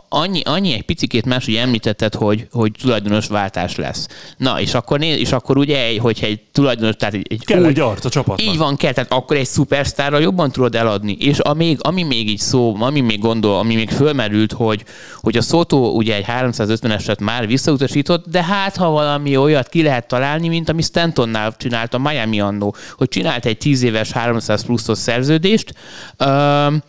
annyi, 0.09 0.41
annyi 0.43 0.73
egy 0.73 0.83
picikét 0.83 1.25
más, 1.25 1.45
hogy 1.45 1.55
említetted, 1.55 2.15
hogy, 2.15 2.47
hogy 2.51 2.71
tulajdonos 2.81 3.27
váltás 3.27 3.75
lesz. 3.75 4.07
Na, 4.37 4.61
és 4.61 4.73
akkor, 4.73 4.99
néz, 4.99 5.17
és 5.17 5.31
akkor 5.31 5.57
ugye, 5.57 5.99
hogyha 5.99 6.25
egy 6.25 6.39
tulajdonos, 6.51 6.95
tehát 6.95 7.13
egy, 7.13 7.25
egy 7.29 7.45
kell 7.45 7.61
új, 7.61 7.67
egy 7.67 7.79
arc 7.79 8.05
a 8.05 8.09
csapatnak. 8.09 8.47
Így 8.47 8.57
van, 8.57 8.75
kell, 8.75 8.91
tehát 8.93 9.11
akkor 9.11 9.37
egy 9.37 9.45
szupersztárral 9.45 10.21
jobban 10.21 10.51
tudod 10.51 10.75
eladni. 10.75 11.17
És 11.19 11.39
amíg, 11.39 11.77
ami 11.81 12.03
még 12.03 12.29
így 12.29 12.39
szó, 12.39 12.75
ami 12.79 12.99
még 12.99 13.19
gondol, 13.19 13.57
ami 13.57 13.75
még 13.75 13.89
fölmerült, 13.89 14.51
hogy, 14.51 14.83
hogy 15.15 15.37
a 15.37 15.41
Szotó 15.41 15.95
ugye 15.95 16.15
egy 16.15 16.25
350-eset 16.27 17.19
már 17.19 17.47
visszautasított, 17.47 18.25
de 18.27 18.43
hát 18.43 18.75
ha 18.75 18.89
valami 18.89 19.37
olyat 19.37 19.69
ki 19.69 19.83
lehet 19.83 20.07
találni, 20.07 20.47
mint 20.47 20.69
ami 20.69 20.81
Stantonnál 20.81 21.55
csinált 21.57 21.93
a 21.93 21.97
Miami 21.97 22.39
annó, 22.39 22.75
hogy 22.97 23.07
csinált 23.07 23.45
egy 23.45 23.57
10 23.57 23.83
éves 23.83 24.11
300 24.11 24.65
pluszos 24.65 24.97
szerződést, 24.97 25.73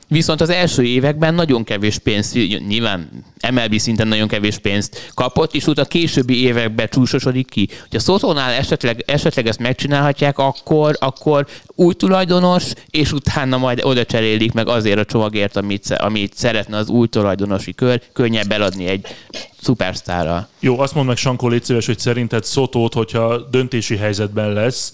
viszont 0.08 0.40
az 0.40 0.50
első 0.50 0.82
években 0.82 1.34
nagyon 1.34 1.64
kevés 1.64 1.98
pénz, 1.98 2.32
nyilván 2.68 2.91
nyilván 2.96 3.24
MLB 3.50 3.78
szinten 3.78 4.08
nagyon 4.08 4.28
kevés 4.28 4.58
pénzt 4.58 5.10
kapott, 5.14 5.54
és 5.54 5.66
utána 5.66 5.86
a 5.86 5.90
későbbi 5.90 6.42
években 6.42 6.88
csúsosodik 6.90 7.48
ki. 7.50 7.68
Hogy 7.88 7.96
a 7.96 8.00
Szotónál 8.00 8.52
esetleg, 8.52 9.02
esetleg 9.06 9.46
ezt 9.46 9.58
megcsinálhatják, 9.58 10.38
akkor, 10.38 10.96
akkor 11.00 11.46
új 11.74 11.94
tulajdonos, 11.94 12.64
és 12.90 13.12
utána 13.12 13.56
majd 13.56 13.80
oda 13.82 14.04
cserélik 14.04 14.52
meg 14.52 14.68
azért 14.68 14.98
a 14.98 15.04
csomagért, 15.04 15.56
amit, 15.56 15.90
amit 15.90 16.34
szeretne 16.34 16.76
az 16.76 16.88
új 16.88 17.08
tulajdonosi 17.08 17.74
kör, 17.74 18.02
könnyebb 18.12 18.52
eladni 18.52 18.86
egy 18.86 19.06
szupersztárral. 19.60 20.48
Jó, 20.60 20.78
azt 20.78 20.94
mondd 20.94 21.06
meg, 21.06 21.16
Sankó, 21.16 21.48
légy 21.48 21.64
szíves, 21.64 21.86
hogy 21.86 21.98
szerinted 21.98 22.44
Szotót, 22.44 22.94
hogyha 22.94 23.38
döntési 23.38 23.96
helyzetben 23.96 24.52
lesz, 24.52 24.92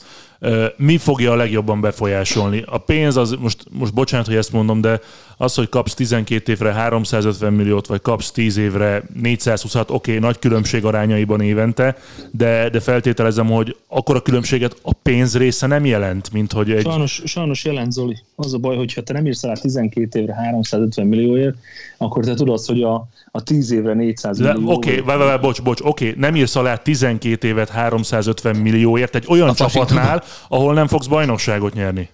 mi 0.77 0.97
fogja 0.97 1.33
a 1.33 1.37
legjobban 1.37 1.81
befolyásolni? 1.81 2.63
A 2.67 2.79
pénz 2.79 3.17
az, 3.17 3.37
most, 3.39 3.65
most 3.71 3.95
bocsánat, 3.95 4.27
hogy 4.27 4.37
ezt 4.37 4.53
mondom, 4.53 4.81
de 4.81 5.01
az, 5.41 5.55
hogy 5.55 5.69
kapsz 5.69 5.95
12 5.95 6.53
évre 6.53 6.73
350 6.73 7.53
milliót, 7.53 7.87
vagy 7.87 8.01
kapsz 8.01 8.31
10 8.31 8.57
évre 8.57 9.03
420-at, 9.23 9.81
oké, 9.81 9.93
okay, 9.93 10.19
nagy 10.19 10.39
különbség 10.39 10.85
arányaiban 10.85 11.41
évente, 11.41 11.97
de, 12.31 12.69
de 12.69 12.81
feltételezem, 12.81 13.47
hogy 13.47 13.77
akkor 13.89 14.17
a 14.17 14.21
különbséget 14.21 14.77
a 14.83 14.93
pénz 14.93 15.37
része 15.37 15.67
nem 15.67 15.85
jelent, 15.85 16.33
mint 16.33 16.53
hogy 16.53 16.71
egy... 16.71 16.83
Sajnos, 16.83 17.23
sajnos 17.25 17.65
jelent, 17.65 17.93
Zoli. 17.93 18.17
Az 18.37 18.55
a 18.55 18.59
baj, 18.59 18.77
hogyha 18.77 19.03
te 19.03 19.13
nem 19.13 19.27
írsz 19.27 19.45
alá 19.45 19.55
12 19.55 20.21
évre 20.21 20.35
350 20.35 21.07
millióért, 21.07 21.57
akkor 21.99 22.25
te 22.25 22.35
tudod, 22.35 22.65
hogy 22.65 22.83
a, 22.83 23.09
a 23.31 23.43
10 23.43 23.71
évre 23.71 23.95
400 23.95 24.39
millió. 24.39 24.73
Oké, 24.73 25.01
okay, 25.01 25.39
bocs, 25.41 25.63
bocs, 25.63 25.81
oké, 25.81 26.09
okay, 26.09 26.21
nem 26.21 26.37
írsz 26.37 26.57
alá 26.57 26.77
12 26.77 27.49
évet 27.49 27.69
350 27.69 28.57
millióért 28.57 29.15
egy 29.15 29.25
olyan 29.29 29.49
a 29.49 29.55
csapatnál, 29.55 30.23
ahol 30.49 30.75
nem 30.75 30.87
fogsz 30.87 31.07
bajnokságot 31.07 31.75
nyerni. 31.75 32.09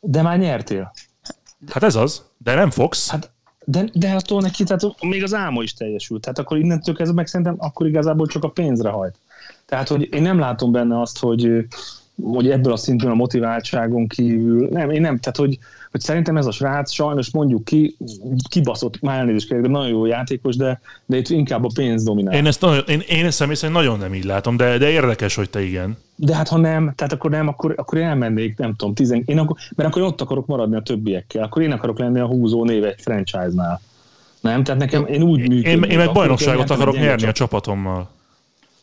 De 0.00 0.22
már 0.22 0.38
nyertél. 0.38 0.92
Hát 1.68 1.82
ez 1.82 1.94
az, 1.94 2.24
de 2.38 2.54
nem 2.54 2.70
fogsz. 2.70 3.10
Hát, 3.10 3.30
de, 3.64 3.88
de 3.92 4.12
attól 4.12 4.40
neki, 4.40 4.64
tehát 4.64 5.02
még 5.02 5.22
az 5.22 5.34
álma 5.34 5.62
is 5.62 5.74
teljesült. 5.74 6.20
Tehát 6.20 6.38
akkor 6.38 6.58
innentől 6.58 6.94
kezdve 6.94 7.16
meg 7.16 7.26
szerintem 7.26 7.54
akkor 7.58 7.86
igazából 7.86 8.26
csak 8.26 8.44
a 8.44 8.48
pénzre 8.48 8.88
hajt. 8.88 9.18
Tehát, 9.66 9.88
hogy 9.88 10.08
én 10.12 10.22
nem 10.22 10.38
látom 10.38 10.72
benne 10.72 11.00
azt, 11.00 11.18
hogy 11.18 11.66
hogy 12.22 12.50
ebből 12.50 12.72
a 12.72 12.76
szintén 12.76 13.10
a 13.10 13.14
motiváltságon 13.14 14.06
kívül, 14.06 14.68
nem, 14.70 14.90
én 14.90 15.00
nem, 15.00 15.18
tehát 15.18 15.36
hogy, 15.36 15.58
hogy 15.90 16.00
szerintem 16.00 16.36
ez 16.36 16.46
a 16.46 16.50
srác 16.50 16.92
sajnos 16.92 17.30
mondjuk 17.30 17.64
ki, 17.64 17.96
kibaszott, 18.48 19.00
már 19.00 19.18
elnézést 19.18 19.48
kérek, 19.48 19.62
de 19.62 19.68
nagyon 19.68 19.88
jó 19.88 20.06
játékos, 20.06 20.56
de, 20.56 20.80
de 21.06 21.16
itt 21.16 21.28
inkább 21.28 21.64
a 21.64 21.70
pénz 21.74 22.04
dominál. 22.04 22.34
Én 22.34 22.46
ezt 22.46 22.60
nagyon, 22.60 22.82
én, 22.86 23.02
én 23.08 23.24
ezt 23.24 23.36
személy 23.36 23.54
szerint 23.54 23.78
nagyon 23.78 23.98
nem 23.98 24.14
így 24.14 24.24
látom, 24.24 24.56
de, 24.56 24.78
de 24.78 24.90
érdekes, 24.90 25.34
hogy 25.34 25.50
te 25.50 25.62
igen. 25.62 25.96
De 26.16 26.34
hát 26.34 26.48
ha 26.48 26.58
nem, 26.58 26.92
tehát 26.96 27.12
akkor 27.12 27.30
nem, 27.30 27.48
akkor, 27.48 27.74
akkor 27.76 27.98
én 27.98 28.04
elmennék, 28.04 28.56
nem 28.56 28.74
tudom, 28.76 28.94
tizen, 28.94 29.22
én 29.26 29.38
akkor, 29.38 29.56
mert 29.76 29.88
akkor 29.88 30.02
én 30.02 30.08
ott 30.08 30.20
akarok 30.20 30.46
maradni 30.46 30.76
a 30.76 30.80
többiekkel, 30.80 31.42
akkor 31.42 31.62
én 31.62 31.72
akarok 31.72 31.98
lenni 31.98 32.20
a 32.20 32.26
húzó 32.26 32.64
név 32.64 32.84
egy 32.84 33.00
franchise-nál. 33.00 33.80
Nem? 34.40 34.64
Tehát 34.64 34.80
nekem 34.80 35.06
én 35.06 35.22
úgy 35.22 35.38
működök. 35.38 35.66
Én, 35.66 35.82
én 35.82 35.98
meg 35.98 36.12
bajnokságot 36.12 36.70
akarok 36.70 36.94
nyerni 36.94 37.26
a 37.26 37.32
csapatommal. 37.32 38.08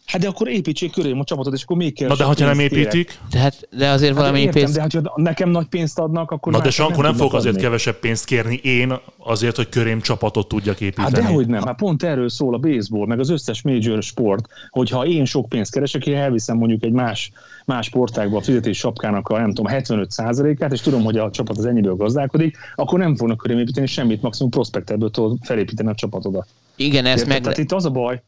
Hát 0.06 0.22
de 0.22 0.28
akkor 0.28 0.48
építsék 0.48 0.92
köré 0.92 1.12
a 1.12 1.24
csapatot, 1.24 1.54
és 1.54 1.64
akkor 1.64 1.78
még 1.78 1.94
kell. 1.94 2.08
Na 2.08 2.16
de 2.16 2.24
ha 2.24 2.34
nem 2.38 2.60
építik? 2.60 3.20
De, 3.32 3.40
hát, 3.40 3.68
de 3.78 3.90
azért 3.90 4.12
hát 4.14 4.20
valami 4.20 4.40
értem, 4.40 4.54
pénzt... 4.54 4.74
De 4.74 4.82
hát, 4.82 4.92
ha 4.94 5.22
nekem 5.22 5.50
nagy 5.50 5.68
pénzt 5.68 6.00
adnak, 6.00 6.32
akkor... 6.32 6.52
Na 6.54 6.62
de 6.62 6.70
Sankó 6.70 7.02
nem, 7.02 7.02
nem 7.02 7.14
fog 7.14 7.34
azért 7.34 7.54
adni. 7.54 7.66
kevesebb 7.66 8.00
pénzt 8.00 8.26
kérni 8.26 8.56
én 8.56 8.94
azért, 9.18 9.56
hogy 9.56 9.70
körém 9.70 10.02
csapatot 10.02 10.48
tudjak 10.48 10.82
építeni. 10.82 11.08
Hát 11.08 11.22
dehogy 11.22 11.48
nem, 11.48 11.64
hát 11.64 11.76
pont 11.76 12.04
erről 12.04 12.30
szól 12.30 12.54
a 12.54 12.58
baseball, 12.58 13.08
meg 13.08 13.20
az 13.20 13.30
összes 13.30 13.62
major 13.62 14.04
sport, 14.04 14.48
hogyha 14.70 15.06
én 15.06 15.26
sok 15.26 15.50
pénzt 15.50 15.72
keresek, 15.72 16.08
én 16.08 16.16
elviszem 16.16 16.58
mondjuk 16.58 16.84
egy 16.84 16.92
más, 16.92 17.32
más 17.66 17.86
sportágba 17.86 18.38
a 18.38 18.42
fizetés 18.42 18.78
sapkának 18.78 19.30
a 19.30 19.38
nem 19.38 19.54
tudom, 19.54 19.74
75%-át, 19.76 20.72
és 20.72 20.82
tudom, 20.82 21.04
hogy 21.04 21.18
a 21.18 21.32
csapat 21.32 21.58
az 21.58 21.66
ennyiből 21.66 21.96
gazdálkodik, 21.96 22.58
akkor 22.76 23.00
nem 23.00 23.16
fognak 23.16 23.38
körém 23.38 23.58
építeni 23.58 23.88
semmit, 23.88 24.22
maximum 24.22 24.52
prospekterből 24.52 25.12
tudod 25.12 25.38
felépíteni 25.42 25.90
a 25.90 25.96
csapatodat. 25.96 26.48
Igen, 26.76 27.06
ezt 27.06 27.16
Érted? 27.16 27.34
meg... 27.34 27.42
Tehát 27.42 27.58
itt 27.58 27.72
az 27.72 27.86
a 27.86 27.90
baj, 27.90 28.22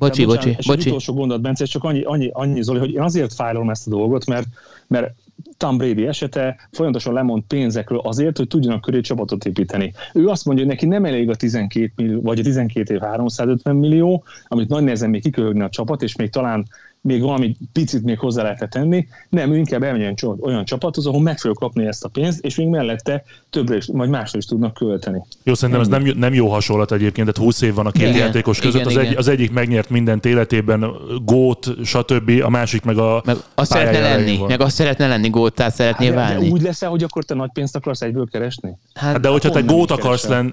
Bocsi, 0.00 0.24
bocsi, 0.24 0.36
bocsánat, 0.36 0.58
és 0.58 0.66
bocsi. 0.66 0.88
utolsó 0.88 1.14
gondolat, 1.14 1.42
Bence, 1.42 1.64
csak 1.64 1.84
annyi, 1.84 2.02
annyi, 2.02 2.30
annyi 2.32 2.62
Zoli, 2.62 2.78
hogy 2.78 2.92
én 2.92 3.00
azért 3.00 3.34
fájlom 3.34 3.70
ezt 3.70 3.86
a 3.86 3.90
dolgot, 3.90 4.26
mert, 4.26 4.46
mert 4.86 5.14
Tom 5.56 5.76
Brady 5.76 6.06
esete 6.06 6.68
folyamatosan 6.70 7.12
lemond 7.12 7.42
pénzekről 7.42 7.98
azért, 7.98 8.36
hogy 8.36 8.46
tudjanak 8.46 8.80
köré 8.80 9.00
csapatot 9.00 9.44
építeni. 9.44 9.92
Ő 10.14 10.26
azt 10.26 10.44
mondja, 10.44 10.64
hogy 10.64 10.72
neki 10.74 10.86
nem 10.86 11.04
elég 11.04 11.30
a 11.30 11.34
12 11.34 11.92
millió, 11.96 12.20
vagy 12.20 12.38
a 12.38 12.42
12 12.42 12.94
év 12.94 13.00
350 13.00 13.76
millió, 13.76 14.24
amit 14.48 14.68
nagy 14.68 14.82
nehezen 14.82 15.10
még 15.10 15.22
kiköhögne 15.22 15.64
a 15.64 15.68
csapat, 15.68 16.02
és 16.02 16.16
még 16.16 16.30
talán 16.30 16.66
még 17.02 17.22
valami 17.22 17.56
picit 17.72 18.02
még 18.02 18.18
hozzá 18.18 18.42
lehetne 18.42 18.68
tenni. 18.68 19.06
Nem, 19.28 19.52
ő 19.52 19.56
inkább 19.56 19.82
elmenjen 19.82 20.14
olyan 20.40 20.64
csapathoz, 20.64 21.06
ahol 21.06 21.20
meg 21.20 21.38
fogja 21.38 21.56
kapni 21.56 21.86
ezt 21.86 22.04
a 22.04 22.08
pénzt, 22.08 22.44
és 22.44 22.56
még 22.56 22.66
mellette 22.66 23.24
többre 23.50 23.76
is, 23.76 23.86
vagy 23.92 24.08
másra 24.08 24.38
is 24.38 24.44
tudnak 24.44 24.74
költeni. 24.74 25.22
Jó, 25.42 25.54
szerintem 25.54 25.80
ez 25.80 25.88
nem, 25.88 26.12
nem 26.16 26.34
jó 26.34 26.48
hasonlat 26.48 26.92
egyébként, 26.92 27.26
tehát 27.32 27.50
20 27.50 27.60
év 27.60 27.74
van 27.74 27.86
a 27.86 27.90
két 27.90 28.02
Igen, 28.08 28.16
játékos 28.16 28.60
között, 28.60 28.90
igen, 28.90 28.96
az, 28.96 29.06
egy, 29.06 29.16
az 29.16 29.28
egyik 29.28 29.52
megnyert 29.52 29.90
mindent 29.90 30.24
életében, 30.24 30.90
gót, 31.24 31.66
stb., 31.84 32.30
a 32.42 32.48
másik 32.48 32.82
meg 32.82 32.98
a 32.98 33.22
Meg 33.24 33.36
azt 33.54 33.70
szeretne 33.70 34.00
lenni, 34.00 34.36
van. 34.36 34.48
meg 34.48 34.60
azt 34.60 34.74
szeretne 34.74 35.06
lenni, 35.08 35.28
gótát 35.28 35.74
szeretné 35.74 36.06
Hát, 36.06 36.14
válni. 36.14 36.44
de 36.46 36.52
úgy 36.52 36.62
lesz 36.62 36.84
hogy 36.84 37.02
akkor 37.02 37.24
te 37.24 37.34
nagy 37.34 37.50
pénzt 37.52 37.76
akarsz 37.76 38.00
egyből 38.02 38.28
keresni? 38.30 38.76
Hát 38.94 39.20
de 39.20 39.28
hogyha 39.28 39.50
te 39.50 39.60
gót 39.60 39.90
akarsz 39.90 40.26
lenni, 40.26 40.52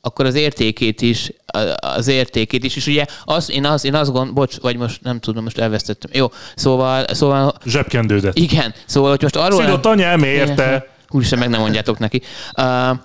akkor 0.00 0.24
az 0.24 0.34
értékét 0.34 1.00
is, 1.00 1.32
az 1.76 2.08
értékét 2.08 2.64
is, 2.64 2.76
és 2.76 2.86
ugye 2.86 3.04
az, 3.24 3.50
én, 3.50 3.64
az, 3.64 3.84
én 3.84 3.94
azt 3.94 4.12
gond, 4.12 4.32
bocs, 4.32 4.56
vagy 4.60 4.76
most 4.76 5.02
nem 5.02 5.20
tudom, 5.20 5.42
most 5.44 5.58
elvesztettem. 5.58 6.10
Jó, 6.14 6.26
szóval, 6.54 7.04
szóval 7.12 7.54
zsebkendődet. 7.64 8.38
igen, 8.38 8.74
szóval, 8.86 9.10
hogy 9.10 9.22
most 9.22 9.36
arról... 9.36 9.60
Szidott 9.60 9.86
anyám, 9.86 10.22
érte? 10.22 10.88
Igen. 11.10 11.16
Úristen, 11.16 11.38
meg 11.38 11.48
nem 11.48 11.60
mondjátok 11.60 11.98
neki. 11.98 12.22
Uh, 12.56 12.98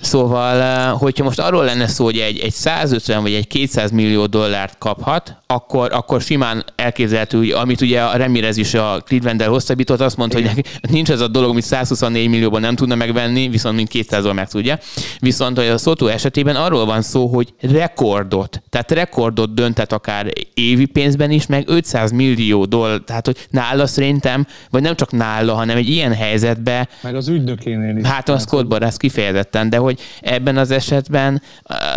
szóval, 0.00 0.92
uh, 0.92 1.00
hogyha 1.00 1.24
most 1.24 1.38
arról 1.38 1.64
lenne 1.64 1.86
szó, 1.86 2.04
hogy 2.04 2.18
egy, 2.18 2.38
egy 2.38 2.52
150 2.52 3.22
vagy 3.22 3.32
egy 3.32 3.46
200 3.46 3.90
millió 3.90 4.26
dollárt 4.26 4.78
kaphat, 4.78 5.36
akkor, 5.46 5.92
akkor 5.92 6.20
simán 6.20 6.64
elképzelhető, 6.76 7.38
hogy 7.38 7.50
amit 7.50 7.80
ugye 7.80 8.02
a 8.02 8.16
Ramirez 8.16 8.56
is 8.56 8.74
a 8.74 9.02
cleveland 9.04 9.42
hosszabbított, 9.42 10.00
azt 10.00 10.16
mondta, 10.16 10.36
hogy 10.36 10.46
neki 10.46 10.62
nincs 10.90 11.10
ez 11.10 11.20
a 11.20 11.28
dolog, 11.28 11.50
amit 11.50 11.64
124 11.64 12.28
millióban 12.28 12.60
nem 12.60 12.74
tudna 12.74 12.94
megvenni, 12.94 13.48
viszont 13.48 13.76
mint 13.76 13.90
200-val 13.92 14.34
meg 14.34 14.48
tudja. 14.48 14.78
Viszont 15.18 15.56
hogy 15.56 15.66
a 15.66 15.78
Soto 15.78 16.06
esetében 16.06 16.56
arról 16.56 16.84
van 16.84 17.02
szó, 17.02 17.26
hogy 17.26 17.54
rekordot, 17.60 18.62
tehát 18.70 18.90
rekordot 18.90 19.54
döntet 19.54 19.92
akár 19.92 20.32
évi 20.54 20.84
pénzben 20.86 21.30
is, 21.30 21.46
meg 21.46 21.68
500 21.68 22.10
millió 22.10 22.64
dollár, 22.64 22.98
tehát 22.98 23.26
hogy 23.26 23.36
nála 23.50 23.86
szerintem, 23.86 24.46
vagy 24.70 24.82
nem 24.82 24.94
csak 24.96 25.12
nála, 25.12 25.54
hanem 25.54 25.76
egy 25.76 25.88
ilyen 25.88 26.14
helyzetben 26.14 26.88
Meg 27.02 27.14
az 27.14 27.28
ügynökénél 27.48 27.96
is. 27.96 28.06
Hát 28.06 28.28
a 28.28 28.38
Scott 28.38 28.66
Boras 28.66 28.96
kifejezetten, 28.96 29.70
de 29.70 29.76
hogy 29.76 30.00
ebben 30.20 30.56
az 30.56 30.70
esetben 30.70 31.42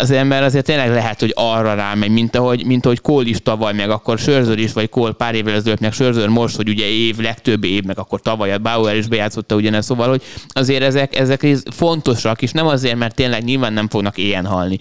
az 0.00 0.10
ember 0.10 0.42
azért 0.42 0.64
tényleg 0.64 0.90
lehet, 0.90 1.20
hogy 1.20 1.32
arra 1.36 1.74
rámegy, 1.74 2.10
mint 2.10 2.36
ahogy, 2.36 2.66
mint 2.66 2.84
ahogy 2.84 3.00
Cole 3.00 3.28
is 3.28 3.42
tavaly, 3.42 3.72
meg 3.72 3.90
akkor 3.90 4.18
Sörzör 4.18 4.58
is, 4.58 4.72
vagy 4.72 4.88
Cole 4.88 5.12
pár 5.12 5.34
évvel 5.34 5.54
ezelőtt, 5.54 5.80
meg 5.80 5.92
Sörzör 5.92 6.28
most, 6.28 6.56
hogy 6.56 6.68
ugye 6.68 6.86
év, 6.86 7.18
legtöbb 7.18 7.64
év, 7.64 7.82
meg 7.84 7.98
akkor 7.98 8.20
tavaly 8.20 8.52
a 8.52 8.58
Bauer 8.58 8.96
is 8.96 9.06
bejátszotta 9.06 9.54
ugyanezt, 9.54 9.88
szóval, 9.88 10.08
hogy 10.08 10.22
azért 10.48 10.82
ezek, 10.82 11.18
ezek 11.18 11.46
fontosak, 11.70 12.42
és 12.42 12.52
nem 12.52 12.66
azért, 12.66 12.96
mert 12.96 13.14
tényleg 13.14 13.44
nyilván 13.44 13.72
nem 13.72 13.88
fognak 13.88 14.18
ilyen 14.18 14.46
halni. 14.46 14.78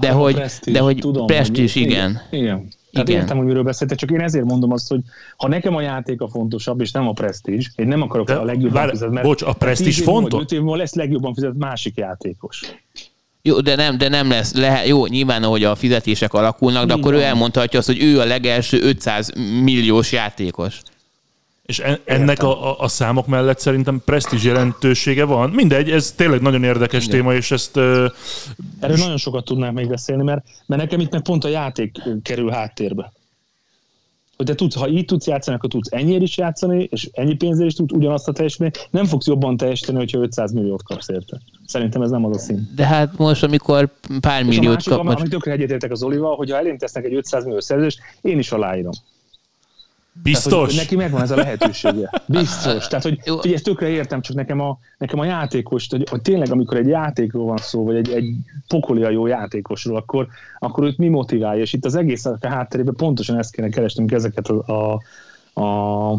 De, 0.00 0.08
A 0.08 0.12
hogy, 0.12 0.42
de 0.64 0.80
hogy 0.80 0.96
tudom, 0.96 1.26
prestízs, 1.26 1.72
hogy- 1.72 1.82
igen. 1.82 2.20
Igen. 2.30 2.68
Tehát 2.92 3.08
Igen. 3.08 3.20
értem, 3.20 3.36
hogy 3.36 3.46
miről 3.46 3.62
beszéltek, 3.62 3.98
csak 3.98 4.10
én 4.10 4.20
ezért 4.20 4.44
mondom 4.44 4.72
azt, 4.72 4.88
hogy 4.88 5.00
ha 5.36 5.48
nekem 5.48 5.74
a 5.74 5.80
játék 5.80 6.20
a 6.20 6.28
fontosabb, 6.28 6.80
és 6.80 6.90
nem 6.90 7.08
a 7.08 7.12
presztízs, 7.12 7.68
én 7.74 7.88
nem 7.88 8.02
akarok 8.02 8.26
De 8.26 8.34
a 8.34 8.44
legjobban 8.44 8.72
várj, 8.72 8.90
fizetni, 8.90 9.14
mert 9.14 9.26
bocs, 9.26 9.42
a 9.42 9.52
presztízs 9.52 9.94
10 9.94 9.98
év 9.98 10.04
múlva, 10.04 10.20
fontos? 10.20 10.38
vagy 10.38 10.48
öt 10.48 10.52
év 10.52 10.60
múlva 10.60 10.76
lesz 10.76 10.94
legjobban 10.94 11.34
fizetett 11.34 11.58
másik 11.58 11.96
játékos. 11.96 12.62
Jó, 13.42 13.60
de 13.60 13.74
nem, 13.74 13.98
de 13.98 14.08
nem 14.08 14.28
lesz. 14.28 14.54
Lehet, 14.54 14.86
jó, 14.86 15.06
nyilván, 15.06 15.42
ahogy 15.42 15.64
a 15.64 15.74
fizetések 15.74 16.32
alakulnak, 16.32 16.86
de 16.86 16.94
Így 16.94 16.98
akkor 16.98 17.14
ő 17.14 17.22
elmondhatja 17.22 17.78
azt, 17.78 17.88
hogy 17.88 18.02
ő 18.02 18.20
a 18.20 18.24
legelső 18.24 18.80
500 18.82 19.32
milliós 19.62 20.12
játékos. 20.12 20.82
És 21.70 21.78
en, 21.78 21.98
ennek 22.04 22.42
a, 22.42 22.70
a, 22.70 22.80
a 22.80 22.88
számok 22.88 23.26
mellett 23.26 23.58
szerintem 23.58 24.02
presztízs 24.04 24.44
jelentősége 24.44 25.24
van. 25.24 25.50
Mindegy, 25.50 25.90
ez 25.90 26.12
tényleg 26.12 26.40
nagyon 26.40 26.64
érdekes 26.64 27.06
Igen. 27.06 27.16
téma, 27.16 27.34
és 27.34 27.50
ezt 27.50 27.76
ö, 27.76 28.06
Erről 28.80 28.96
nagyon 28.96 29.16
sokat 29.16 29.44
tudnánk 29.44 29.74
még 29.74 29.88
beszélni, 29.88 30.22
mert, 30.22 30.44
mert 30.66 30.82
nekem 30.82 31.00
itt 31.00 31.10
meg 31.10 31.22
pont 31.22 31.44
a 31.44 31.48
játék 31.48 31.98
kerül 32.22 32.50
háttérbe. 32.50 33.12
Hogy 34.36 34.46
te 34.46 34.54
tudsz, 34.54 34.74
ha 34.74 34.88
így 34.88 35.04
tudsz 35.04 35.26
játszani, 35.26 35.56
akkor 35.56 35.70
tudsz 35.70 35.92
ennyiért 35.92 36.22
is 36.22 36.36
játszani, 36.36 36.88
és 36.90 37.08
ennyi 37.12 37.34
pénzért 37.34 37.68
is 37.68 37.74
tudsz 37.74 37.92
ugyanazt 37.92 38.28
a 38.28 38.32
teljesíteni. 38.32 38.70
Nem 38.90 39.04
fogsz 39.04 39.26
jobban 39.26 39.56
teljesíteni, 39.56 39.98
hogyha 39.98 40.20
500 40.20 40.52
milliót 40.52 40.82
kapsz 40.82 41.08
érte. 41.08 41.40
Szerintem 41.66 42.02
ez 42.02 42.10
nem 42.10 42.24
az 42.24 42.36
a 42.36 42.38
szín. 42.38 42.70
De 42.74 42.86
hát 42.86 43.18
most, 43.18 43.42
amikor 43.42 43.88
pár 44.20 44.40
És 44.40 44.46
a 44.46 44.48
milliót 44.48 44.74
másik, 44.74 44.90
kap, 44.90 44.98
ami, 44.98 45.08
most, 45.08 45.18
amit 45.18 45.32
tökre 45.32 45.52
egyetértek 45.52 45.90
az 45.90 46.02
Olival, 46.02 46.36
hogy 46.36 46.50
ha 46.50 46.56
elém 46.56 46.78
tesznek 46.78 47.04
egy 47.04 47.14
500 47.14 47.44
millió 47.44 47.60
szerződést, 47.60 48.00
én 48.20 48.38
is 48.38 48.52
aláírom. 48.52 48.92
Tehát, 50.12 50.22
biztos. 50.22 50.66
hogy 50.66 50.76
neki 50.76 50.96
megvan 50.96 51.22
ez 51.22 51.30
a 51.30 51.36
lehetősége. 51.36 52.10
Biztos. 52.26 52.86
Tehát, 52.86 53.04
hogy 53.04 53.20
figyelj, 53.22 53.54
ezt 53.54 53.64
tökre 53.64 53.88
értem, 53.88 54.20
csak 54.20 54.36
nekem 54.36 54.60
a, 54.60 54.78
nekem 54.98 55.18
a 55.18 55.24
játékos, 55.24 55.86
hogy, 55.90 56.08
hogy 56.10 56.22
tényleg, 56.22 56.50
amikor 56.50 56.76
egy 56.76 56.86
játékról 56.86 57.44
van 57.44 57.56
szó, 57.56 57.84
vagy 57.84 57.96
egy, 57.96 58.10
egy 58.12 58.34
pokolia 58.68 59.10
jó 59.10 59.26
játékosról, 59.26 59.96
akkor, 59.96 60.28
akkor 60.58 60.84
őt 60.84 60.98
mi 60.98 61.08
motiválja, 61.08 61.62
és 61.62 61.72
itt 61.72 61.84
az 61.84 61.94
egész 61.94 62.24
a 62.24 62.38
hátterében 62.40 62.94
pontosan 62.94 63.38
ezt 63.38 63.52
kéne 63.52 63.68
keresnünk 63.68 64.12
ezeket 64.12 64.48
a, 64.48 64.72
a, 64.72 65.00
a, 65.60 66.10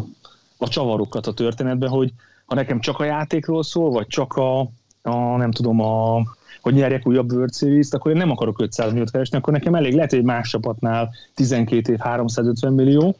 a 0.56 0.68
csavarokat 0.68 1.26
a 1.26 1.34
történetben, 1.34 1.88
hogy 1.88 2.12
ha 2.44 2.54
nekem 2.54 2.80
csak 2.80 2.98
a 2.98 3.04
játékról 3.04 3.62
szól, 3.62 3.90
vagy 3.90 4.06
csak 4.06 4.32
a, 4.32 4.60
a 5.02 5.36
nem 5.36 5.50
tudom, 5.50 5.80
a, 5.80 6.22
hogy 6.60 6.74
nyerjek 6.74 7.06
újabb 7.06 7.32
World 7.32 7.54
Series-t, 7.54 7.94
akkor 7.94 8.10
én 8.10 8.16
nem 8.16 8.30
akarok 8.30 8.60
500 8.60 8.90
milliót 8.90 9.10
keresni, 9.10 9.38
akkor 9.38 9.52
nekem 9.52 9.74
elég 9.74 9.94
lehet, 9.94 10.10
hogy 10.10 10.18
egy 10.18 10.24
más 10.24 10.48
csapatnál 10.48 11.10
12 11.34 11.92
év 11.92 11.98
350 11.98 12.72
millió, 12.72 13.16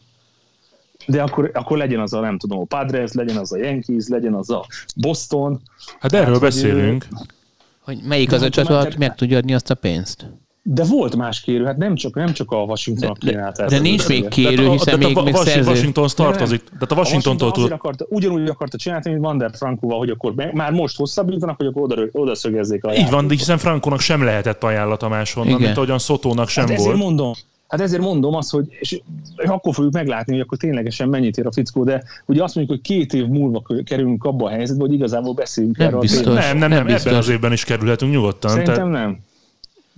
de 1.07 1.23
akkor, 1.23 1.51
akkor 1.55 1.77
legyen 1.79 2.01
az 2.01 2.13
a, 2.13 2.21
nem 2.21 2.39
tudom, 2.39 2.61
a 2.61 2.65
Padres, 2.65 3.13
legyen 3.13 3.37
az 3.37 3.53
a 3.53 3.57
Yankees, 3.59 4.09
legyen 4.09 4.35
az 4.35 4.51
a 4.51 4.67
Boston. 4.97 5.61
Hát 6.01 6.13
erről 6.13 6.25
Hát, 6.25 6.33
hogy, 6.35 6.43
beszélünk. 6.49 7.07
hogy 7.81 7.99
melyik 8.05 8.29
De 8.31 8.37
az 8.37 8.43
a 8.43 8.49
csapat 8.49 8.97
meg- 8.97 9.15
tudja 9.15 9.37
adni 9.37 9.55
azt 9.55 9.71
a 9.71 9.75
pénzt. 9.75 10.27
De 10.65 10.85
volt 10.85 11.17
más 11.17 11.41
kérő, 11.41 11.65
hát 11.65 11.77
nem 11.77 11.95
csak, 11.95 12.15
nem 12.15 12.33
csak 12.33 12.51
a 12.51 12.57
Washington 12.57 13.17
De- 13.21 13.31
kínált 13.31 13.57
de 13.57 13.65
az 13.65 13.81
nincs 13.81 14.09
még 14.09 14.29
kérő, 14.29 14.67
a- 14.67 14.71
hiszen 14.71 14.85
tehát 14.85 15.03
a 15.03 15.07
még, 15.07 15.15
még 15.17 15.17
Washington- 15.35 15.47
szerző. 15.47 15.71
Washington 15.71 16.09
tartozik. 16.15 16.63
Tehát 16.65 16.93
a 16.93 16.95
Washingtontól 16.95 17.49
Washington 17.49 17.53
tud. 17.53 17.63
azért 17.63 17.73
akarta, 17.73 18.07
ugyanúgy 18.09 18.49
akarta 18.49 18.77
csinálni, 18.79 19.11
mint 19.11 19.23
Vander 19.23 19.51
Frankóval, 19.55 19.99
hogy 19.99 20.11
akkor 20.11 20.35
már 20.53 20.73
most 20.73 20.97
hosszabbítanak, 20.97 21.57
hogy 21.57 21.67
akkor 21.67 21.83
oda, 21.83 22.03
oda 22.13 22.35
szögezzék 22.35 22.85
a 22.85 22.95
Így 22.95 23.11
van, 23.11 23.27
de 23.27 23.35
hiszen 23.35 23.59
Frankónak 23.59 24.01
sem 24.01 24.23
lehetett 24.25 24.65
ajánlata 24.65 25.09
máshonnan, 25.09 25.51
Igen. 25.53 25.63
mint 25.63 25.77
ahogyan 25.77 25.99
Szotónak 25.99 26.49
sem 26.49 26.65
Hát 26.65 26.73
ezért 26.73 26.89
volt. 26.89 27.03
mondom, 27.03 27.33
Hát 27.73 27.81
ezért 27.81 28.03
mondom 28.03 28.35
azt, 28.35 28.51
hogy 28.51 28.66
és 28.81 29.01
akkor 29.37 29.75
fogjuk 29.75 29.93
meglátni, 29.93 30.33
hogy 30.33 30.43
akkor 30.43 30.59
ténylegesen 30.59 31.09
mennyit 31.09 31.37
ér 31.37 31.47
a 31.47 31.53
fickó, 31.53 31.85
de 31.85 32.03
ugye 32.27 32.43
azt 32.43 32.55
mondjuk, 32.55 32.79
hogy 32.79 32.87
két 32.97 33.12
év 33.12 33.27
múlva 33.27 33.62
kerülünk 33.85 34.25
abba 34.25 34.47
a 34.47 34.51
helyzetbe, 34.51 34.83
hogy 34.83 34.93
igazából 34.93 35.35
beszéljünk 35.35 35.77
Nem 35.77 35.87
erről 35.87 36.01
biztos. 36.01 36.20
a 36.20 36.23
témáról. 36.23 36.49
Nem, 36.49 36.59
nem, 36.59 36.68
Nem 36.68 36.70
nem, 36.70 36.79
ebben 36.79 36.95
biztos. 36.95 37.12
az 37.12 37.29
évben 37.29 37.53
is 37.53 37.64
kerülhetünk 37.64 38.12
nyugodtan. 38.12 38.51
Szerintem 38.51 38.75
Tehát, 38.75 38.91
nem. 38.91 39.18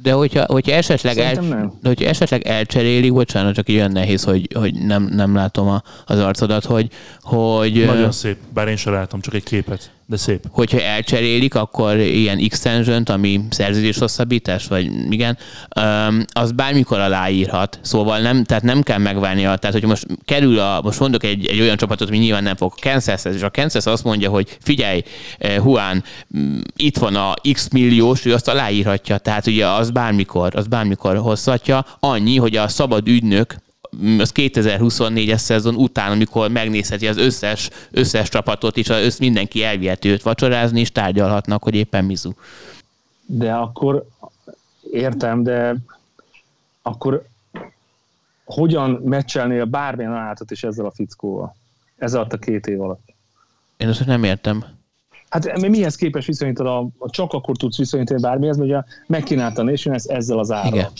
De 0.02 0.12
hogyha, 0.12 0.44
hogyha 0.46 0.72
esetleg, 0.72 1.18
el, 1.18 1.34
de 1.80 1.88
hogyha 1.88 2.08
esetleg 2.08 2.46
elcserélik, 2.46 3.12
bocsánat, 3.12 3.54
csak 3.54 3.68
így 3.68 3.76
olyan 3.76 3.92
nehéz, 3.92 4.24
hogy, 4.24 4.48
hogy 4.54 4.74
nem, 4.74 5.02
nem 5.02 5.34
látom 5.34 5.68
a, 5.68 5.82
az 6.06 6.18
arcodat, 6.18 6.64
hogy, 6.64 6.88
hogy 7.20 7.84
nagyon 7.86 8.12
szép, 8.12 8.36
bár 8.54 8.68
én 8.68 8.76
sem 8.76 8.92
látom, 8.92 9.20
csak 9.20 9.34
egy 9.34 9.42
képet. 9.42 9.90
De 10.06 10.16
szép. 10.16 10.46
Hogyha 10.50 10.80
elcserélik, 10.80 11.54
akkor 11.54 11.96
ilyen 11.96 12.38
extension 12.38 13.02
ami 13.02 13.40
szerződés 13.50 13.98
hosszabbítás, 13.98 14.66
vagy 14.66 15.12
igen, 15.12 15.38
az 16.32 16.52
bármikor 16.52 16.98
aláírhat. 16.98 17.78
Szóval 17.82 18.20
nem, 18.20 18.44
tehát 18.44 18.62
nem 18.62 18.82
kell 18.82 18.98
megvárnia. 18.98 19.56
Tehát, 19.56 19.76
hogy 19.76 19.88
most 19.88 20.06
kerül 20.24 20.58
a, 20.58 20.80
most 20.82 21.00
mondok 21.00 21.24
egy, 21.24 21.46
egy 21.46 21.60
olyan 21.60 21.76
csapatot, 21.76 22.08
ami 22.08 22.18
nyilván 22.18 22.42
nem 22.42 22.56
fog, 22.56 22.72
Kansas, 22.80 23.24
és 23.24 23.42
a 23.42 23.50
Kansas 23.50 23.86
azt 23.86 24.04
mondja, 24.04 24.30
hogy 24.30 24.56
figyelj, 24.60 25.02
eh, 25.38 25.54
Juan, 25.54 26.04
mm, 26.38 26.60
itt 26.76 26.98
van 26.98 27.16
a 27.16 27.34
X 27.52 27.68
milliós, 27.68 28.24
ő 28.24 28.32
azt 28.32 28.48
aláírhatja. 28.48 29.18
Tehát 29.18 29.46
ugye 29.46 29.66
az 29.66 29.90
bármikor, 29.90 30.56
az 30.56 30.66
bármikor 30.66 31.16
hozhatja. 31.16 31.86
Annyi, 32.00 32.36
hogy 32.36 32.56
a 32.56 32.68
szabad 32.68 33.08
ügynök 33.08 33.54
az 34.18 34.32
2024-es 34.34 35.36
szezon 35.36 35.74
után, 35.74 36.10
amikor 36.10 36.50
megnézheti 36.50 37.08
az 37.08 37.16
összes, 37.16 37.70
összes 37.90 38.28
csapatot, 38.28 38.76
és 38.76 38.88
az 38.88 39.18
mindenki 39.18 39.62
elviheti 39.62 40.08
őt 40.08 40.22
vacsorázni, 40.22 40.80
és 40.80 40.92
tárgyalhatnak, 40.92 41.62
hogy 41.62 41.74
éppen 41.74 42.04
mizu. 42.04 42.32
De 43.26 43.52
akkor 43.52 44.06
értem, 44.90 45.42
de 45.42 45.76
akkor 46.82 47.26
hogyan 48.44 48.90
meccselnél 48.90 49.64
bármilyen 49.64 50.12
állatot 50.12 50.50
is 50.50 50.64
ezzel 50.64 50.86
a 50.86 50.90
fickóval? 50.90 51.56
Ez 51.96 52.14
alatt 52.14 52.32
a 52.32 52.38
két 52.38 52.66
év 52.66 52.80
alatt. 52.80 53.14
Én 53.76 53.88
azt 53.88 54.06
nem 54.06 54.24
értem. 54.24 54.64
Hát 55.28 55.68
mihez 55.68 55.96
képes 55.96 56.26
viszonyítani, 56.26 56.68
a, 56.68 56.88
a, 56.98 57.10
csak 57.10 57.32
akkor 57.32 57.56
tudsz 57.56 57.76
viszonyítani 57.76 58.20
bármihez, 58.20 58.56
mert 58.56 58.68
ugye 58.70 58.82
megkínálta 59.06 59.60
a 59.60 59.64
Nation 59.64 59.94
ezzel 60.06 60.38
az 60.38 60.50
árral. 60.50 60.72
Igen. 60.72 60.90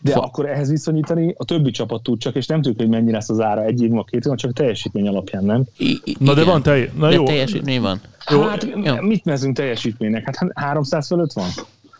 De 0.00 0.12
Fa- 0.12 0.24
akkor 0.24 0.46
ehhez 0.48 0.68
viszonyítani 0.70 1.34
a 1.36 1.44
többi 1.44 1.70
csapat 1.70 2.02
tud 2.02 2.18
csak, 2.20 2.34
és 2.34 2.46
nem 2.46 2.62
tudjuk, 2.62 2.80
hogy 2.80 2.88
mennyi 2.88 3.10
lesz 3.12 3.28
az 3.28 3.40
ára 3.40 3.64
egy 3.64 3.82
év, 3.82 3.90
két 4.04 4.24
év, 4.26 4.34
csak 4.34 4.52
teljesítmény 4.52 5.08
alapján, 5.08 5.44
nem? 5.44 5.64
I- 5.76 6.00
Na 6.18 6.34
de 6.34 6.44
van 6.44 6.62
telj- 6.62 6.90
Na 6.98 7.08
de 7.08 7.14
jó. 7.14 7.24
teljesítmény 7.24 7.80
van. 7.80 8.00
Hát 8.18 8.66
jó. 8.84 8.94
mit 9.00 9.24
mezünk 9.24 9.56
teljesítménynek? 9.56 10.24
Hát 10.24 10.52
300 10.54 11.06
fölött 11.06 11.32
van? 11.32 11.48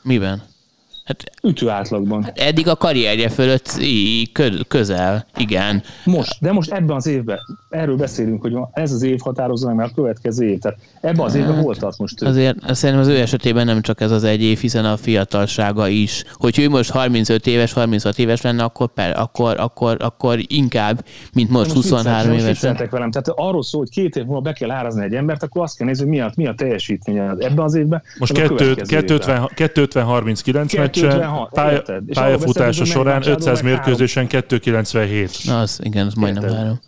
Miben? 0.03 0.43
Hát, 1.09 1.25
Ütő 1.43 1.69
átlagban. 1.69 2.23
Hát 2.23 2.39
eddig 2.39 2.69
a 2.69 2.77
karrierje 2.77 3.29
fölött 3.29 3.81
közel, 4.69 5.27
igen. 5.37 5.83
Most, 6.05 6.37
de 6.41 6.53
most 6.53 6.71
ebben 6.71 6.97
az 6.97 7.07
évben, 7.07 7.39
erről 7.69 7.97
beszélünk, 7.97 8.43
hogy 8.43 8.57
ez 8.73 8.93
az 8.93 9.03
év 9.03 9.19
határozza 9.23 9.67
meg, 9.67 9.77
mert 9.77 9.91
a 9.91 9.95
következő 9.95 10.49
év. 10.49 10.59
Tehát 10.59 10.79
ebben 11.01 11.25
az 11.25 11.35
évben 11.35 11.63
volt 11.63 11.83
az 11.83 11.97
most. 11.97 12.23
Azért 12.23 12.75
szerintem 12.75 13.05
az 13.05 13.11
ő 13.11 13.21
esetében 13.21 13.67
nem 13.67 13.83
csak 13.83 14.01
ez 14.01 14.11
az 14.11 14.25
egy 14.25 14.43
év, 14.43 14.59
hiszen 14.59 14.85
a 14.85 14.97
fiatalsága 14.97 15.89
is. 15.89 16.25
Hogy 16.33 16.59
ő 16.59 16.69
most 16.69 16.91
35 16.91 17.47
éves, 17.47 17.73
36 17.73 18.19
éves 18.19 18.41
lenne, 18.41 18.63
akkor, 18.63 18.89
per, 18.89 19.19
akkor, 19.19 19.61
akkor, 19.61 19.97
akkor 20.01 20.39
inkább, 20.47 21.05
mint 21.33 21.51
most, 21.51 21.75
most 21.75 21.77
23 21.77 22.31
vicceltek, 22.31 22.43
éves. 22.43 22.79
Most 22.79 22.91
velem. 22.91 23.11
Tehát 23.11 23.29
arról 23.29 23.63
szól, 23.63 23.81
hogy 23.81 23.91
két 23.91 24.17
év 24.17 24.25
múlva 24.25 24.41
be 24.41 24.53
kell 24.53 24.71
árazni 24.71 25.05
egy 25.05 25.15
embert, 25.15 25.43
akkor 25.43 25.63
azt 25.63 25.77
kell 25.77 25.87
nézni, 25.87 26.03
hogy 26.03 26.13
mi 26.13 26.21
a, 26.21 26.33
mi 26.37 26.47
a 26.47 26.55
teljesítménye 26.55 27.31
ebben 27.39 27.65
az 27.65 27.75
évben. 27.75 28.03
Most 28.19 28.33
250-39 31.01 31.01
meccsen, 31.01 31.49
pálya, 31.51 31.83
pályafutása 32.13 32.85
során 32.85 33.27
500 33.27 33.61
mérkőzésen 33.61 34.27
297. 34.27 35.39
Na, 35.45 35.61
az, 35.61 35.79
igen, 35.83 36.07
az 36.07 36.15
majdnem 36.15 36.55
három. 36.55 36.81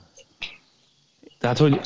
Tehát, 1.39 1.59
hogy 1.59 1.81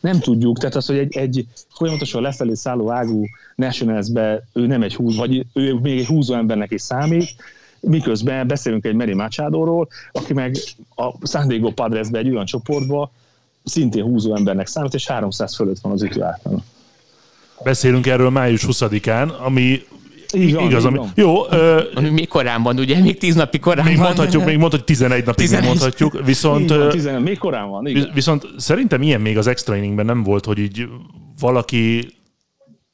nem 0.00 0.20
tudjuk, 0.20 0.58
tehát 0.58 0.74
az, 0.74 0.86
hogy 0.86 0.98
egy, 0.98 1.16
egy 1.16 1.46
folyamatosan 1.68 2.22
lefelé 2.22 2.54
szálló 2.54 2.90
ágú 2.90 3.24
Nationals-be 3.54 4.42
ő 4.52 4.66
nem 4.66 4.82
egy 4.82 4.94
húz, 4.94 5.16
vagy 5.16 5.46
ő 5.52 5.74
még 5.74 5.98
egy 5.98 6.06
húzó 6.06 6.34
embernek 6.34 6.70
is 6.70 6.82
számít, 6.82 7.34
miközben 7.80 8.46
beszélünk 8.46 8.84
egy 8.84 8.94
Mary 8.94 9.14
Machado-ról, 9.14 9.88
aki 10.12 10.32
meg 10.32 10.56
a 10.94 11.26
San 11.26 11.48
Diego 11.48 11.70
Padresbe 11.70 12.18
egy 12.18 12.30
olyan 12.30 12.44
csoportba 12.44 13.10
szintén 13.64 14.02
húzó 14.02 14.36
embernek 14.36 14.66
számít, 14.66 14.94
és 14.94 15.06
300 15.06 15.54
fölött 15.54 15.80
van 15.80 15.92
az 15.92 16.02
ütő 16.02 16.22
átlag. 16.22 16.60
Beszélünk 17.64 18.06
erről 18.06 18.30
május 18.30 18.66
20-án, 18.68 19.38
ami 19.38 19.86
így 20.34 20.54
van, 20.54 20.64
igaz, 20.64 20.84
ami, 20.84 21.00
jó. 21.14 21.50
Ö, 21.50 21.80
ami 21.94 22.10
még 22.10 22.28
korán 22.28 22.62
van, 22.62 22.78
ugye? 22.78 23.00
Még 23.00 23.18
tíz 23.18 23.34
napi 23.34 23.58
korán 23.58 23.84
még 23.84 23.96
van. 23.96 24.04
Mondhatjuk, 24.04 24.44
még 24.44 24.56
mondhatjuk 24.56 24.88
11 24.88 25.24
napig 25.24 25.44
11. 25.44 25.66
mondhatjuk, 25.66 26.24
viszont... 26.24 26.68
van, 26.70 26.88
11, 26.88 27.22
még 27.22 27.38
korán 27.38 27.68
van, 27.70 27.86
igen. 27.86 28.10
Viszont 28.14 28.46
szerintem 28.56 29.02
ilyen 29.02 29.20
még 29.20 29.38
az 29.38 29.46
extra 29.46 29.76
inningben 29.76 30.06
nem 30.06 30.22
volt, 30.22 30.44
hogy 30.44 30.58
így 30.58 30.88
valaki 31.40 32.08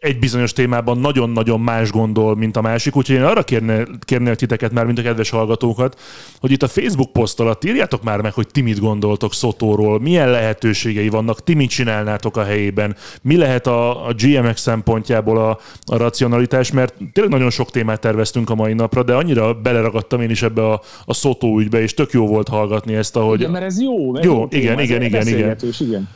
egy 0.01 0.19
bizonyos 0.19 0.53
témában 0.53 0.99
nagyon-nagyon 0.99 1.61
más 1.61 1.91
gondol, 1.91 2.37
mint 2.37 2.57
a 2.57 2.61
másik, 2.61 2.97
úgyhogy 2.97 3.17
én 3.17 3.23
arra 3.23 3.43
kérnél, 3.43 3.87
kérnél 4.01 4.37
titeket 4.37 4.73
már, 4.73 4.85
mint 4.85 4.99
a 4.99 5.03
kedves 5.03 5.31
hallgatókat, 5.31 6.01
hogy 6.39 6.51
itt 6.51 6.63
a 6.63 6.69
Facebook 6.69 7.13
poszt 7.13 7.41
alatt 7.41 7.65
írjátok 7.65 8.03
már 8.03 8.21
meg, 8.21 8.33
hogy 8.33 8.47
ti 8.47 8.61
mit 8.61 8.81
gondoltok 8.81 9.35
Szotóról, 9.35 10.01
milyen 10.01 10.31
lehetőségei 10.31 11.09
vannak, 11.09 11.45
ti 11.45 11.55
mit 11.55 11.71
csinálnátok 11.71 12.37
a 12.37 12.45
helyében, 12.45 12.97
mi 13.23 13.37
lehet 13.37 13.67
a, 13.67 14.07
a 14.07 14.13
GMX 14.13 14.61
szempontjából 14.61 15.39
a, 15.39 15.59
a 15.85 15.97
racionalitás, 15.97 16.73
mert 16.73 16.95
tényleg 17.13 17.33
nagyon 17.33 17.51
sok 17.51 17.71
témát 17.71 18.01
terveztünk 18.01 18.51
a 18.51 18.55
mai 18.55 18.73
napra, 18.73 19.03
de 19.03 19.15
annyira 19.15 19.55
beleragadtam 19.55 20.21
én 20.21 20.31
is 20.31 20.43
ebbe 20.43 20.69
a, 20.69 20.81
a 21.05 21.15
Szotó 21.15 21.59
ügybe, 21.59 21.81
és 21.81 21.95
tök 21.95 22.13
jó 22.13 22.27
volt 22.27 22.49
hallgatni 22.49 22.95
ezt, 22.95 23.17
ahogy... 23.17 23.41
Igen, 23.41 23.51
mert 23.51 23.65
ez 23.65 23.81
jó. 23.81 24.11
Mert 24.13 24.25
jó, 24.25 24.33
jó 24.33 24.47
igen, 24.51 24.77
téma, 24.77 24.83
igen, 24.83 25.03
igen, 25.03 25.27
igen, 25.27 25.57
igen. 25.79 26.09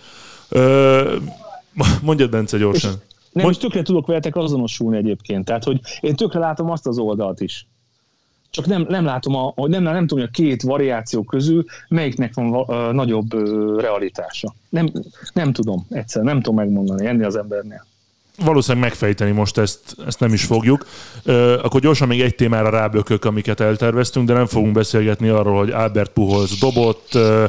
Ö, 0.48 1.16
mondjad, 2.02 2.30
Bence, 2.30 2.58
gyorsan. 2.58 2.90
És 2.90 3.12
nem 3.34 3.46
Most... 3.46 3.60
tökre 3.60 3.82
tudok 3.82 4.06
veletek 4.06 4.36
azonosulni 4.36 4.96
egyébként. 4.96 5.44
Tehát, 5.44 5.64
hogy 5.64 5.80
én 6.00 6.16
tökre 6.16 6.38
látom 6.38 6.70
azt 6.70 6.86
az 6.86 6.98
oldalt 6.98 7.40
is. 7.40 7.66
Csak 8.50 8.66
nem, 8.66 8.86
nem 8.88 9.04
látom, 9.04 9.34
a, 9.34 9.52
nem, 9.56 9.82
nem 9.82 10.06
tudom, 10.06 10.18
hogy 10.18 10.28
a 10.32 10.36
két 10.42 10.62
variáció 10.62 11.22
közül 11.22 11.64
melyiknek 11.88 12.34
van 12.34 12.52
a, 12.52 12.68
a 12.68 12.92
nagyobb 12.92 13.34
ö, 13.34 13.80
realitása. 13.80 14.54
Nem, 14.68 14.92
nem 15.32 15.52
tudom, 15.52 15.86
egyszer 15.90 16.22
nem 16.22 16.36
tudom 16.40 16.54
megmondani 16.54 17.06
ennél 17.06 17.26
az 17.26 17.36
embernél 17.36 17.86
valószínűleg 18.38 18.88
megfejteni 18.88 19.30
most 19.30 19.58
ezt, 19.58 19.80
ezt 20.06 20.20
nem 20.20 20.32
is 20.32 20.44
fogjuk. 20.44 20.86
Uh, 21.24 21.52
akkor 21.62 21.80
gyorsan 21.80 22.08
még 22.08 22.20
egy 22.20 22.34
témára 22.34 22.70
rábökök, 22.70 23.24
amiket 23.24 23.60
elterveztünk, 23.60 24.26
de 24.26 24.32
nem 24.32 24.46
fogunk 24.46 24.72
beszélgetni 24.72 25.28
arról, 25.28 25.58
hogy 25.58 25.70
Albert 25.70 26.10
Puholz 26.10 26.58
dobott, 26.58 27.08
uh, 27.14 27.44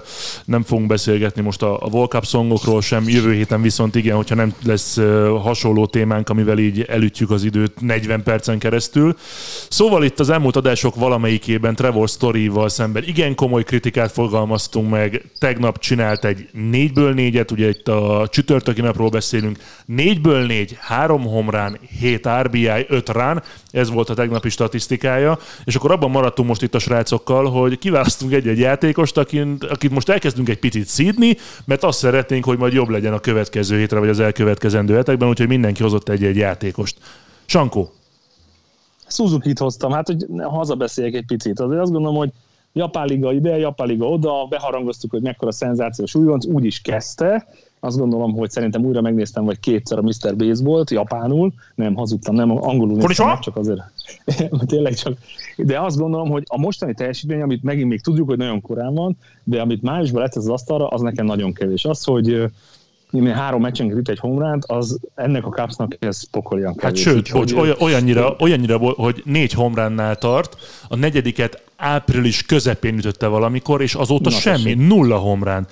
nem 0.46 0.64
fogunk 0.64 0.88
beszélgetni 0.88 1.42
most 1.42 1.62
a, 1.62 1.84
a 1.84 1.88
World 1.92 2.10
Cup 2.10 2.26
szongokról 2.26 2.82
sem, 2.82 3.10
jövő 3.10 3.34
héten 3.34 3.62
viszont 3.62 3.96
igen, 3.96 4.16
hogyha 4.16 4.36
nem 4.36 4.54
lesz 4.64 4.98
uh, 4.98 5.28
hasonló 5.42 5.86
témánk, 5.86 6.30
amivel 6.30 6.58
így 6.58 6.82
elütjük 6.82 7.32
az 7.32 7.44
időt 7.44 7.82
40 7.82 8.24
percen 8.24 8.60
keresztül. 8.60 9.16
Szóval 9.70 10.04
itt 10.04 10.20
az 10.20 10.30
elmúlt 10.30 10.56
adások 10.56 10.96
valamelyikében 10.96 11.76
Trevor 11.76 12.08
Story-val 12.10 12.70
szemben 12.70 13.04
igen 13.04 13.36
komoly 13.36 13.64
kritikát 13.64 14.12
fogalmaztunk 14.12 14.90
meg. 14.90 15.24
Tegnap 15.40 15.80
csinált 15.80 16.26
egy 16.26 16.50
4-ből 16.58 17.14
4-et, 17.16 17.52
ugye 17.52 17.70
itt 17.70 17.88
a 17.88 18.28
csütörtöki 18.32 18.82
napról 18.82 19.10
beszélünk, 19.10 19.58
4-ből 19.90 20.46
4, 20.76 20.78
3 20.80 21.24
homrán, 21.24 21.80
7 22.00 22.28
RBI, 22.42 22.86
5 22.88 23.10
rán, 23.10 23.44
ez 23.72 23.90
volt 23.90 24.10
a 24.10 24.14
tegnapi 24.14 24.50
statisztikája, 24.50 25.38
és 25.64 25.76
akkor 25.76 25.92
abban 25.92 26.12
maradtunk 26.12 26.48
most 26.48 26.62
itt 26.62 26.76
a 26.76 26.80
srácokkal, 26.80 27.50
hogy 27.52 27.78
kiválasztunk 27.78 28.34
egy-egy 28.34 28.60
játékost, 28.60 29.18
akit, 29.18 29.64
akit 29.64 29.92
most 29.92 30.10
elkezdünk 30.10 30.50
egy 30.50 30.60
picit 30.60 30.88
szídni, 30.88 31.38
mert 31.66 31.84
azt 31.84 32.00
szeretnénk, 32.00 32.46
hogy 32.46 32.58
majd 32.58 32.74
jobb 32.74 32.90
legyen 32.90 33.14
a 33.14 33.20
következő 33.20 33.78
hétre, 33.78 34.00
vagy 34.00 34.10
az 34.10 34.20
elkövetkezendő 34.20 34.96
hetekben, 34.96 35.30
úgyhogy 35.30 35.48
mindenki 35.48 35.84
hozott 35.84 36.10
egy-egy 36.10 36.38
játékost. 36.38 36.98
Sankó. 37.46 37.94
Suzuki-t 39.08 39.60
hoztam, 39.60 39.92
hát 39.92 40.08
hogy 40.08 40.26
hazabeszéljek 40.44 41.14
egy 41.14 41.26
picit. 41.26 41.60
Azért 41.60 41.82
azt 41.82 41.92
gondolom, 41.92 42.18
hogy 42.18 42.32
Japán 42.78 43.08
Liga 43.08 43.34
ide, 43.34 43.58
Japán 43.58 43.88
Liga 43.88 44.10
oda, 44.10 44.46
beharangoztuk, 44.50 45.12
hogy 45.12 45.22
mekkora 45.22 45.52
szenzációs 45.52 46.16
újonc, 46.16 46.46
úgy 46.46 46.66
is 46.66 46.82
kezdte, 46.82 47.48
azt 47.80 47.98
gondolom, 47.98 48.34
hogy 48.34 48.52
szerintem 48.52 48.86
újra 48.86 49.02
megnéztem, 49.02 49.46
vagy 49.46 49.60
kétszer 49.60 49.98
a 49.98 50.02
Mr. 50.02 50.36
Baseball-t, 50.36 50.90
japánul, 50.90 51.54
nem 51.76 51.96
hazudtam, 51.96 52.36
nem 52.36 52.52
angolul 52.52 52.98
néztem, 52.98 53.28
meg, 53.28 53.40
csak 53.40 53.58
azért, 53.58 53.82
tényleg 54.66 54.94
csak. 54.94 55.18
De 55.58 55.80
azt 55.82 55.98
gondolom, 55.98 56.30
hogy 56.30 56.44
a 56.48 56.60
mostani 56.60 56.94
teljesítmény, 56.94 57.42
amit 57.42 57.64
megint 57.64 57.90
még 57.90 58.02
tudjuk, 58.02 58.28
hogy 58.28 58.38
nagyon 58.38 58.62
korán 58.62 58.94
van, 58.94 59.18
de 59.44 59.62
amit 59.62 59.82
májusban 59.82 60.22
lett 60.22 60.36
ez 60.36 60.44
az 60.44 60.50
asztalra, 60.50 60.88
az 60.88 61.02
nekem 61.02 61.26
nagyon 61.26 61.54
kevés. 61.54 61.86
Az, 61.86 62.04
hogy 62.04 62.52
három 63.34 63.62
meccsen 63.62 63.92
üt 63.92 64.10
egy 64.10 64.20
homránt, 64.20 64.66
az 64.66 65.00
ennek 65.16 65.46
a 65.46 65.50
Cubsnak 65.50 65.96
ez 66.00 66.30
pokolian 66.30 66.68
hát 66.68 66.78
kevés. 66.80 67.04
Hát 67.04 67.14
sőt, 67.14 67.32
bocs, 67.32 67.54
hogy, 67.54 67.76
olyannyira, 67.80 68.36
olyannyira, 68.40 68.78
hogy 68.78 69.22
négy 69.26 69.52
homránnál 69.52 70.16
tart, 70.16 70.58
a 70.88 70.96
negyediket 70.96 71.64
április 71.76 72.44
közepén 72.44 72.98
ütötte 72.98 73.28
valamikor, 73.28 73.82
és 73.82 73.94
azóta 73.94 74.30
Na, 74.30 74.36
semmi, 74.36 74.64
tessék. 74.74 74.88
nulla 74.88 75.18
homrán. 75.18 75.68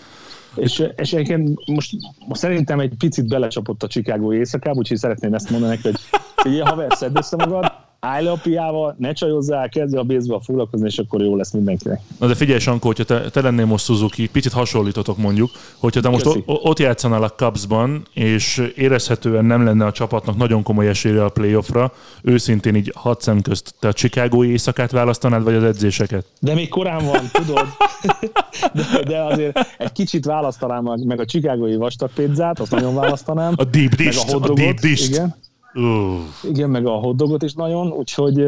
És, 0.55 0.83
és 0.95 1.13
egyébként 1.13 1.65
most, 1.65 1.91
most 2.27 2.41
szerintem 2.41 2.79
egy 2.79 2.93
picit 2.97 3.27
belecsapott 3.27 3.83
a 3.83 3.87
Chicago 3.87 4.33
éjszakába, 4.33 4.77
úgyhogy 4.77 4.97
szeretném 4.97 5.33
ezt 5.33 5.49
mondani 5.49 5.75
neki, 5.75 5.97
hogy 6.35 6.51
ilyen 6.51 6.67
haver, 6.67 6.93
szedd 6.95 7.17
össze 7.17 7.35
magad, 7.35 7.71
állj 8.03 8.23
le 8.23 8.31
a 8.31 8.39
piával, 8.43 8.95
ne 8.97 9.13
csajozzál, 9.13 9.69
kezdj 9.69 9.97
a 9.97 10.03
baseball 10.03 10.41
foglalkozni, 10.41 10.87
és 10.87 10.97
akkor 10.97 11.21
jó 11.21 11.35
lesz 11.35 11.51
mindenkinek. 11.51 12.01
Na 12.19 12.27
de 12.27 12.35
figyelj, 12.35 12.59
Sankó, 12.59 12.87
hogyha 12.87 13.03
te, 13.03 13.29
te 13.29 13.41
lennél 13.41 13.65
most 13.65 13.85
Suzuki, 13.85 14.27
picit 14.27 14.51
hasonlítotok 14.51 15.17
mondjuk, 15.17 15.49
hogyha 15.77 16.01
te 16.01 16.09
most 16.09 16.25
o, 16.25 16.39
ott 16.45 16.79
játszanál 16.79 17.23
a 17.23 17.29
Cubsban, 17.29 18.07
és 18.13 18.71
érezhetően 18.75 19.45
nem 19.45 19.63
lenne 19.63 19.85
a 19.85 19.91
csapatnak 19.91 20.37
nagyon 20.37 20.63
komoly 20.63 20.87
esélye 20.87 21.23
a 21.23 21.29
playoffra, 21.29 21.91
őszintén 22.21 22.75
így 22.75 22.91
hat 22.95 23.21
szem 23.21 23.41
közt, 23.41 23.75
te 23.79 23.87
a 23.87 23.93
Chicagói 23.93 24.49
éjszakát 24.49 24.91
választanád, 24.91 25.43
vagy 25.43 25.55
az 25.55 25.63
edzéseket? 25.63 26.25
De 26.39 26.53
még 26.53 26.69
korán 26.69 27.05
van, 27.05 27.29
tudod. 27.31 27.65
de, 28.73 29.03
de 29.07 29.21
azért 29.21 29.59
egy 29.77 29.91
kicsit 29.91 30.25
választanám 30.25 30.83
meg 31.05 31.19
a 31.19 31.25
Chicagói 31.25 31.75
vastag 31.75 32.09
pizzát, 32.13 32.59
azt 32.59 32.71
nagyon 32.71 32.95
választanám. 32.95 33.53
A 33.55 33.63
deep 33.63 33.95
dish, 33.95 34.35
a, 34.35 34.37
a 34.41 34.53
deep 34.53 34.79
dish. 34.79 35.09
Igen. 35.09 35.35
Uh. 35.73 36.19
Igen, 36.43 36.69
meg 36.69 36.85
a 36.85 36.91
hotdogot 36.91 37.43
is 37.43 37.53
nagyon, 37.53 37.91
úgyhogy 37.91 38.47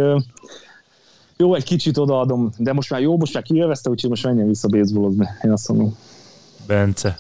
jó, 1.38 1.54
egy 1.54 1.64
kicsit 1.64 1.98
odaadom, 1.98 2.52
de 2.58 2.74
most 2.74 2.90
már 2.90 3.02
jó, 3.02 3.18
most 3.18 3.34
már 3.34 3.44
kielvezte, 3.44 3.90
úgyhogy 3.90 4.10
most 4.10 4.24
menjen 4.24 4.48
vissza 4.48 4.68
baseballozni, 4.68 5.28
én 5.42 5.52
azt 5.52 5.68
mondom. 5.68 5.98
Bence. 6.68 7.20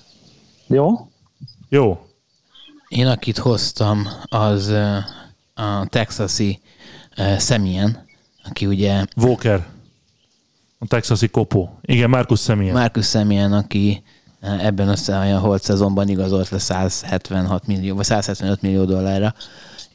Jó? 0.67 0.89
Jó. 1.69 2.05
Én 2.87 3.07
akit 3.07 3.37
hoztam, 3.37 4.07
az 4.23 4.67
a 5.53 5.85
texasi 5.89 6.59
Semien, 7.39 8.05
aki 8.43 8.65
ugye... 8.65 9.05
Walker. 9.17 9.67
A 10.79 10.87
texasi 10.87 11.27
kopó. 11.27 11.79
Igen, 11.81 12.09
Marcus 12.09 12.41
Semien. 12.41 12.73
Marcus 12.73 13.09
Semien, 13.09 13.53
aki 13.53 14.03
ebben 14.41 14.95
a 15.07 15.37
holt 15.37 15.63
szezonban 15.63 16.09
igazolt 16.09 16.49
le 16.49 16.57
176 16.57 17.67
millió, 17.67 17.95
vagy 17.95 18.05
175 18.05 18.61
millió 18.61 18.85
dollárra 18.85 19.33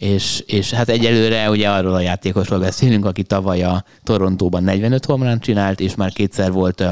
és, 0.01 0.42
és 0.46 0.70
hát 0.70 0.88
egyelőre 0.88 1.51
ugye 1.51 1.68
arról 1.68 1.94
a 1.94 2.01
játékosról 2.01 2.59
beszélünk, 2.59 3.05
aki 3.05 3.22
tavaly 3.22 3.62
a 3.62 3.84
Torontóban 4.03 4.62
45 4.62 5.05
homlán 5.05 5.40
csinált, 5.40 5.80
és 5.80 5.94
már 5.94 6.12
kétszer 6.12 6.53
volt 6.53 6.84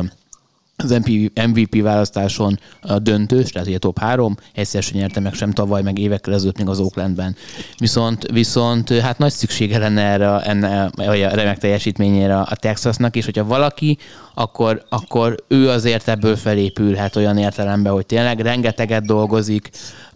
az 0.82 1.00
MVP 1.34 1.82
választáson 1.82 2.58
a 2.80 2.98
döntős, 2.98 3.50
tehát 3.50 3.68
ugye 3.68 3.78
top 3.78 3.98
3, 3.98 4.36
egyszer 4.54 4.82
sem 4.82 4.98
nyerte 4.98 5.20
meg 5.20 5.34
sem 5.34 5.50
tavaly, 5.50 5.82
meg 5.82 5.98
évekkel 5.98 6.34
ezelőtt 6.34 6.58
még 6.58 6.68
az 6.68 6.80
Oaklandben. 6.80 7.36
Viszont, 7.78 8.26
viszont 8.32 8.90
hát 8.90 9.18
nagy 9.18 9.32
szüksége 9.32 9.78
lenne 9.78 10.02
erre, 10.02 10.38
enne, 10.40 10.84
a 10.84 11.34
remek 11.34 11.58
teljesítményére 11.58 12.36
a 12.36 12.56
Texasnak, 12.56 13.16
és 13.16 13.24
hogyha 13.24 13.44
valaki, 13.44 13.98
akkor, 14.34 14.84
akkor 14.88 15.44
ő 15.48 15.68
azért 15.68 16.08
ebből 16.08 16.36
felépülhet 16.36 17.16
olyan 17.16 17.38
értelemben, 17.38 17.92
hogy 17.92 18.06
tényleg 18.06 18.40
rengeteget 18.40 19.06
dolgozik, 19.06 19.70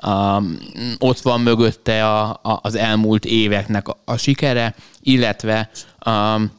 um, 0.06 0.58
ott 0.98 1.20
van 1.20 1.40
mögötte 1.40 2.06
a, 2.08 2.28
a, 2.42 2.58
az 2.62 2.74
elmúlt 2.74 3.24
éveknek 3.24 3.88
a, 3.88 4.02
a 4.04 4.16
sikere, 4.16 4.74
illetve 5.00 5.70
um, 6.06 6.50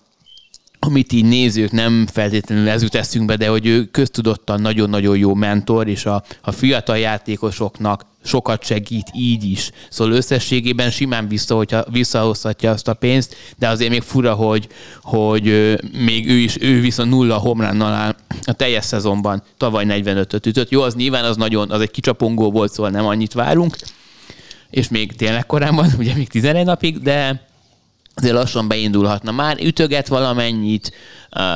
amit 0.86 1.12
így 1.12 1.26
nézők 1.26 1.72
nem 1.72 2.08
feltétlenül 2.12 2.70
ez 2.70 2.82
jut 2.82 2.96
eszünkbe, 2.96 3.36
de 3.36 3.48
hogy 3.48 3.66
ő 3.66 3.86
köztudottan 3.86 4.62
nagyon-nagyon 4.62 5.18
jó 5.18 5.34
mentor, 5.34 5.88
és 5.88 6.06
a, 6.06 6.24
a 6.42 6.52
fiatal 6.52 6.98
játékosoknak 6.98 8.06
sokat 8.24 8.64
segít 8.64 9.08
így 9.14 9.44
is. 9.44 9.72
Szóval 9.90 10.14
összességében 10.14 10.92
simán 10.92 11.28
vissza, 11.28 11.56
hogyha 11.56 11.84
visszahozhatja 11.92 12.72
azt 12.72 12.88
a 12.88 12.94
pénzt, 12.94 13.36
de 13.58 13.68
azért 13.68 13.92
még 13.92 14.02
fura, 14.02 14.34
hogy, 14.34 14.68
hogy 15.02 15.44
még 15.98 16.30
ő 16.30 16.36
is, 16.36 16.58
ő 16.62 16.82
viszont 16.82 17.10
nulla 17.10 17.38
homránnal 17.38 17.94
áll 17.94 18.16
a 18.44 18.54
teljes 18.54 18.86
szezonban. 18.86 19.44
Tavaly 19.58 19.86
45-öt 19.88 20.46
ütött. 20.46 20.70
Jó, 20.70 20.82
az 20.82 20.96
nyilván 20.96 21.24
az 21.24 21.36
nagyon, 21.38 21.72
az 21.72 21.82
egy 21.82 21.92
kicsapongó 21.92 22.52
volt, 22.52 22.74
szóval 22.74 22.92
nem 22.92 23.06
annyit 23.06 23.34
várunk, 23.34 23.76
és 24.70 24.90
még 24.90 25.16
tényleg 25.16 25.46
korán 25.46 25.76
van, 25.76 25.94
ugye 26.00 26.14
még 26.16 26.28
11 26.28 26.66
napig, 26.66 27.02
de 27.02 27.52
azért 28.16 28.34
lassan 28.34 28.68
beindulhatna. 28.68 29.32
Már 29.32 29.58
ütöget 29.62 30.08
valamennyit, 30.08 30.92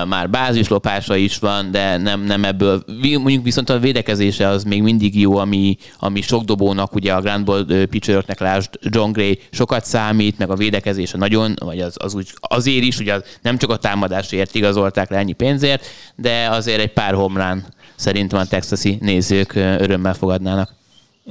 már 0.07 0.29
bázislopása 0.29 1.15
is 1.15 1.37
van, 1.37 1.71
de 1.71 1.97
nem, 1.97 2.21
nem 2.21 2.43
ebből. 2.43 2.83
Mondjuk 3.01 3.43
viszont 3.43 3.69
a 3.69 3.79
védekezése 3.79 4.47
az 4.47 4.63
még 4.63 4.81
mindig 4.81 5.19
jó, 5.19 5.37
ami, 5.37 5.77
ami 5.99 6.21
sok 6.21 6.43
dobónak, 6.43 6.95
ugye 6.95 7.13
a 7.13 7.21
Grand 7.21 7.45
Ball 7.45 7.65
pitcheröknek 7.89 8.39
lásd, 8.39 8.69
John 8.81 9.11
Gray 9.11 9.39
sokat 9.51 9.85
számít, 9.85 10.37
meg 10.37 10.49
a 10.49 10.55
védekezése 10.55 11.17
nagyon, 11.17 11.53
vagy 11.59 11.79
az, 11.79 11.95
az 11.99 12.15
úgy, 12.15 12.29
azért 12.39 12.83
is, 12.83 12.99
ugye 12.99 13.21
nem 13.41 13.57
csak 13.57 13.69
a 13.69 13.77
támadásért 13.77 14.55
igazolták 14.55 15.09
le 15.09 15.17
ennyi 15.17 15.33
pénzért, 15.33 15.85
de 16.15 16.47
azért 16.49 16.79
egy 16.79 16.93
pár 16.93 17.13
homlán 17.13 17.65
szerintem 17.95 18.39
a 18.39 18.45
texasi 18.45 18.97
nézők 19.01 19.55
örömmel 19.55 20.13
fogadnának. 20.13 20.75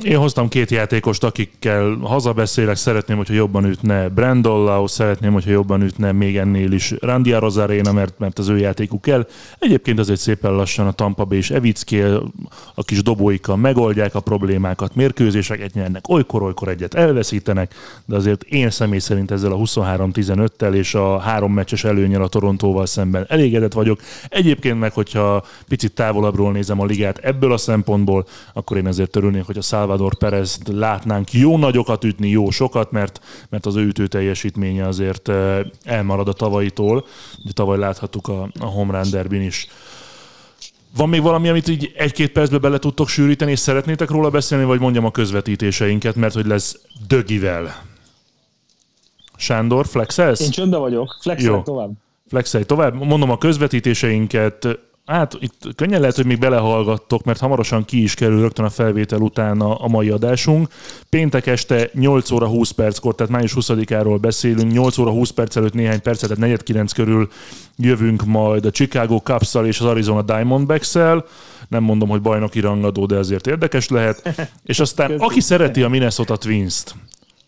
Én 0.02 0.16
hoztam 0.16 0.48
két 0.48 0.70
játékost, 0.70 1.24
akikkel 1.24 1.94
hazabeszélek, 2.02 2.76
szeretném, 2.76 3.16
hogyha 3.16 3.34
jobban 3.34 3.64
ütne 3.64 4.08
Brandollau, 4.08 4.86
szeretném, 4.86 5.32
hogyha 5.32 5.50
jobban 5.50 5.82
ütne 5.82 6.12
még 6.12 6.36
ennél 6.36 6.72
is 6.72 6.94
Randy 7.00 7.32
Arozarena, 7.32 7.92
mert, 7.92 8.18
mert 8.18 8.38
az 8.38 8.48
ő 8.48 8.58
játékuk 8.58 9.02
kell. 9.02 9.26
Egyébként 9.58 9.98
azért 9.98 10.20
szépen 10.20 10.52
lassan 10.52 10.86
a 10.86 10.92
Tampa 10.92 11.24
Bay 11.24 11.38
és 11.38 11.50
Evicki 11.50 12.00
a 12.74 12.84
kis 12.84 13.02
dobóikkal 13.02 13.56
megoldják 13.56 14.14
a 14.14 14.20
problémákat, 14.20 14.94
mérkőzéseket 14.94 15.72
nyernek, 15.74 16.08
olykor-olykor 16.08 16.68
egyet 16.68 16.94
elveszítenek, 16.94 17.74
de 18.04 18.16
azért 18.16 18.42
én 18.42 18.70
személy 18.70 18.98
szerint 18.98 19.30
ezzel 19.30 19.52
a 19.52 19.56
23-15-tel 19.56 20.74
és 20.74 20.94
a 20.94 21.18
három 21.18 21.52
meccses 21.52 21.84
előnyel 21.84 22.22
a 22.22 22.28
Torontóval 22.28 22.86
szemben 22.86 23.26
elégedett 23.28 23.72
vagyok. 23.72 24.00
Egyébként 24.28 24.78
meg, 24.78 24.92
hogyha 24.92 25.44
picit 25.68 25.92
távolabbról 25.92 26.52
nézem 26.52 26.80
a 26.80 26.84
ligát 26.84 27.18
ebből 27.18 27.52
a 27.52 27.56
szempontból, 27.56 28.26
akkor 28.52 28.76
én 28.76 28.86
ezért 28.86 29.16
örülnék, 29.16 29.44
hogy 29.44 29.58
a 29.58 29.62
Salvador 29.86 30.14
Perez 30.14 30.58
látnánk 30.72 31.32
jó 31.32 31.58
nagyokat 31.58 32.04
ütni, 32.04 32.28
jó 32.28 32.50
sokat, 32.50 32.90
mert, 32.90 33.20
mert 33.48 33.66
az 33.66 33.76
ő 33.76 33.86
ütő 33.86 34.06
teljesítménye 34.06 34.86
azért 34.86 35.28
eh, 35.28 35.60
elmarad 35.84 36.28
a 36.28 36.32
tavalyitól. 36.32 37.06
De 37.44 37.52
tavaly 37.52 37.78
láthattuk 37.78 38.28
a, 38.28 38.48
a 38.60 38.64
home 38.64 38.98
run 39.00 39.10
derbin 39.10 39.42
is. 39.42 39.66
Van 40.96 41.08
még 41.08 41.22
valami, 41.22 41.48
amit 41.48 41.68
így 41.68 41.92
egy-két 41.96 42.32
percbe 42.32 42.58
bele 42.58 42.78
tudtok 42.78 43.08
sűríteni, 43.08 43.50
és 43.50 43.58
szeretnétek 43.58 44.10
róla 44.10 44.30
beszélni, 44.30 44.64
vagy 44.64 44.80
mondjam 44.80 45.04
a 45.04 45.10
közvetítéseinket, 45.10 46.14
mert 46.14 46.34
hogy 46.34 46.46
lesz 46.46 46.78
dögivel. 47.08 47.82
Sándor, 49.36 49.86
flexelsz? 49.86 50.40
Én 50.40 50.50
csöndben 50.50 50.80
vagyok, 50.80 51.16
flexelj 51.20 51.62
tovább. 51.62 51.90
Flexelj 52.28 52.64
tovább. 52.64 52.94
Mondom 52.94 53.30
a 53.30 53.38
közvetítéseinket 53.38 54.78
Hát 55.06 55.36
itt 55.38 55.62
könnyen 55.76 56.00
lehet, 56.00 56.16
hogy 56.16 56.26
még 56.26 56.38
belehallgattok, 56.38 57.24
mert 57.24 57.40
hamarosan 57.40 57.84
ki 57.84 58.02
is 58.02 58.14
kerül 58.14 58.40
rögtön 58.40 58.64
a 58.64 58.70
felvétel 58.70 59.20
után 59.20 59.60
a, 59.60 59.84
a 59.84 59.88
mai 59.88 60.08
adásunk. 60.08 60.68
Péntek 61.08 61.46
este 61.46 61.90
8 61.92 62.30
óra 62.30 62.46
20 62.46 62.70
perckor, 62.70 63.14
tehát 63.14 63.32
május 63.32 63.54
20-áról 63.56 64.18
beszélünk, 64.20 64.72
8 64.72 64.98
óra 64.98 65.10
20 65.10 65.30
perc 65.30 65.56
előtt 65.56 65.74
néhány 65.74 66.02
percet, 66.02 66.28
tehát 66.28 66.44
49 66.44 66.92
körül 66.92 67.28
jövünk 67.76 68.24
majd 68.24 68.64
a 68.64 68.70
Chicago 68.70 69.18
cubs 69.18 69.54
és 69.54 69.80
az 69.80 69.86
Arizona 69.86 70.22
Diamondbacks-el. 70.22 71.24
Nem 71.68 71.82
mondom, 71.82 72.08
hogy 72.08 72.20
bajnoki 72.20 72.60
rangadó, 72.60 73.06
de 73.06 73.16
ezért 73.16 73.46
érdekes 73.46 73.88
lehet. 73.88 74.46
És 74.64 74.80
aztán, 74.80 75.12
aki 75.18 75.40
szereti 75.40 75.82
a 75.82 75.88
Minnesota 75.88 76.36
Twins-t, 76.36 76.94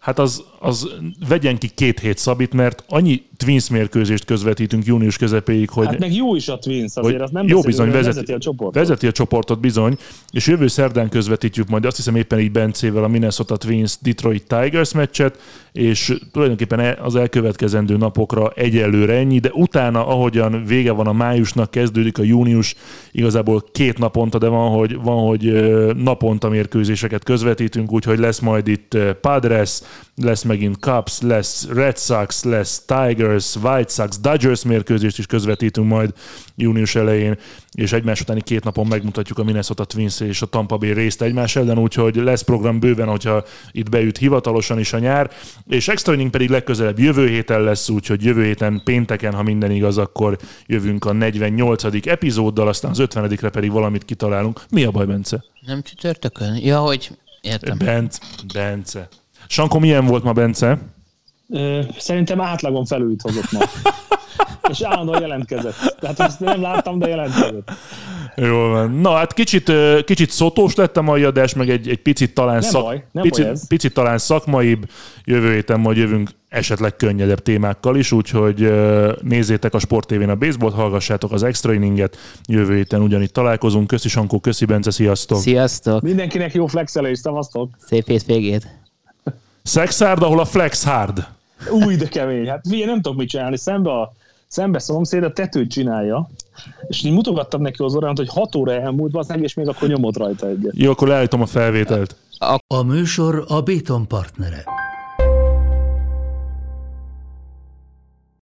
hát 0.08 0.18
az, 0.18 0.44
az 0.58 0.88
vegyen 1.28 1.58
ki 1.58 1.68
két 1.68 2.00
hét 2.00 2.18
szabít, 2.18 2.52
mert 2.52 2.84
annyi 2.88 3.22
Twins 3.36 3.68
mérkőzést 3.68 4.24
közvetítünk 4.24 4.84
június 4.84 5.16
közepéig, 5.16 5.70
hogy... 5.70 5.86
Hát 5.86 5.98
meg 5.98 6.14
jó 6.14 6.34
is 6.34 6.48
a 6.48 6.58
Twins, 6.58 6.92
azért 6.94 7.20
az 7.20 7.30
nem 7.30 7.46
jó 7.46 7.60
bizony, 7.60 7.90
vezeti, 7.90 8.06
vezeti, 8.06 8.32
a 8.32 8.38
csoportot. 8.38 8.74
Vezeti 8.74 9.06
a 9.06 9.12
csoportot 9.12 9.60
bizony, 9.60 9.96
és 10.30 10.46
jövő 10.46 10.66
szerdán 10.66 11.08
közvetítjük 11.08 11.68
majd 11.68 11.84
azt 11.84 11.96
hiszem 11.96 12.16
éppen 12.16 12.38
így 12.38 12.52
Bencével 12.52 13.04
a 13.04 13.08
Minnesota 13.08 13.56
Twins 13.56 13.96
Detroit 14.00 14.46
Tigers 14.46 14.92
meccset, 14.92 15.38
és 15.78 16.14
tulajdonképpen 16.32 16.80
e- 16.80 16.98
az 17.02 17.14
elkövetkezendő 17.14 17.96
napokra 17.96 18.50
egyelőre 18.54 19.14
ennyi, 19.14 19.38
de 19.38 19.50
utána, 19.52 20.06
ahogyan 20.06 20.64
vége 20.66 20.92
van 20.92 21.06
a 21.06 21.12
májusnak, 21.12 21.70
kezdődik 21.70 22.18
a 22.18 22.22
június, 22.22 22.74
igazából 23.12 23.64
két 23.72 23.98
naponta, 23.98 24.38
de 24.38 24.48
van, 24.48 24.70
hogy, 24.70 24.96
van, 25.02 25.26
hogy 25.26 25.42
naponta 25.96 26.48
mérkőzéseket 26.48 27.24
közvetítünk, 27.24 27.92
úgyhogy 27.92 28.18
lesz 28.18 28.38
majd 28.38 28.68
itt 28.68 28.98
Padres, 29.20 29.80
lesz 30.14 30.42
megint 30.42 30.76
Cubs, 30.76 31.20
lesz 31.20 31.68
Red 31.72 31.98
Sox, 31.98 32.44
lesz 32.44 32.84
Tigers, 32.84 33.56
White 33.56 33.92
Sox, 33.92 34.20
Dodgers 34.20 34.64
mérkőzést 34.64 35.18
is 35.18 35.26
közvetítünk 35.26 35.88
majd 35.88 36.12
június 36.58 36.94
elején, 36.94 37.38
és 37.72 37.92
egymás 37.92 38.20
utáni 38.20 38.42
két 38.42 38.64
napon 38.64 38.86
megmutatjuk 38.86 39.38
a 39.38 39.44
Minnesota 39.44 39.84
Twins 39.84 40.20
és 40.20 40.42
a 40.42 40.46
Tampa 40.46 40.76
Bay 40.76 40.92
részt 40.92 41.22
egymás 41.22 41.56
ellen, 41.56 41.78
úgyhogy 41.78 42.16
lesz 42.16 42.42
program 42.42 42.80
bőven, 42.80 43.08
hogyha 43.08 43.44
itt 43.72 43.88
beüt 43.88 44.18
hivatalosan 44.18 44.78
is 44.78 44.92
a 44.92 44.98
nyár, 44.98 45.30
és 45.68 45.88
extra 45.88 46.12
inning 46.12 46.30
pedig 46.30 46.50
legközelebb 46.50 46.98
jövő 46.98 47.28
héten 47.28 47.62
lesz, 47.62 47.88
úgyhogy 47.88 48.24
jövő 48.24 48.44
héten 48.44 48.80
pénteken, 48.84 49.34
ha 49.34 49.42
minden 49.42 49.70
igaz, 49.70 49.98
akkor 49.98 50.38
jövünk 50.66 51.04
a 51.04 51.12
48. 51.12 52.06
epizóddal, 52.06 52.68
aztán 52.68 52.90
az 52.90 52.98
50 52.98 53.50
pedig 53.52 53.70
valamit 53.70 54.04
kitalálunk. 54.04 54.60
Mi 54.70 54.84
a 54.84 54.90
baj, 54.90 55.06
Bence? 55.06 55.44
Nem 55.66 55.82
csütörtökön? 55.82 56.56
Ja, 56.56 56.78
hogy 56.78 57.10
értem. 57.40 57.78
Bence, 57.78 58.18
Bence. 58.54 59.08
Sanko, 59.48 59.78
milyen 59.78 60.06
volt 60.06 60.22
ma, 60.22 60.32
Bence? 60.32 60.78
Szerintem 61.98 62.40
átlagon 62.40 62.84
felül 62.84 63.16
hozott 63.22 63.52
ma. 63.52 63.60
És 64.70 64.82
állandóan 64.82 65.20
jelentkezett. 65.20 65.96
Tehát 66.00 66.20
azt 66.20 66.40
nem 66.40 66.62
láttam, 66.62 66.98
de 66.98 67.08
jelentkezett. 67.08 67.70
Jól 68.36 68.68
van. 68.70 68.90
Na 68.90 69.10
hát 69.12 69.32
kicsit, 69.32 69.72
kicsit 70.04 70.30
szotós 70.30 70.74
lett 70.74 70.96
a 70.96 71.02
mai 71.02 71.22
adás, 71.22 71.54
meg 71.54 71.70
egy, 71.70 71.88
egy 71.88 72.02
picit 72.02 72.34
talán, 72.34 72.52
Nem 72.52 72.70
szak, 72.70 72.82
baj, 72.82 73.04
nem 73.12 73.22
picit, 73.22 73.44
baj 73.44 73.52
ez. 73.52 73.66
picit 73.66 73.92
talán 73.94 74.18
szakmaibb. 74.18 74.90
Jövő 75.24 75.52
héten 75.52 75.80
majd 75.80 75.96
jövünk 75.96 76.30
esetleg 76.48 76.96
könnyedebb 76.96 77.38
témákkal 77.42 77.96
is, 77.96 78.12
úgyhogy 78.12 78.72
nézzétek 79.22 79.74
a 79.74 79.78
Sport 79.78 80.06
TV-n 80.06 80.28
a 80.28 80.34
baseball 80.34 80.70
hallgassátok 80.70 81.32
az 81.32 81.42
extra 81.42 81.72
inninget. 81.72 82.16
Jövő 82.48 82.76
héten 82.76 83.00
ugyanitt 83.00 83.32
találkozunk. 83.32 83.86
Köszi 83.86 84.08
Sankó, 84.08 84.40
köszi 84.40 84.64
Bence, 84.64 84.90
sziasztok! 84.90 85.38
Sziasztok! 85.40 86.02
Mindenkinek 86.02 86.54
jó 86.54 86.66
flexelés, 86.66 87.18
szavaztok! 87.18 87.70
Szép 87.86 88.06
hétvégét! 88.06 88.66
Szexhard, 89.62 90.22
ahol 90.22 90.40
a 90.40 90.44
flex 90.44 90.84
hard. 90.84 91.26
Új, 91.70 91.96
de 91.96 92.08
kemény. 92.08 92.48
Hát 92.48 92.60
figyelj, 92.68 92.84
nem 92.84 93.00
tudok 93.00 93.18
mit 93.18 93.28
csinálni. 93.28 93.56
Szembe 93.58 93.90
a 93.90 94.12
szembe 94.48 94.78
szomszéd 94.78 95.22
a 95.22 95.32
tetőt 95.32 95.70
csinálja, 95.70 96.28
és 96.88 97.04
így 97.04 97.12
mutogattam 97.12 97.60
neki 97.60 97.82
az 97.82 97.94
orrán, 97.94 98.16
hogy 98.16 98.28
6 98.28 98.54
óra 98.54 98.72
elmúlt, 98.72 99.16
az 99.16 99.34
és 99.40 99.54
még 99.54 99.68
akkor 99.68 99.88
nyomott 99.88 100.16
rajta 100.16 100.48
egyet. 100.48 100.72
Jó, 100.76 100.90
akkor 100.90 101.08
leállítom 101.08 101.40
a 101.40 101.46
felvételt. 101.46 102.16
A 102.66 102.82
műsor 102.82 103.44
a 103.48 103.60
Béton 103.60 104.06
partnere. 104.06 104.77